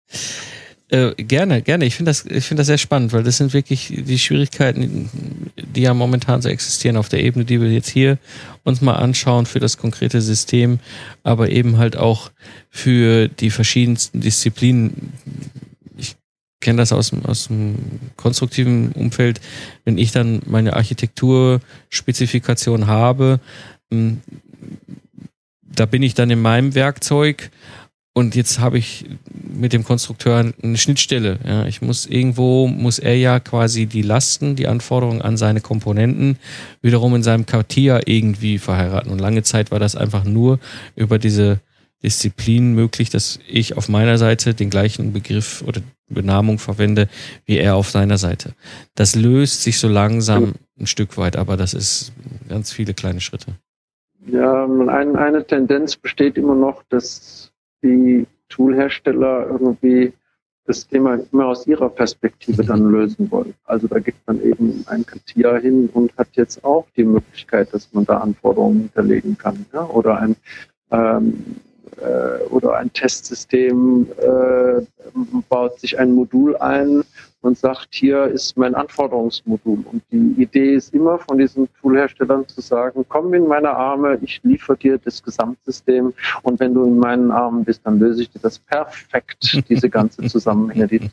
äh, 0.92 1.14
gerne, 1.16 1.62
gerne. 1.62 1.86
Ich 1.86 1.96
finde 1.96 2.10
das, 2.10 2.26
ich 2.26 2.44
finde 2.44 2.60
das 2.60 2.66
sehr 2.66 2.76
spannend, 2.76 3.14
weil 3.14 3.22
das 3.22 3.38
sind 3.38 3.54
wirklich 3.54 3.94
die 3.96 4.18
Schwierigkeiten, 4.18 5.08
die 5.56 5.80
ja 5.80 5.94
momentan 5.94 6.42
so 6.42 6.50
existieren 6.50 6.98
auf 6.98 7.08
der 7.08 7.24
Ebene, 7.24 7.46
die 7.46 7.62
wir 7.62 7.70
jetzt 7.70 7.88
hier 7.88 8.18
uns 8.62 8.82
mal 8.82 8.96
anschauen 8.96 9.46
für 9.46 9.58
das 9.58 9.78
konkrete 9.78 10.20
System, 10.20 10.80
aber 11.22 11.48
eben 11.48 11.78
halt 11.78 11.96
auch 11.96 12.30
für 12.68 13.28
die 13.28 13.48
verschiedensten 13.48 14.20
Disziplinen. 14.20 15.14
Ich 15.96 16.14
kenne 16.60 16.76
das 16.76 16.92
aus 16.92 17.08
dem, 17.08 17.24
aus 17.24 17.46
dem 17.46 17.76
konstruktiven 18.16 18.92
Umfeld. 18.92 19.40
Wenn 19.86 19.96
ich 19.96 20.12
dann 20.12 20.42
meine 20.44 20.74
Architekturspezifikation 20.74 22.86
habe, 22.86 23.40
hm, 23.90 24.20
da 25.62 25.86
bin 25.86 26.02
ich 26.02 26.12
dann 26.12 26.28
in 26.28 26.42
meinem 26.42 26.74
Werkzeug 26.74 27.50
und 28.14 28.34
jetzt 28.34 28.60
habe 28.60 28.76
ich 28.76 29.06
mit 29.32 29.72
dem 29.72 29.84
Konstrukteur 29.84 30.52
eine 30.62 30.76
Schnittstelle. 30.76 31.38
Ja, 31.46 31.66
ich 31.66 31.80
muss 31.80 32.04
irgendwo, 32.04 32.66
muss 32.66 32.98
er 32.98 33.16
ja 33.16 33.40
quasi 33.40 33.86
die 33.86 34.02
Lasten, 34.02 34.54
die 34.54 34.66
Anforderungen 34.66 35.22
an 35.22 35.38
seine 35.38 35.62
Komponenten 35.62 36.36
wiederum 36.82 37.14
in 37.14 37.22
seinem 37.22 37.46
Quartier 37.46 38.02
irgendwie 38.06 38.58
verheiraten. 38.58 39.10
Und 39.10 39.18
lange 39.18 39.42
Zeit 39.42 39.70
war 39.70 39.78
das 39.78 39.96
einfach 39.96 40.24
nur 40.24 40.58
über 40.94 41.18
diese 41.18 41.60
Disziplin 42.02 42.74
möglich, 42.74 43.08
dass 43.08 43.38
ich 43.48 43.78
auf 43.78 43.88
meiner 43.88 44.18
Seite 44.18 44.52
den 44.52 44.68
gleichen 44.68 45.12
Begriff 45.12 45.62
oder 45.66 45.80
Benamung 46.08 46.58
verwende 46.58 47.08
wie 47.46 47.56
er 47.56 47.76
auf 47.76 47.88
seiner 47.88 48.18
Seite. 48.18 48.52
Das 48.94 49.14
löst 49.14 49.62
sich 49.62 49.78
so 49.78 49.88
langsam 49.88 50.54
ein 50.78 50.86
Stück 50.86 51.16
weit, 51.16 51.36
aber 51.36 51.56
das 51.56 51.72
ist 51.72 52.12
ganz 52.48 52.72
viele 52.72 52.92
kleine 52.92 53.20
Schritte. 53.20 53.54
Ja, 54.26 54.64
eine, 54.64 55.18
eine 55.18 55.46
Tendenz 55.46 55.96
besteht 55.96 56.36
immer 56.36 56.54
noch, 56.54 56.82
dass 56.90 57.41
die 57.82 58.26
Toolhersteller 58.48 59.46
irgendwie 59.50 60.12
das 60.64 60.86
Thema 60.86 61.18
immer 61.32 61.46
aus 61.46 61.66
ihrer 61.66 61.88
Perspektive 61.88 62.64
dann 62.64 62.90
lösen 62.90 63.30
wollen. 63.30 63.54
Also 63.64 63.88
da 63.88 63.98
geht 63.98 64.14
man 64.26 64.40
eben 64.42 64.84
ein 64.86 65.04
Katia 65.04 65.56
hin 65.56 65.88
und 65.92 66.16
hat 66.16 66.28
jetzt 66.34 66.64
auch 66.64 66.86
die 66.96 67.04
Möglichkeit, 67.04 67.74
dass 67.74 67.92
man 67.92 68.04
da 68.04 68.18
Anforderungen 68.18 68.82
hinterlegen 68.82 69.36
kann. 69.36 69.66
Ja? 69.72 69.86
Oder 69.86 70.18
ein 70.18 70.36
ähm, 70.92 71.56
äh, 72.00 72.44
oder 72.48 72.76
ein 72.76 72.92
Testsystem 72.92 74.08
äh, 74.18 74.82
baut 75.48 75.80
sich 75.80 75.98
ein 75.98 76.12
Modul 76.12 76.56
ein 76.56 77.02
und 77.42 77.58
sagt, 77.58 77.88
hier 77.90 78.24
ist 78.24 78.56
mein 78.56 78.74
Anforderungsmodul. 78.74 79.84
Und 79.90 80.02
die 80.10 80.42
Idee 80.42 80.74
ist 80.74 80.94
immer 80.94 81.18
von 81.18 81.38
diesen 81.38 81.68
Toolherstellern 81.80 82.46
zu 82.48 82.60
sagen, 82.60 83.04
komm 83.08 83.34
in 83.34 83.46
meine 83.46 83.70
Arme, 83.70 84.18
ich 84.22 84.40
liefere 84.42 84.76
dir 84.76 84.98
das 84.98 85.22
Gesamtsystem 85.22 86.12
und 86.42 86.60
wenn 86.60 86.74
du 86.74 86.84
in 86.84 86.98
meinen 86.98 87.30
Armen 87.30 87.64
bist, 87.64 87.82
dann 87.84 87.98
löse 87.98 88.22
ich 88.22 88.30
dir 88.30 88.40
das 88.40 88.58
perfekt, 88.58 89.62
diese 89.68 89.90
ganze 89.90 90.22
Zusammenhänge, 90.26 90.86
die 90.86 91.10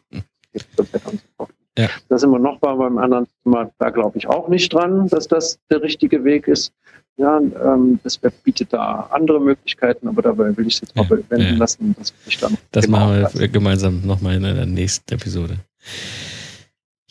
ja. 1.78 1.88
Da 2.10 2.18
sind 2.18 2.32
wir 2.32 2.40
noch 2.40 2.62
mal 2.62 2.76
beim 2.76 2.98
anderen 2.98 3.28
Thema, 3.44 3.72
da 3.80 3.90
glaube 3.90 4.18
ich 4.18 4.28
auch 4.28 4.50
nicht 4.50 4.74
dran, 4.74 5.08
dass 5.08 5.28
das 5.28 5.60
der 5.70 5.82
richtige 5.82 6.24
Weg 6.26 6.48
ist. 6.48 6.74
Ja, 7.16 7.38
ähm, 7.38 8.00
das 8.04 8.22
Web 8.24 8.34
bietet 8.44 8.74
da 8.74 9.10
andere 9.12 9.40
Möglichkeiten, 9.40 10.08
aber 10.08 10.22
dabei 10.22 10.56
will 10.58 10.68
ich 10.68 10.76
es 10.76 10.82
jetzt 10.82 10.96
mal 10.96 11.04
ja, 11.04 11.16
bewenden 11.16 11.54
ja. 11.54 11.58
lassen. 11.58 11.96
Das, 11.98 12.14
ich 12.26 12.38
dann 12.38 12.58
das 12.72 12.88
machen 12.88 13.28
wir 13.34 13.48
gemeinsam 13.50 14.02
nochmal 14.06 14.36
in 14.36 14.44
der 14.44 14.66
nächsten 14.66 15.14
Episode. 15.14 15.58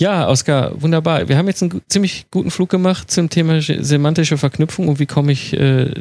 Ja, 0.01 0.29
Oskar, 0.29 0.81
wunderbar. 0.81 1.29
Wir 1.29 1.37
haben 1.37 1.49
jetzt 1.49 1.61
einen 1.61 1.83
ziemlich 1.89 2.27
guten 2.31 2.53
Flug 2.53 2.69
gemacht 2.69 3.11
zum 3.11 3.31
Thema 3.31 3.61
semantische 3.61 4.39
Verknüpfung 4.39 4.87
und 4.87 5.01
wie 5.01 5.07
komme 5.07 5.33
ich 5.33 5.53
äh, 5.55 5.93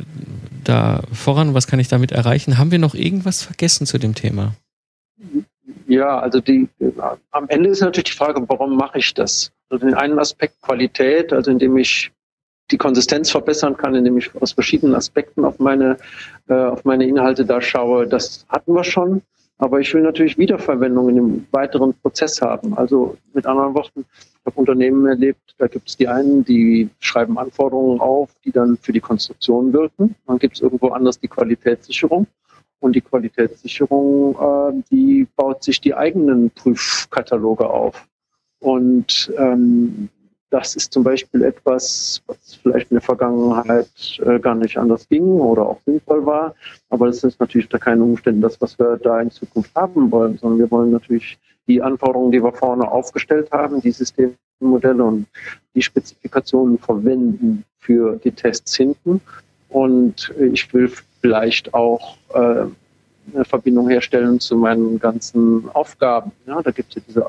da 0.63 1.01
voran, 1.11 1.55
was 1.55 1.65
kann 1.65 1.79
ich 1.79 1.87
damit 1.87 2.11
erreichen. 2.11 2.59
Haben 2.59 2.71
wir 2.71 2.77
noch 2.77 2.93
irgendwas 2.93 3.41
vergessen 3.41 3.87
zu 3.87 3.97
dem 3.97 4.13
Thema? 4.13 4.53
Ja, 5.87 6.19
also 6.19 6.41
die, 6.41 6.67
am 7.31 7.47
Ende 7.47 7.69
ist 7.69 7.81
natürlich 7.81 8.11
die 8.11 8.17
Frage, 8.17 8.43
warum 8.47 8.77
mache 8.77 8.99
ich 8.99 9.13
das? 9.15 9.51
Also 9.69 9.85
den 9.85 9.95
einen 9.95 10.19
Aspekt 10.19 10.61
Qualität, 10.61 11.33
also 11.33 11.49
indem 11.49 11.77
ich 11.77 12.11
die 12.69 12.77
Konsistenz 12.77 13.31
verbessern 13.31 13.77
kann, 13.77 13.95
indem 13.95 14.17
ich 14.17 14.29
aus 14.41 14.51
verschiedenen 14.51 14.93
Aspekten 14.93 15.45
auf 15.45 15.59
meine, 15.59 15.97
äh, 16.49 16.53
auf 16.53 16.83
meine 16.83 17.07
Inhalte 17.07 17.45
da 17.45 17.61
schaue, 17.61 18.07
das 18.07 18.45
hatten 18.49 18.73
wir 18.73 18.83
schon. 18.83 19.21
Aber 19.59 19.79
ich 19.79 19.91
will 19.93 20.03
natürlich 20.03 20.37
Wiederverwendung 20.37 21.09
in 21.09 21.15
dem 21.15 21.47
weiteren 21.51 21.93
Prozess 21.95 22.41
haben. 22.41 22.77
Also 22.77 23.17
mit 23.33 23.45
anderen 23.47 23.73
Worten, 23.73 24.05
ich 24.19 24.45
habe 24.45 24.59
Unternehmen 24.59 25.07
erlebt, 25.07 25.55
da 25.57 25.67
gibt 25.67 25.89
es 25.89 25.97
die 25.97 26.07
einen, 26.07 26.45
die 26.45 26.89
schreiben 26.99 27.39
Anforderungen 27.39 27.99
auf, 27.99 28.29
die 28.45 28.51
dann 28.51 28.77
für 28.77 28.93
die 28.93 28.99
Konstruktion 28.99 29.73
wirken. 29.73 30.15
Dann 30.27 30.37
gibt 30.37 30.55
es 30.55 30.61
irgendwo 30.61 30.89
anders 30.89 31.19
die 31.19 31.27
Qualitätssicherung. 31.27 32.27
Und 32.79 32.95
die 32.95 33.01
Qualitätssicherung, 33.01 34.35
äh, 34.35 34.83
die 34.91 35.27
baut 35.35 35.63
sich 35.63 35.81
die 35.81 35.95
eigenen 35.95 36.51
Prüfkataloge 36.51 37.67
auf. 37.67 38.07
Und 38.59 39.33
ähm, 39.37 40.09
das 40.49 40.75
ist 40.75 40.93
zum 40.93 41.03
Beispiel 41.03 41.43
etwas, 41.43 42.21
was 42.27 42.55
vielleicht 42.55 42.91
in 42.91 42.95
der 42.95 43.01
Vergangenheit 43.01 43.89
äh, 44.25 44.39
gar 44.39 44.55
nicht 44.55 44.77
anders 44.77 45.07
ging 45.09 45.23
oder 45.23 45.63
auch 45.63 45.79
sinnvoll 45.85 46.25
war. 46.25 46.55
Aber 46.89 47.07
das 47.07 47.23
ist 47.23 47.39
natürlich 47.39 47.67
unter 47.67 47.79
keinen 47.79 48.01
Umständen 48.01 48.41
das, 48.41 48.59
was 48.61 48.79
wir 48.79 48.97
da 48.97 49.19
in 49.19 49.31
Zukunft 49.31 49.75
haben 49.75 50.09
wollen, 50.11 50.37
sondern 50.37 50.59
wir 50.59 50.71
wollen 50.71 50.91
natürlich 50.91 51.37
die 51.67 51.81
Anforderungen, 51.81 52.31
die 52.31 52.41
wir 52.41 52.53
vorne 52.53 52.89
aufgestellt 52.89 53.51
haben, 53.51 53.81
die 53.81 53.91
Systemmodelle 53.91 55.03
und 55.03 55.27
die 55.75 55.81
Spezifikationen 55.81 56.77
verwenden 56.77 57.65
für 57.79 58.15
die 58.15 58.31
Tests 58.31 58.75
hinten. 58.75 59.19
Und 59.69 60.33
ich 60.39 60.73
will 60.73 60.89
vielleicht 61.21 61.73
auch 61.73 62.15
äh, 62.33 62.65
eine 63.33 63.45
Verbindung 63.45 63.89
herstellen 63.89 64.39
zu 64.39 64.55
meinen 64.55 64.99
ganzen 64.99 65.69
Aufgaben. 65.73 66.31
Ja, 66.45 66.61
da 66.61 66.71
gibt 66.71 66.89
es 66.89 66.95
ja 66.95 67.01
diese, 67.07 67.25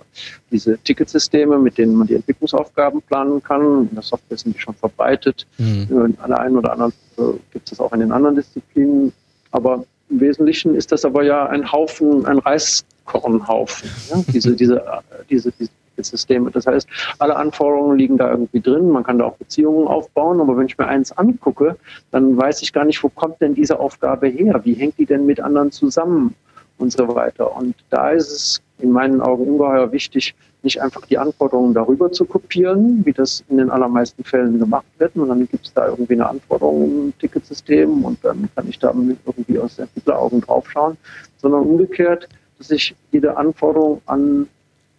diese 0.50 0.78
Ticketsysteme, 0.78 1.58
mit 1.58 1.78
denen 1.78 1.94
man 1.94 2.06
die 2.06 2.14
Entwicklungsaufgaben 2.14 3.02
planen 3.02 3.42
kann. 3.42 3.88
In 3.88 3.94
der 3.94 4.02
Software 4.02 4.38
sind 4.38 4.54
die 4.56 4.60
schon 4.60 4.74
verbreitet. 4.74 5.46
Mhm. 5.58 6.16
An 6.18 6.30
der 6.30 6.40
einen 6.40 6.56
oder 6.56 6.72
anderen 6.72 6.92
äh, 7.18 7.38
gibt 7.52 7.70
es 7.70 7.80
auch 7.80 7.92
in 7.92 8.00
den 8.00 8.12
anderen 8.12 8.36
Disziplinen. 8.36 9.12
Aber 9.50 9.84
im 10.10 10.20
Wesentlichen 10.20 10.74
ist 10.74 10.92
das 10.92 11.04
aber 11.04 11.24
ja 11.24 11.46
ein 11.46 11.70
Haufen, 11.70 12.26
ein 12.26 12.38
Reiskornhaufen. 12.38 13.90
Ja? 14.10 14.22
Diese, 14.32 14.54
diese, 14.56 14.82
diese, 15.28 15.52
diese 15.52 15.70
Systeme. 16.04 16.50
Das 16.50 16.66
heißt, 16.66 16.88
alle 17.18 17.36
Anforderungen 17.36 17.98
liegen 17.98 18.16
da 18.16 18.30
irgendwie 18.30 18.60
drin. 18.60 18.90
Man 18.90 19.04
kann 19.04 19.18
da 19.18 19.26
auch 19.26 19.36
Beziehungen 19.36 19.86
aufbauen. 19.86 20.40
Aber 20.40 20.56
wenn 20.56 20.66
ich 20.66 20.78
mir 20.78 20.86
eins 20.86 21.16
angucke, 21.16 21.76
dann 22.10 22.36
weiß 22.36 22.62
ich 22.62 22.72
gar 22.72 22.84
nicht, 22.84 23.02
wo 23.02 23.08
kommt 23.08 23.40
denn 23.40 23.54
diese 23.54 23.78
Aufgabe 23.78 24.28
her? 24.28 24.60
Wie 24.64 24.74
hängt 24.74 24.98
die 24.98 25.06
denn 25.06 25.26
mit 25.26 25.40
anderen 25.40 25.70
zusammen? 25.70 26.34
Und 26.80 26.92
so 26.92 27.12
weiter. 27.12 27.56
Und 27.56 27.74
da 27.90 28.10
ist 28.10 28.30
es 28.30 28.62
in 28.78 28.92
meinen 28.92 29.20
Augen 29.20 29.48
ungeheuer 29.48 29.90
wichtig, 29.90 30.36
nicht 30.62 30.80
einfach 30.80 31.04
die 31.06 31.18
Anforderungen 31.18 31.74
darüber 31.74 32.10
zu 32.12 32.24
kopieren, 32.24 33.04
wie 33.04 33.12
das 33.12 33.44
in 33.48 33.58
den 33.58 33.70
allermeisten 33.70 34.24
Fällen 34.24 34.58
gemacht 34.58 34.86
wird. 34.98 35.16
Und 35.16 35.28
dann 35.28 35.48
gibt 35.48 35.66
es 35.66 35.72
da 35.72 35.88
irgendwie 35.88 36.14
eine 36.14 36.28
Anforderung 36.28 37.06
im 37.06 37.18
Ticketsystem 37.18 38.04
und 38.04 38.24
dann 38.24 38.48
kann 38.54 38.68
ich 38.68 38.78
da 38.78 38.92
irgendwie 39.26 39.58
aus 39.58 39.78
Entwickleraugen 39.78 40.40
draufschauen, 40.40 40.96
sondern 41.38 41.62
umgekehrt, 41.62 42.28
dass 42.58 42.70
ich 42.70 42.94
jede 43.12 43.36
Anforderung 43.36 44.02
an 44.06 44.48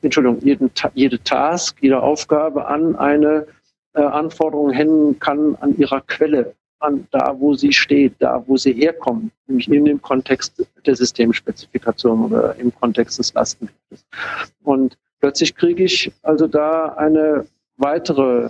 Entschuldigung, 0.01 0.39
jeden, 0.41 0.71
jede 0.93 1.21
Task, 1.23 1.77
jede 1.81 2.01
Aufgabe 2.01 2.67
an 2.67 2.95
eine 2.95 3.47
äh, 3.93 4.01
Anforderung 4.01 4.71
hängen 4.71 5.19
kann 5.19 5.55
an 5.59 5.77
ihrer 5.77 6.01
Quelle, 6.01 6.55
an 6.79 7.07
da, 7.11 7.35
wo 7.37 7.53
sie 7.53 7.73
steht, 7.73 8.13
da, 8.19 8.43
wo 8.47 8.57
sie 8.57 8.73
herkommt, 8.73 9.31
nämlich 9.47 9.69
in 9.69 9.85
dem 9.85 10.01
Kontext 10.01 10.65
der 10.85 10.95
Systemspezifikation 10.95 12.25
oder 12.25 12.55
im 12.55 12.73
Kontext 12.73 13.19
des 13.19 13.33
Lastenheftes. 13.33 14.05
Und 14.63 14.97
plötzlich 15.19 15.55
kriege 15.55 15.83
ich 15.83 16.11
also 16.23 16.47
da 16.47 16.93
eine 16.93 17.45
weitere 17.77 18.49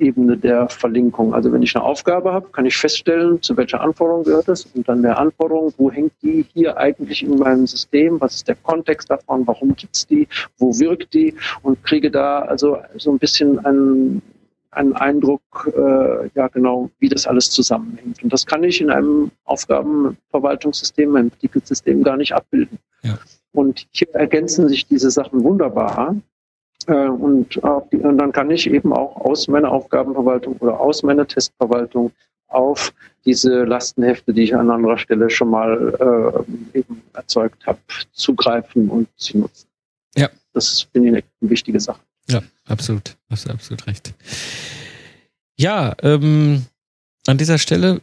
Ebene 0.00 0.36
der 0.36 0.68
Verlinkung. 0.68 1.34
Also 1.34 1.52
wenn 1.52 1.62
ich 1.62 1.74
eine 1.76 1.84
Aufgabe 1.84 2.32
habe, 2.32 2.48
kann 2.50 2.66
ich 2.66 2.76
feststellen, 2.76 3.40
zu 3.42 3.56
welcher 3.56 3.80
Anforderung 3.80 4.24
gehört 4.24 4.48
es 4.48 4.66
und 4.66 4.88
dann 4.88 5.02
der 5.02 5.18
Anforderung, 5.18 5.72
wo 5.76 5.90
hängt 5.90 6.12
die 6.22 6.46
hier 6.52 6.76
eigentlich 6.76 7.22
in 7.22 7.38
meinem 7.38 7.66
System, 7.66 8.20
was 8.20 8.36
ist 8.36 8.48
der 8.48 8.56
Kontext 8.56 9.10
davon, 9.10 9.46
warum 9.46 9.74
gibt 9.76 9.96
es 9.96 10.06
die, 10.06 10.28
wo 10.58 10.78
wirkt 10.78 11.14
die 11.14 11.34
und 11.62 11.82
kriege 11.84 12.10
da 12.10 12.40
also 12.40 12.78
so 12.96 13.10
ein 13.12 13.18
bisschen 13.18 13.64
einen, 13.64 14.22
einen 14.70 14.92
Eindruck, 14.94 15.70
äh, 15.76 16.28
ja 16.34 16.48
genau, 16.48 16.90
wie 16.98 17.08
das 17.08 17.26
alles 17.26 17.50
zusammenhängt. 17.50 18.22
Und 18.22 18.32
das 18.32 18.46
kann 18.46 18.64
ich 18.64 18.80
in 18.80 18.90
einem 18.90 19.30
Aufgabenverwaltungssystem, 19.44 21.14
einem 21.16 21.38
Ticketsystem 21.38 22.02
gar 22.02 22.16
nicht 22.16 22.32
abbilden. 22.32 22.78
Ja. 23.02 23.18
Und 23.52 23.86
hier 23.90 24.08
ergänzen 24.14 24.68
sich 24.68 24.86
diese 24.86 25.10
Sachen 25.10 25.42
wunderbar. 25.42 26.16
Äh, 26.86 27.08
und, 27.08 27.56
und 27.58 28.18
dann 28.18 28.32
kann 28.32 28.50
ich 28.50 28.68
eben 28.68 28.92
auch 28.92 29.16
aus 29.16 29.48
meiner 29.48 29.70
Aufgabenverwaltung 29.70 30.56
oder 30.58 30.80
aus 30.80 31.02
meiner 31.02 31.26
Testverwaltung 31.26 32.12
auf 32.48 32.92
diese 33.24 33.64
Lastenhefte, 33.64 34.32
die 34.32 34.42
ich 34.42 34.54
an 34.54 34.70
anderer 34.70 34.98
Stelle 34.98 35.30
schon 35.30 35.50
mal 35.50 36.44
äh, 36.74 36.78
eben 36.78 37.02
erzeugt 37.12 37.66
habe, 37.66 37.78
zugreifen 38.12 38.88
und 38.88 39.08
sie 39.16 39.38
nutzen. 39.38 39.68
Ja. 40.16 40.28
Das 40.52 40.88
finde 40.92 41.08
ich 41.08 41.24
eine 41.40 41.50
wichtige 41.50 41.80
Sache. 41.80 42.00
Ja, 42.28 42.42
absolut. 42.66 43.16
Hast 43.28 43.46
du 43.46 43.52
absolut 43.52 43.86
recht. 43.86 44.14
Ja, 45.56 45.94
ähm, 46.02 46.64
an 47.26 47.38
dieser 47.38 47.58
Stelle 47.58 48.00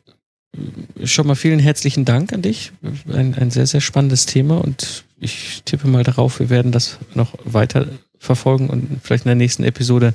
schon 1.03 1.27
mal 1.27 1.35
vielen 1.35 1.59
herzlichen 1.59 2.05
Dank 2.05 2.33
an 2.33 2.41
dich. 2.41 2.71
Ein, 3.11 3.35
ein 3.35 3.51
sehr, 3.51 3.67
sehr 3.67 3.81
spannendes 3.81 4.25
Thema 4.25 4.63
und 4.63 5.05
ich 5.19 5.63
tippe 5.63 5.87
mal 5.87 6.03
darauf, 6.03 6.39
wir 6.39 6.49
werden 6.49 6.71
das 6.71 6.99
noch 7.15 7.33
weiter 7.43 7.87
verfolgen 8.19 8.69
und 8.69 8.99
vielleicht 9.01 9.25
in 9.25 9.29
der 9.29 9.35
nächsten 9.35 9.63
Episode 9.63 10.13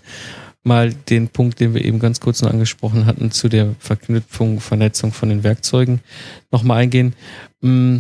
mal 0.65 0.93
den 0.93 1.29
Punkt, 1.29 1.61
den 1.61 1.75
wir 1.75 1.85
eben 1.85 1.99
ganz 1.99 2.21
kurz 2.21 2.43
noch 2.43 2.51
angesprochen 2.51 3.07
hatten, 3.07 3.31
zu 3.31 3.49
der 3.49 3.75
Verknüpfung, 3.79 4.61
Vernetzung 4.61 5.13
von 5.13 5.29
den 5.29 5.43
Werkzeugen 5.43 6.01
nochmal 6.51 6.83
eingehen. 6.83 7.15
Mm, 7.61 7.99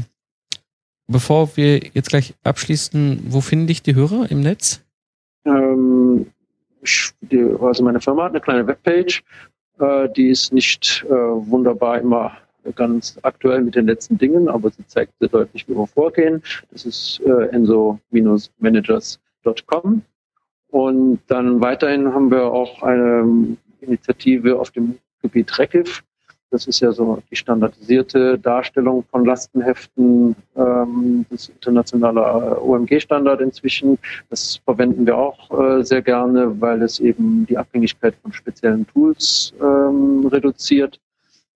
bevor 1.08 1.56
wir 1.56 1.78
jetzt 1.92 2.10
gleich 2.10 2.34
abschließen, 2.44 3.24
wo 3.28 3.40
finden 3.40 3.66
dich 3.66 3.82
die 3.82 3.94
Hörer 3.94 4.30
im 4.30 4.40
Netz? 4.40 4.80
Ähm, 5.44 6.26
also 7.60 7.82
meine 7.82 8.00
Firma 8.00 8.24
hat 8.24 8.32
eine 8.32 8.40
kleine 8.40 8.66
Webpage, 8.66 9.22
äh, 9.80 10.08
die 10.16 10.28
ist 10.28 10.52
nicht 10.52 11.04
äh, 11.08 11.12
wunderbar 11.12 11.98
immer 11.98 12.32
ganz 12.76 13.18
aktuell 13.22 13.62
mit 13.62 13.74
den 13.74 13.86
letzten 13.86 14.18
Dingen, 14.18 14.48
aber 14.48 14.70
sie 14.70 14.86
zeigt 14.86 15.12
sehr 15.18 15.28
deutlich, 15.28 15.68
wie 15.68 15.76
wir 15.76 15.86
vorgehen. 15.86 16.42
Das 16.70 16.86
ist 16.86 17.20
äh, 17.26 17.48
www.rechtsanwalt.com. 19.42 20.02
Und 20.68 21.20
dann 21.26 21.60
weiterhin 21.60 22.12
haben 22.14 22.30
wir 22.30 22.44
auch 22.44 22.82
eine 22.82 23.56
Initiative 23.80 24.58
auf 24.58 24.70
dem 24.70 24.98
Gebiet 25.20 25.58
RECIF. 25.58 26.02
Das 26.50 26.66
ist 26.66 26.80
ja 26.80 26.92
so 26.92 27.22
die 27.30 27.36
standardisierte 27.36 28.38
Darstellung 28.38 29.04
von 29.10 29.24
Lastenheften, 29.24 30.36
ähm, 30.54 31.24
das 31.30 31.48
internationale 31.48 32.20
äh, 32.20 32.60
OMG-Standard 32.60 33.40
inzwischen. 33.40 33.98
Das 34.28 34.60
verwenden 34.64 35.06
wir 35.06 35.16
auch 35.16 35.50
äh, 35.50 35.82
sehr 35.82 36.02
gerne, 36.02 36.60
weil 36.60 36.82
es 36.82 37.00
eben 37.00 37.46
die 37.46 37.56
Abhängigkeit 37.56 38.14
von 38.22 38.34
speziellen 38.34 38.86
Tools 38.86 39.54
ähm, 39.60 40.26
reduziert. 40.26 41.00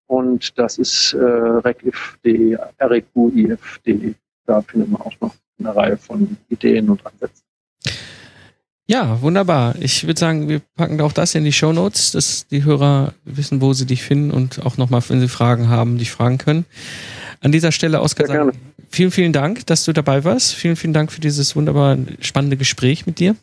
Und 0.06 0.58
das 0.58 0.78
ist 0.78 1.12
äh, 1.12 1.18
recif.de, 1.18 2.56
reqif.de. 2.80 4.14
Da 4.46 4.62
findet 4.62 4.90
man 4.90 5.02
auch 5.02 5.20
noch 5.20 5.34
eine 5.58 5.76
Reihe 5.76 5.96
von 5.98 6.38
Ideen 6.48 6.88
und 6.88 7.04
Ansätzen. 7.04 7.45
Ja, 8.88 9.20
wunderbar. 9.20 9.74
Ich 9.80 10.06
würde 10.06 10.18
sagen, 10.18 10.48
wir 10.48 10.60
packen 10.76 11.00
auch 11.00 11.12
das 11.12 11.34
in 11.34 11.42
die 11.42 11.52
Show 11.52 11.72
Notes, 11.72 12.12
dass 12.12 12.46
die 12.46 12.64
Hörer 12.64 13.14
wissen, 13.24 13.60
wo 13.60 13.72
sie 13.72 13.84
dich 13.84 14.04
finden 14.04 14.30
und 14.30 14.64
auch 14.64 14.76
nochmal, 14.76 15.02
wenn 15.08 15.20
sie 15.20 15.26
Fragen 15.26 15.68
haben, 15.68 15.98
dich 15.98 16.12
fragen 16.12 16.38
können. 16.38 16.66
An 17.40 17.50
dieser 17.50 17.72
Stelle, 17.72 18.00
Oskar, 18.00 18.28
sagen, 18.28 18.52
vielen, 18.88 19.10
vielen 19.10 19.32
Dank, 19.32 19.66
dass 19.66 19.84
du 19.84 19.92
dabei 19.92 20.22
warst. 20.22 20.54
Vielen, 20.54 20.76
vielen 20.76 20.92
Dank 20.92 21.10
für 21.10 21.20
dieses 21.20 21.56
wunderbar 21.56 21.98
spannende 22.20 22.56
Gespräch 22.56 23.06
mit 23.06 23.18
dir. 23.18 23.34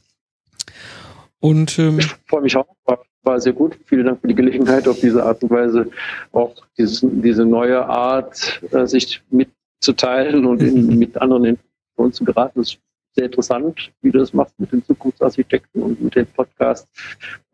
Und 1.41 1.77
ähm, 1.77 1.99
ich 1.99 2.15
freue 2.29 2.41
mich 2.41 2.55
auch. 2.55 2.67
War, 2.85 2.99
war, 3.23 3.41
sehr 3.41 3.51
gut. 3.51 3.77
Vielen 3.85 4.05
Dank 4.05 4.21
für 4.21 4.29
die 4.29 4.35
Gelegenheit, 4.35 4.87
auf 4.87 5.01
diese 5.01 5.25
Art 5.25 5.43
und 5.43 5.49
Weise 5.49 5.89
auch 6.31 6.55
dieses, 6.77 7.05
diese 7.05 7.43
neue 7.43 7.85
Art, 7.85 8.61
äh, 8.71 8.87
sich 8.87 9.21
mitzuteilen 9.29 10.45
und 10.45 10.61
in, 10.61 10.97
mit 10.99 11.17
anderen 11.17 11.43
Informationen 11.43 12.13
zu 12.13 12.23
geraten. 12.23 12.61
Das 12.61 12.77
sehr 13.13 13.25
interessant, 13.25 13.91
wie 14.01 14.11
du 14.11 14.19
das 14.19 14.33
machst 14.33 14.59
mit 14.59 14.71
den 14.71 14.83
Zukunftsarchitekten 14.83 15.81
und 15.81 16.01
mit 16.01 16.15
dem 16.15 16.27
Podcast. 16.27 16.87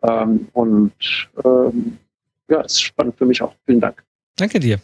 Ähm, 0.04 0.48
und 0.54 0.94
ähm, 1.44 1.98
ja, 2.50 2.62
ist 2.62 2.82
spannend 2.82 3.18
für 3.18 3.26
mich 3.26 3.42
auch. 3.42 3.54
Vielen 3.66 3.82
Dank. 3.82 4.04
Danke 4.36 4.60
dir. 4.60 4.80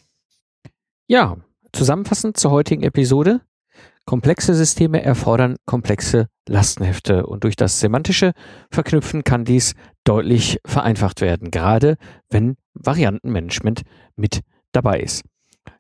Ja, 1.08 1.38
zusammenfassend 1.72 2.38
zur 2.38 2.52
heutigen 2.52 2.84
Episode. 2.84 3.42
Komplexe 4.06 4.54
Systeme 4.54 5.02
erfordern 5.02 5.56
komplexe 5.66 6.28
Lastenhefte 6.48 7.26
und 7.26 7.44
durch 7.44 7.56
das 7.56 7.80
semantische 7.80 8.34
Verknüpfen 8.70 9.24
kann 9.24 9.46
dies 9.46 9.74
deutlich 10.04 10.60
vereinfacht 10.64 11.22
werden, 11.22 11.50
gerade 11.50 11.98
wenn 12.30 12.56
Variantenmanagement 12.76 13.82
mit 14.16 14.42
dabei 14.72 15.00
ist. 15.00 15.24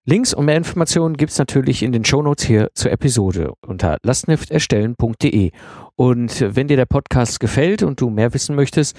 Links 0.06 0.34
und 0.34 0.46
mehr 0.46 0.58
Informationen 0.58 1.18
gibt 1.18 1.32
es 1.32 1.38
natürlich 1.38 1.82
in 1.82 1.92
den 1.92 2.06
Shownotes 2.06 2.46
hier 2.46 2.70
zur 2.74 2.92
Episode 2.92 3.54
unter 3.66 3.98
lastenhefterstellen.de. 4.04 5.52
Und 5.96 6.56
wenn 6.56 6.68
dir 6.68 6.78
der 6.78 6.86
Podcast 6.86 7.40
gefällt 7.40 7.84
und 7.84 8.02
du 8.02 8.10
mehr 8.10 8.34
wissen 8.34 8.56
möchtest, 8.56 8.96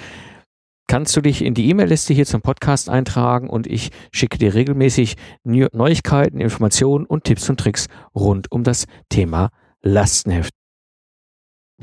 kannst 0.89 1.17
du 1.17 1.21
dich 1.21 1.43
in 1.45 1.55
die 1.55 1.69
E-Mail-Liste 1.69 2.15
hier 2.15 2.27
zum 2.27 2.43
Podcast 2.43 2.89
eintragen 2.89 3.49
und 3.49 3.67
ich 3.67 3.91
schicke 4.13 4.39
dir 4.39 4.55
regelmäßig 4.55 5.17
Neuigkeiten, 5.45 6.41
Informationen 6.41 7.07
und 7.07 7.25
Tipps 7.25 7.49
und 7.51 7.59
Tricks 7.59 7.87
rund 8.15 8.51
um 8.53 8.65
das 8.65 8.87
Thema 9.09 9.51
Lastenheft. 9.83 10.53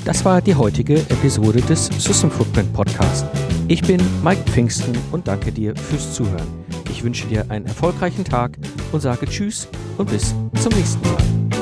Das 0.05 0.25
war 0.25 0.41
die 0.41 0.55
heutige 0.55 0.95
Episode 0.95 1.61
des 1.61 1.85
System 1.85 2.31
Footprint 2.31 2.73
Podcast. 2.73 3.27
Ich 3.69 3.81
bin 3.81 4.01
Mike 4.23 4.41
Pfingsten 4.51 4.93
und 5.11 5.27
danke 5.27 5.51
dir 5.51 5.73
fürs 5.75 6.13
Zuhören. 6.13 6.47
Ich 6.91 7.03
wünsche 7.03 7.27
dir 7.27 7.49
einen 7.49 7.65
erfolgreichen 7.65 8.25
Tag 8.25 8.57
und 8.91 8.99
sage 8.99 9.25
Tschüss 9.25 9.69
und 9.97 10.09
bis 10.09 10.35
zum 10.61 10.73
nächsten 10.73 11.01
Mal. 11.07 11.52